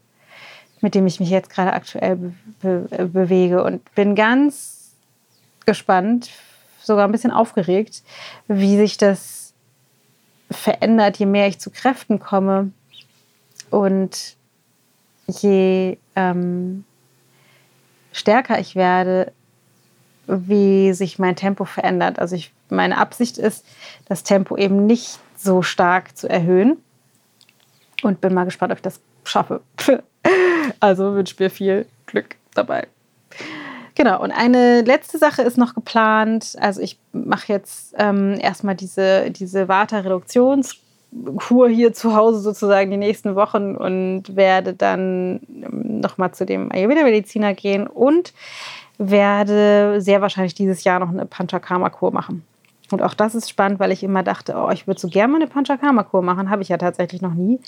mit 0.79 0.95
dem 0.95 1.05
ich 1.05 1.19
mich 1.19 1.29
jetzt 1.29 1.49
gerade 1.49 1.73
aktuell 1.73 2.15
be 2.15 2.33
be 2.61 3.09
bewege 3.09 3.61
und 3.61 3.93
bin 3.93 4.15
ganz 4.15 4.93
gespannt, 5.65 6.29
sogar 6.81 7.05
ein 7.05 7.11
bisschen 7.11 7.31
aufgeregt, 7.31 8.03
wie 8.47 8.77
sich 8.77 8.95
das 8.95 9.53
verändert, 10.49 11.17
je 11.17 11.25
mehr 11.25 11.47
ich 11.47 11.59
zu 11.59 11.71
Kräften 11.71 12.19
komme 12.19 12.71
und 13.69 14.37
je 15.27 15.97
ähm, 16.15 16.85
stärker 18.11 18.59
ich 18.59 18.75
werde, 18.75 19.31
wie 20.27 20.93
sich 20.93 21.19
mein 21.19 21.35
Tempo 21.35 21.65
verändert. 21.65 22.19
Also 22.19 22.35
ich, 22.35 22.53
meine 22.69 22.97
Absicht 22.97 23.37
ist, 23.37 23.65
das 24.07 24.23
Tempo 24.23 24.57
eben 24.57 24.85
nicht 24.85 25.19
so 25.35 25.61
stark 25.61 26.17
zu 26.17 26.29
erhöhen. 26.29 26.77
Und 28.01 28.21
bin 28.21 28.33
mal 28.33 28.43
gespannt, 28.43 28.71
ob 28.71 28.79
ich 28.79 28.83
das 28.83 28.99
schaffe. 29.23 29.61
also 30.79 31.13
wünsche 31.15 31.35
mir 31.39 31.49
viel 31.49 31.85
Glück 32.05 32.35
dabei. 32.53 32.87
Genau, 33.95 34.21
und 34.21 34.31
eine 34.31 34.81
letzte 34.81 35.17
Sache 35.17 35.41
ist 35.41 35.57
noch 35.57 35.73
geplant. 35.73 36.55
Also 36.59 36.81
ich 36.81 36.99
mache 37.13 37.53
jetzt 37.53 37.95
ähm, 37.97 38.37
erstmal 38.39 38.75
diese, 38.75 39.31
diese 39.31 39.69
Vata-Reduktionskur 41.15 41.69
hier 41.69 41.93
zu 41.93 42.15
Hause 42.15 42.39
sozusagen 42.39 42.91
die 42.91 42.97
nächsten 42.97 43.35
Wochen 43.35 43.75
und 43.75 44.35
werde 44.35 44.73
dann 44.73 45.41
ähm, 45.49 45.99
nochmal 46.01 46.33
zu 46.33 46.45
dem 46.45 46.71
Ayurveda-Mediziner 46.71 47.53
gehen 47.53 47.87
und 47.87 48.33
werde 48.97 50.01
sehr 50.01 50.21
wahrscheinlich 50.21 50.53
dieses 50.53 50.83
Jahr 50.83 50.99
noch 50.99 51.09
eine 51.09 51.25
Panchakarma-Kur 51.25 52.11
machen. 52.11 52.43
Und 52.91 53.01
auch 53.01 53.13
das 53.13 53.35
ist 53.35 53.49
spannend, 53.49 53.79
weil 53.79 53.91
ich 53.91 54.03
immer 54.03 54.23
dachte, 54.23 54.55
oh, 54.55 54.69
ich 54.69 54.87
würde 54.87 54.99
so 54.99 55.07
gerne 55.07 55.33
mal 55.33 55.41
eine 55.41 55.49
Panchakarma-Kur 55.49 56.21
machen. 56.21 56.49
Habe 56.49 56.61
ich 56.61 56.69
ja 56.69 56.77
tatsächlich 56.77 57.21
noch 57.21 57.33
nie. 57.33 57.59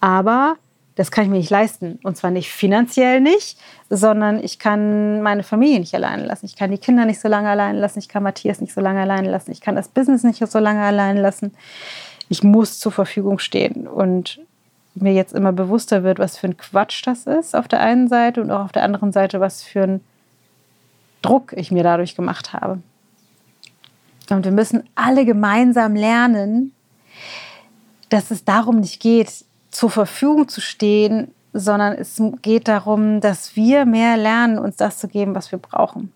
Aber 0.00 0.56
das 0.96 1.10
kann 1.10 1.24
ich 1.24 1.30
mir 1.30 1.36
nicht 1.36 1.50
leisten. 1.50 2.00
Und 2.02 2.16
zwar 2.16 2.30
nicht 2.30 2.50
finanziell 2.50 3.20
nicht, 3.20 3.58
sondern 3.90 4.42
ich 4.42 4.58
kann 4.58 5.22
meine 5.22 5.44
Familie 5.44 5.78
nicht 5.78 5.94
alleine 5.94 6.26
lassen. 6.26 6.46
Ich 6.46 6.56
kann 6.56 6.72
die 6.72 6.78
Kinder 6.78 7.04
nicht 7.04 7.20
so 7.20 7.28
lange 7.28 7.48
alleine 7.48 7.78
lassen. 7.78 8.00
Ich 8.00 8.08
kann 8.08 8.24
Matthias 8.24 8.60
nicht 8.60 8.74
so 8.74 8.80
lange 8.80 9.00
alleine 9.00 9.30
lassen. 9.30 9.52
Ich 9.52 9.60
kann 9.60 9.76
das 9.76 9.88
Business 9.88 10.24
nicht 10.24 10.44
so 10.44 10.58
lange 10.58 10.82
alleine 10.82 11.20
lassen. 11.20 11.52
Ich 12.28 12.42
muss 12.42 12.78
zur 12.78 12.92
Verfügung 12.92 13.38
stehen. 13.38 13.86
Und 13.86 14.40
mir 14.94 15.12
jetzt 15.12 15.34
immer 15.34 15.52
bewusster 15.52 16.02
wird, 16.02 16.18
was 16.18 16.38
für 16.38 16.48
ein 16.48 16.56
Quatsch 16.56 17.06
das 17.06 17.26
ist 17.26 17.54
auf 17.54 17.68
der 17.68 17.80
einen 17.80 18.08
Seite 18.08 18.40
und 18.40 18.50
auch 18.50 18.64
auf 18.64 18.72
der 18.72 18.82
anderen 18.82 19.12
Seite, 19.12 19.40
was 19.40 19.62
für 19.62 19.82
ein 19.82 20.00
Druck 21.22 21.52
ich 21.52 21.70
mir 21.70 21.82
dadurch 21.82 22.16
gemacht 22.16 22.52
habe. 22.52 22.80
Und 24.30 24.44
wir 24.44 24.52
müssen 24.52 24.88
alle 24.94 25.24
gemeinsam 25.24 25.94
lernen, 25.94 26.72
dass 28.08 28.30
es 28.30 28.44
darum 28.44 28.80
nicht 28.80 29.00
geht, 29.00 29.44
zur 29.70 29.90
Verfügung 29.90 30.48
zu 30.48 30.60
stehen, 30.60 31.32
sondern 31.52 31.94
es 31.94 32.20
geht 32.42 32.68
darum, 32.68 33.20
dass 33.20 33.56
wir 33.56 33.84
mehr 33.84 34.16
lernen, 34.16 34.58
uns 34.58 34.76
das 34.76 34.98
zu 34.98 35.08
geben, 35.08 35.34
was 35.34 35.52
wir 35.52 35.58
brauchen. 35.58 36.12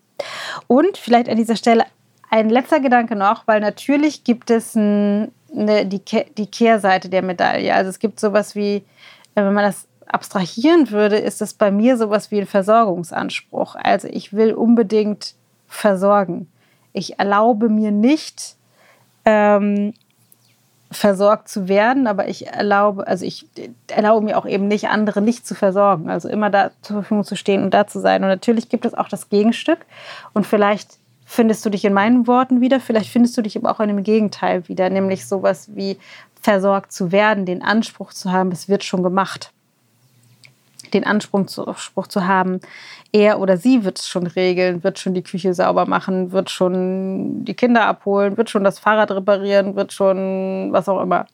Und 0.67 0.97
vielleicht 0.97 1.29
an 1.29 1.37
dieser 1.37 1.55
Stelle 1.55 1.85
ein 2.29 2.49
letzter 2.49 2.79
Gedanke 2.79 3.15
noch, 3.15 3.47
weil 3.47 3.59
natürlich 3.59 4.23
gibt 4.23 4.49
es 4.49 4.75
ein, 4.75 5.31
eine, 5.55 5.85
die, 5.85 6.01
die 6.37 6.47
Kehrseite 6.47 7.09
der 7.09 7.21
Medaille. 7.21 7.73
Also 7.73 7.89
es 7.89 7.99
gibt 7.99 8.19
sowas 8.19 8.55
wie, 8.55 8.75
äh, 8.75 8.83
wenn 9.35 9.53
man 9.53 9.65
das 9.65 9.87
abstrahieren 10.07 10.91
würde, 10.91 11.17
ist 11.17 11.41
das 11.41 11.53
bei 11.53 11.71
mir 11.71 11.97
sowas 11.97 12.31
wie 12.31 12.41
ein 12.41 12.47
Versorgungsanspruch. 12.47 13.75
Also 13.75 14.07
ich 14.09 14.33
will 14.33 14.53
unbedingt 14.53 15.35
versorgen. 15.67 16.51
Ich 16.93 17.19
erlaube 17.19 17.69
mir 17.69 17.91
nicht, 17.91 18.55
ähm, 19.23 19.93
versorgt 20.91 21.47
zu 21.47 21.69
werden, 21.69 22.05
aber 22.05 22.27
ich 22.27 22.47
erlaube, 22.47 23.07
also 23.07 23.23
ich 23.23 23.47
erlaube 23.87 24.25
mir 24.25 24.37
auch 24.37 24.45
eben 24.45 24.67
nicht, 24.67 24.89
andere 24.89 25.21
nicht 25.21 25.47
zu 25.47 25.55
versorgen. 25.55 26.09
Also 26.09 26.27
immer 26.27 26.49
da 26.49 26.71
zur 26.81 26.97
Verfügung 26.97 27.23
zu 27.23 27.37
stehen 27.37 27.63
und 27.63 27.73
da 27.73 27.87
zu 27.87 27.99
sein. 27.99 28.21
Und 28.23 28.29
natürlich 28.29 28.67
gibt 28.67 28.83
es 28.83 28.93
auch 28.93 29.07
das 29.07 29.29
Gegenstück. 29.29 29.79
Und 30.33 30.45
vielleicht 30.45 30.97
findest 31.31 31.65
du 31.65 31.69
dich 31.69 31.85
in 31.85 31.93
meinen 31.93 32.27
Worten 32.27 32.59
wieder, 32.59 32.81
vielleicht 32.81 33.09
findest 33.09 33.37
du 33.37 33.41
dich 33.41 33.55
aber 33.57 33.71
auch 33.71 33.79
in 33.79 33.87
dem 33.87 34.03
Gegenteil 34.03 34.67
wieder, 34.67 34.89
nämlich 34.89 35.25
sowas 35.25 35.69
wie 35.73 35.97
versorgt 36.41 36.91
zu 36.91 37.13
werden, 37.13 37.45
den 37.45 37.61
Anspruch 37.61 38.11
zu 38.11 38.33
haben, 38.33 38.51
es 38.51 38.67
wird 38.67 38.83
schon 38.83 39.01
gemacht 39.01 39.53
den 40.93 41.05
Anspruch 41.05 41.45
zu, 41.45 41.65
Anspruch 41.65 42.07
zu 42.07 42.27
haben, 42.27 42.59
er 43.13 43.39
oder 43.39 43.55
sie 43.55 43.85
wird 43.85 43.99
es 43.99 44.09
schon 44.09 44.27
regeln, 44.27 44.83
wird 44.83 44.99
schon 44.99 45.13
die 45.13 45.23
Küche 45.23 45.53
sauber 45.53 45.85
machen, 45.85 46.33
wird 46.33 46.49
schon 46.49 47.45
die 47.45 47.53
Kinder 47.53 47.85
abholen, 47.85 48.35
wird 48.35 48.49
schon 48.49 48.65
das 48.65 48.77
Fahrrad 48.77 49.11
reparieren, 49.11 49.77
wird 49.77 49.93
schon 49.93 50.67
was 50.73 50.89
auch 50.89 51.01
immer. 51.01 51.27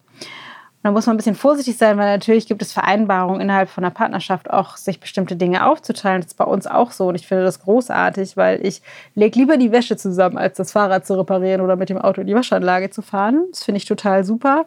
Da 0.87 0.91
muss 0.91 1.05
man 1.05 1.15
ein 1.15 1.17
bisschen 1.17 1.35
vorsichtig 1.35 1.75
sein, 1.75 1.97
weil 1.97 2.13
natürlich 2.13 2.47
gibt 2.47 2.61
es 2.61 2.71
Vereinbarungen 2.71 3.41
innerhalb 3.41 3.67
von 3.67 3.83
einer 3.83 3.91
Partnerschaft 3.91 4.49
auch, 4.49 4.77
sich 4.77 5.01
bestimmte 5.01 5.35
Dinge 5.35 5.65
aufzuteilen. 5.65 6.21
Das 6.21 6.27
ist 6.31 6.37
bei 6.37 6.45
uns 6.45 6.65
auch 6.65 6.91
so 6.91 7.09
und 7.09 7.15
ich 7.15 7.27
finde 7.27 7.43
das 7.43 7.59
großartig, 7.59 8.37
weil 8.37 8.65
ich 8.65 8.81
lege 9.13 9.37
lieber 9.37 9.57
die 9.57 9.73
Wäsche 9.73 9.97
zusammen, 9.97 10.37
als 10.37 10.55
das 10.55 10.71
Fahrrad 10.71 11.05
zu 11.05 11.15
reparieren 11.19 11.59
oder 11.59 11.75
mit 11.75 11.89
dem 11.89 11.97
Auto 11.97 12.21
in 12.21 12.27
die 12.27 12.35
Waschanlage 12.35 12.89
zu 12.89 13.01
fahren. 13.01 13.47
Das 13.51 13.65
finde 13.65 13.79
ich 13.79 13.85
total 13.85 14.23
super. 14.23 14.65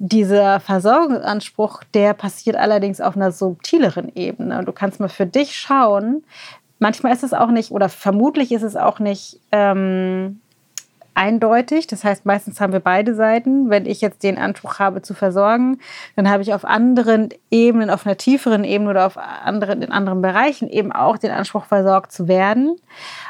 Dieser 0.00 0.58
Versorgungsanspruch, 0.58 1.84
der 1.94 2.14
passiert 2.14 2.56
allerdings 2.56 3.00
auf 3.00 3.14
einer 3.14 3.30
subtileren 3.30 4.10
Ebene. 4.16 4.64
Du 4.64 4.72
kannst 4.72 4.98
mal 4.98 5.08
für 5.08 5.26
dich 5.26 5.54
schauen. 5.54 6.24
Manchmal 6.80 7.12
ist 7.12 7.22
es 7.22 7.34
auch 7.34 7.52
nicht, 7.52 7.70
oder 7.70 7.88
vermutlich 7.88 8.50
ist 8.50 8.64
es 8.64 8.74
auch 8.74 8.98
nicht 8.98 9.38
ähm, 9.52 10.40
eindeutig. 11.14 11.86
Das 11.86 12.04
heißt, 12.04 12.26
meistens 12.26 12.60
haben 12.60 12.72
wir 12.72 12.80
beide 12.80 13.14
Seiten. 13.14 13.70
Wenn 13.70 13.86
ich 13.86 14.00
jetzt 14.00 14.22
den 14.22 14.38
Anspruch 14.38 14.78
habe 14.78 15.02
zu 15.02 15.14
versorgen, 15.14 15.78
dann 16.16 16.28
habe 16.30 16.42
ich 16.42 16.54
auf 16.54 16.64
anderen 16.64 17.28
Ebenen, 17.50 17.90
auf 17.90 18.06
einer 18.06 18.16
tieferen 18.16 18.64
Ebene 18.64 18.90
oder 18.90 19.06
auf 19.06 19.16
anderen, 19.18 19.82
in 19.82 19.92
anderen 19.92 20.22
Bereichen 20.22 20.68
eben 20.68 20.92
auch 20.92 21.18
den 21.18 21.30
Anspruch, 21.30 21.66
versorgt 21.66 22.12
zu 22.12 22.28
werden. 22.28 22.76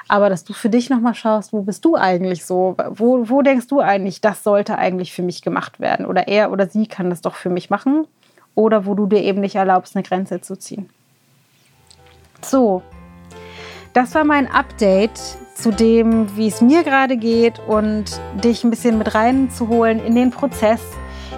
Aber 0.09 0.28
dass 0.28 0.45
du 0.45 0.53
für 0.53 0.70
dich 0.70 0.91
nochmal 0.91 1.14
schaust, 1.14 1.53
wo 1.53 1.62
bist 1.62 1.85
du 1.85 1.97
eigentlich 1.97 2.45
so? 2.45 2.76
Wo, 2.91 3.28
wo 3.28 3.43
denkst 3.43 3.66
du 3.68 3.80
eigentlich, 3.80 4.20
das 4.20 4.43
sollte 4.43 4.78
eigentlich 4.78 5.12
für 5.12 5.22
mich 5.22 5.43
gemacht 5.43 5.80
werden? 5.80 6.07
Oder 6.07 6.28
er 6.28 6.53
oder 6.53 6.66
sie 6.66 6.87
kann 6.87 7.11
das 7.11 7.20
doch 7.20 7.35
für 7.35 7.51
mich 7.51 7.70
machen? 7.70 8.07
Oder 8.55 8.87
wo 8.87 8.95
du 8.95 9.07
dir 9.07 9.22
eben 9.22 9.41
nicht 9.41 9.55
erlaubst, 9.55 9.97
eine 9.97 10.03
Grenze 10.03 10.41
zu 10.41 10.57
ziehen. 10.57 10.89
So, 12.43 12.83
das 13.93 14.14
war 14.14 14.24
mein 14.24 14.51
Update 14.51 15.20
zu 15.55 15.70
dem, 15.70 16.36
wie 16.36 16.48
es 16.48 16.61
mir 16.61 16.82
gerade 16.82 17.16
geht 17.16 17.61
und 17.66 18.05
dich 18.42 18.64
ein 18.64 18.70
bisschen 18.70 18.98
mit 18.98 19.14
reinzuholen 19.14 20.05
in 20.05 20.14
den 20.14 20.30
Prozess, 20.30 20.80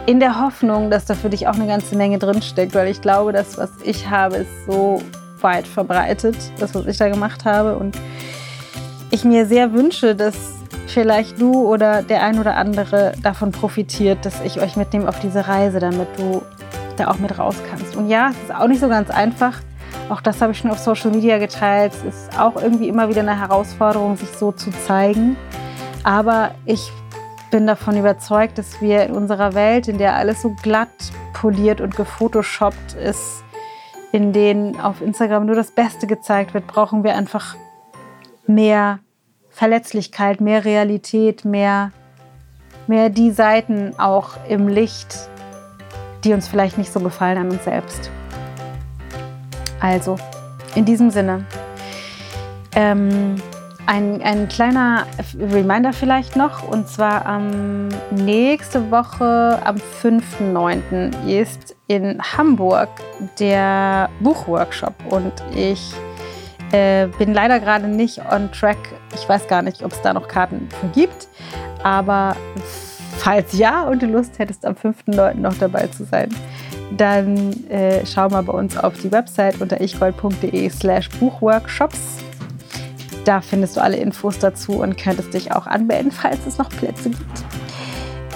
in 0.06 0.20
der 0.20 0.40
Hoffnung, 0.40 0.90
dass 0.90 1.06
da 1.06 1.14
für 1.14 1.30
dich 1.30 1.48
auch 1.48 1.54
eine 1.54 1.66
ganze 1.66 1.96
Menge 1.96 2.18
drinsteckt, 2.18 2.74
weil 2.74 2.88
ich 2.88 3.00
glaube, 3.00 3.32
das, 3.32 3.58
was 3.58 3.70
ich 3.82 4.08
habe, 4.08 4.36
ist 4.36 4.66
so 4.66 5.02
weit 5.40 5.66
verbreitet, 5.66 6.36
das, 6.58 6.74
was 6.74 6.86
ich 6.86 6.96
da 6.96 7.08
gemacht 7.08 7.44
habe 7.44 7.76
und 7.76 7.96
ich 9.10 9.24
mir 9.24 9.46
sehr 9.46 9.72
wünsche, 9.72 10.14
dass 10.14 10.34
vielleicht 10.86 11.40
du 11.40 11.66
oder 11.66 12.02
der 12.02 12.22
ein 12.22 12.38
oder 12.38 12.56
andere 12.56 13.12
davon 13.22 13.52
profitiert, 13.52 14.24
dass 14.24 14.40
ich 14.42 14.60
euch 14.60 14.76
mitnehme 14.76 15.08
auf 15.08 15.18
diese 15.20 15.46
Reise, 15.46 15.80
damit 15.80 16.08
du 16.16 16.42
da 16.96 17.08
auch 17.08 17.18
mit 17.18 17.38
raus 17.38 17.56
kannst. 17.70 17.96
Und 17.96 18.08
ja, 18.08 18.30
es 18.30 18.36
ist 18.44 18.54
auch 18.54 18.68
nicht 18.68 18.80
so 18.80 18.88
ganz 18.88 19.10
einfach, 19.10 19.60
auch 20.10 20.20
das 20.20 20.40
habe 20.40 20.52
ich 20.52 20.58
schon 20.58 20.70
auf 20.70 20.78
Social 20.78 21.10
Media 21.10 21.38
geteilt. 21.38 21.92
Es 21.94 22.04
ist 22.04 22.38
auch 22.38 22.56
irgendwie 22.56 22.88
immer 22.88 23.08
wieder 23.08 23.20
eine 23.20 23.38
Herausforderung, 23.38 24.16
sich 24.16 24.28
so 24.28 24.52
zu 24.52 24.70
zeigen. 24.70 25.36
Aber 26.02 26.54
ich 26.66 26.92
bin 27.50 27.66
davon 27.66 27.96
überzeugt, 27.96 28.58
dass 28.58 28.80
wir 28.82 29.04
in 29.04 29.12
unserer 29.12 29.54
Welt, 29.54 29.88
in 29.88 29.98
der 29.98 30.16
alles 30.16 30.42
so 30.42 30.54
glatt 30.62 30.88
poliert 31.32 31.80
und 31.80 31.96
gefotoshoppt 31.96 32.94
ist, 32.94 33.42
in 34.12 34.32
denen 34.32 34.78
auf 34.78 35.00
Instagram 35.00 35.46
nur 35.46 35.56
das 35.56 35.70
Beste 35.70 36.06
gezeigt 36.06 36.52
wird, 36.52 36.66
brauchen 36.66 37.02
wir 37.02 37.14
einfach 37.14 37.56
mehr 38.46 38.98
Verletzlichkeit, 39.50 40.40
mehr 40.40 40.64
Realität, 40.64 41.44
mehr, 41.44 41.92
mehr 42.86 43.08
die 43.08 43.30
Seiten 43.30 43.98
auch 43.98 44.30
im 44.48 44.68
Licht, 44.68 45.28
die 46.24 46.32
uns 46.32 46.48
vielleicht 46.48 46.76
nicht 46.76 46.92
so 46.92 47.00
gefallen 47.00 47.38
an 47.38 47.50
uns 47.50 47.64
selbst. 47.64 48.10
Also, 49.84 50.16
in 50.74 50.86
diesem 50.86 51.10
Sinne, 51.10 51.44
Ähm, 52.76 53.36
ein, 53.86 54.20
ein 54.22 54.48
kleiner 54.48 55.06
Reminder 55.38 55.92
vielleicht 55.92 56.34
noch, 56.34 56.66
und 56.66 56.88
zwar 56.88 57.24
ähm, 57.26 57.88
nächste 58.10 58.90
Woche 58.90 59.60
am 59.62 59.76
5.9. 60.02 61.28
ist 61.28 61.76
in 61.86 62.20
Hamburg 62.20 62.88
der 63.38 64.08
Buchworkshop 64.18 64.94
und 65.10 65.32
ich 65.54 65.92
äh, 66.72 67.06
bin 67.18 67.32
leider 67.32 67.60
gerade 67.60 67.86
nicht 67.86 68.20
on 68.32 68.50
track. 68.50 68.78
Ich 69.14 69.28
weiß 69.28 69.46
gar 69.46 69.62
nicht, 69.62 69.84
ob 69.84 69.92
es 69.92 70.02
da 70.02 70.12
noch 70.14 70.26
Karten 70.26 70.68
für 70.80 70.88
gibt, 70.88 71.28
aber 71.84 72.34
falls 73.18 73.56
ja 73.56 73.82
und 73.82 74.02
du 74.02 74.06
Lust 74.06 74.38
hättest, 74.40 74.64
am 74.64 74.74
5.9. 74.74 75.34
noch 75.34 75.54
dabei 75.58 75.86
zu 75.86 76.04
sein, 76.04 76.30
dann 76.96 77.68
äh, 77.68 78.04
schau 78.06 78.28
mal 78.28 78.42
bei 78.42 78.52
uns 78.52 78.76
auf 78.76 78.94
die 79.00 79.10
Website 79.10 79.60
unter 79.60 79.80
ichgold.de 79.80 80.68
slash 80.70 81.08
Buchworkshops 81.10 82.24
da 83.24 83.40
findest 83.40 83.76
du 83.76 83.82
alle 83.82 83.96
Infos 83.96 84.38
dazu 84.38 84.82
und 84.82 84.96
könntest 84.96 85.32
dich 85.34 85.52
auch 85.52 85.66
anmelden, 85.66 86.12
falls 86.12 86.46
es 86.46 86.58
noch 86.58 86.68
Plätze 86.68 87.10
gibt. 87.10 87.44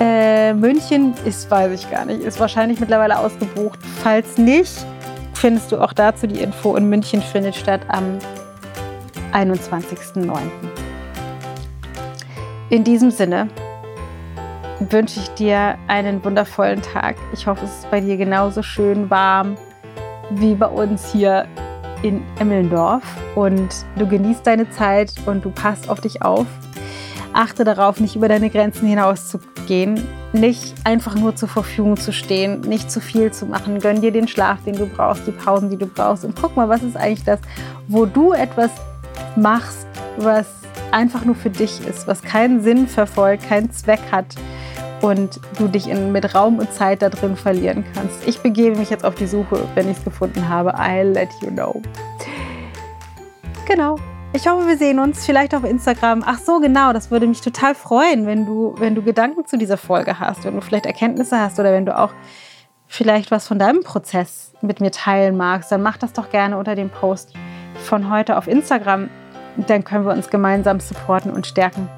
Äh, 0.00 0.54
München 0.54 1.14
ist, 1.24 1.50
weiß 1.50 1.72
ich 1.72 1.90
gar 1.90 2.04
nicht, 2.04 2.20
ist 2.22 2.40
wahrscheinlich 2.40 2.80
mittlerweile 2.80 3.18
ausgebucht. 3.18 3.80
Falls 4.02 4.38
nicht, 4.38 4.72
findest 5.34 5.72
du 5.72 5.78
auch 5.78 5.92
dazu 5.92 6.26
die 6.26 6.40
Info. 6.40 6.76
In 6.76 6.88
München 6.88 7.20
findet 7.20 7.56
statt 7.56 7.80
am 7.88 8.18
21.09. 9.32 10.30
In 12.70 12.84
diesem 12.84 13.10
Sinne 13.10 13.48
wünsche 14.80 15.20
ich 15.20 15.28
dir 15.30 15.76
einen 15.88 16.24
wundervollen 16.24 16.82
Tag. 16.82 17.16
Ich 17.32 17.46
hoffe, 17.46 17.64
es 17.64 17.80
ist 17.80 17.90
bei 17.90 18.00
dir 18.00 18.16
genauso 18.16 18.62
schön 18.62 19.10
warm 19.10 19.56
wie 20.30 20.54
bei 20.54 20.66
uns 20.66 21.10
hier 21.10 21.46
in 22.02 22.22
Emmelndorf 22.38 23.02
und 23.34 23.68
du 23.96 24.06
genießt 24.06 24.46
deine 24.46 24.70
Zeit 24.70 25.12
und 25.26 25.44
du 25.44 25.50
passt 25.50 25.88
auf 25.88 26.00
dich 26.00 26.22
auf. 26.22 26.46
Achte 27.32 27.64
darauf, 27.64 28.00
nicht 28.00 28.16
über 28.16 28.28
deine 28.28 28.50
Grenzen 28.50 28.86
hinaus 28.86 29.28
zu 29.28 29.40
gehen, 29.66 30.06
nicht 30.32 30.74
einfach 30.84 31.14
nur 31.14 31.34
zur 31.34 31.48
Verfügung 31.48 31.96
zu 31.96 32.12
stehen, 32.12 32.60
nicht 32.60 32.90
zu 32.90 33.00
viel 33.00 33.32
zu 33.32 33.46
machen. 33.46 33.80
Gönn 33.80 34.00
dir 34.00 34.12
den 34.12 34.28
Schlaf, 34.28 34.62
den 34.64 34.76
du 34.76 34.86
brauchst, 34.86 35.26
die 35.26 35.32
Pausen, 35.32 35.70
die 35.70 35.76
du 35.76 35.86
brauchst 35.86 36.24
und 36.24 36.40
guck 36.40 36.56
mal, 36.56 36.68
was 36.68 36.82
ist 36.82 36.96
eigentlich 36.96 37.24
das, 37.24 37.40
wo 37.88 38.06
du 38.06 38.32
etwas 38.32 38.70
machst, 39.36 39.86
was 40.18 40.46
einfach 40.90 41.24
nur 41.24 41.34
für 41.34 41.50
dich 41.50 41.86
ist, 41.86 42.06
was 42.06 42.22
keinen 42.22 42.62
Sinn 42.62 42.86
verfolgt, 42.86 43.48
keinen 43.48 43.70
Zweck 43.70 44.00
hat, 44.10 44.36
und 45.00 45.40
du 45.58 45.68
dich 45.68 45.88
in, 45.88 46.12
mit 46.12 46.34
Raum 46.34 46.58
und 46.58 46.72
Zeit 46.72 47.02
da 47.02 47.08
drin 47.08 47.36
verlieren 47.36 47.84
kannst. 47.94 48.26
Ich 48.26 48.40
begebe 48.40 48.76
mich 48.76 48.90
jetzt 48.90 49.04
auf 49.04 49.14
die 49.14 49.26
Suche, 49.26 49.66
wenn 49.74 49.90
ich 49.90 49.98
es 49.98 50.04
gefunden 50.04 50.48
habe. 50.48 50.74
I'll 50.76 51.12
let 51.12 51.28
you 51.40 51.50
know. 51.50 51.80
Genau. 53.66 53.96
Ich 54.32 54.46
hoffe, 54.46 54.66
wir 54.66 54.76
sehen 54.76 54.98
uns 54.98 55.24
vielleicht 55.24 55.54
auf 55.54 55.64
Instagram. 55.64 56.22
Ach 56.26 56.38
so, 56.38 56.60
genau, 56.60 56.92
das 56.92 57.10
würde 57.10 57.26
mich 57.26 57.40
total 57.40 57.74
freuen, 57.74 58.26
wenn 58.26 58.44
du, 58.44 58.74
wenn 58.78 58.94
du 58.94 59.02
Gedanken 59.02 59.46
zu 59.46 59.56
dieser 59.56 59.78
Folge 59.78 60.20
hast, 60.20 60.44
wenn 60.44 60.54
du 60.54 60.60
vielleicht 60.60 60.84
Erkenntnisse 60.84 61.40
hast 61.40 61.58
oder 61.58 61.72
wenn 61.72 61.86
du 61.86 61.98
auch 61.98 62.12
vielleicht 62.86 63.30
was 63.30 63.46
von 63.46 63.58
deinem 63.58 63.82
Prozess 63.82 64.52
mit 64.60 64.80
mir 64.80 64.90
teilen 64.90 65.36
magst, 65.36 65.72
dann 65.72 65.82
mach 65.82 65.96
das 65.96 66.12
doch 66.12 66.30
gerne 66.30 66.58
unter 66.58 66.74
dem 66.74 66.90
Post 66.90 67.34
von 67.84 68.10
heute 68.10 68.36
auf 68.36 68.48
Instagram. 68.48 69.08
Dann 69.66 69.84
können 69.84 70.04
wir 70.04 70.12
uns 70.12 70.28
gemeinsam 70.28 70.78
supporten 70.78 71.30
und 71.30 71.46
stärken 71.46 71.88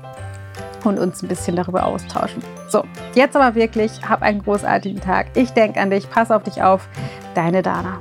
und 0.86 0.98
uns 0.98 1.22
ein 1.22 1.28
bisschen 1.28 1.56
darüber 1.56 1.84
austauschen. 1.84 2.42
So, 2.68 2.84
jetzt 3.14 3.36
aber 3.36 3.54
wirklich, 3.54 3.92
hab 4.08 4.22
einen 4.22 4.42
großartigen 4.42 5.00
Tag. 5.00 5.26
Ich 5.34 5.50
denke 5.50 5.80
an 5.80 5.90
dich, 5.90 6.08
pass 6.10 6.30
auf 6.30 6.42
dich 6.42 6.62
auf. 6.62 6.88
Deine 7.34 7.62
Dana. 7.62 8.00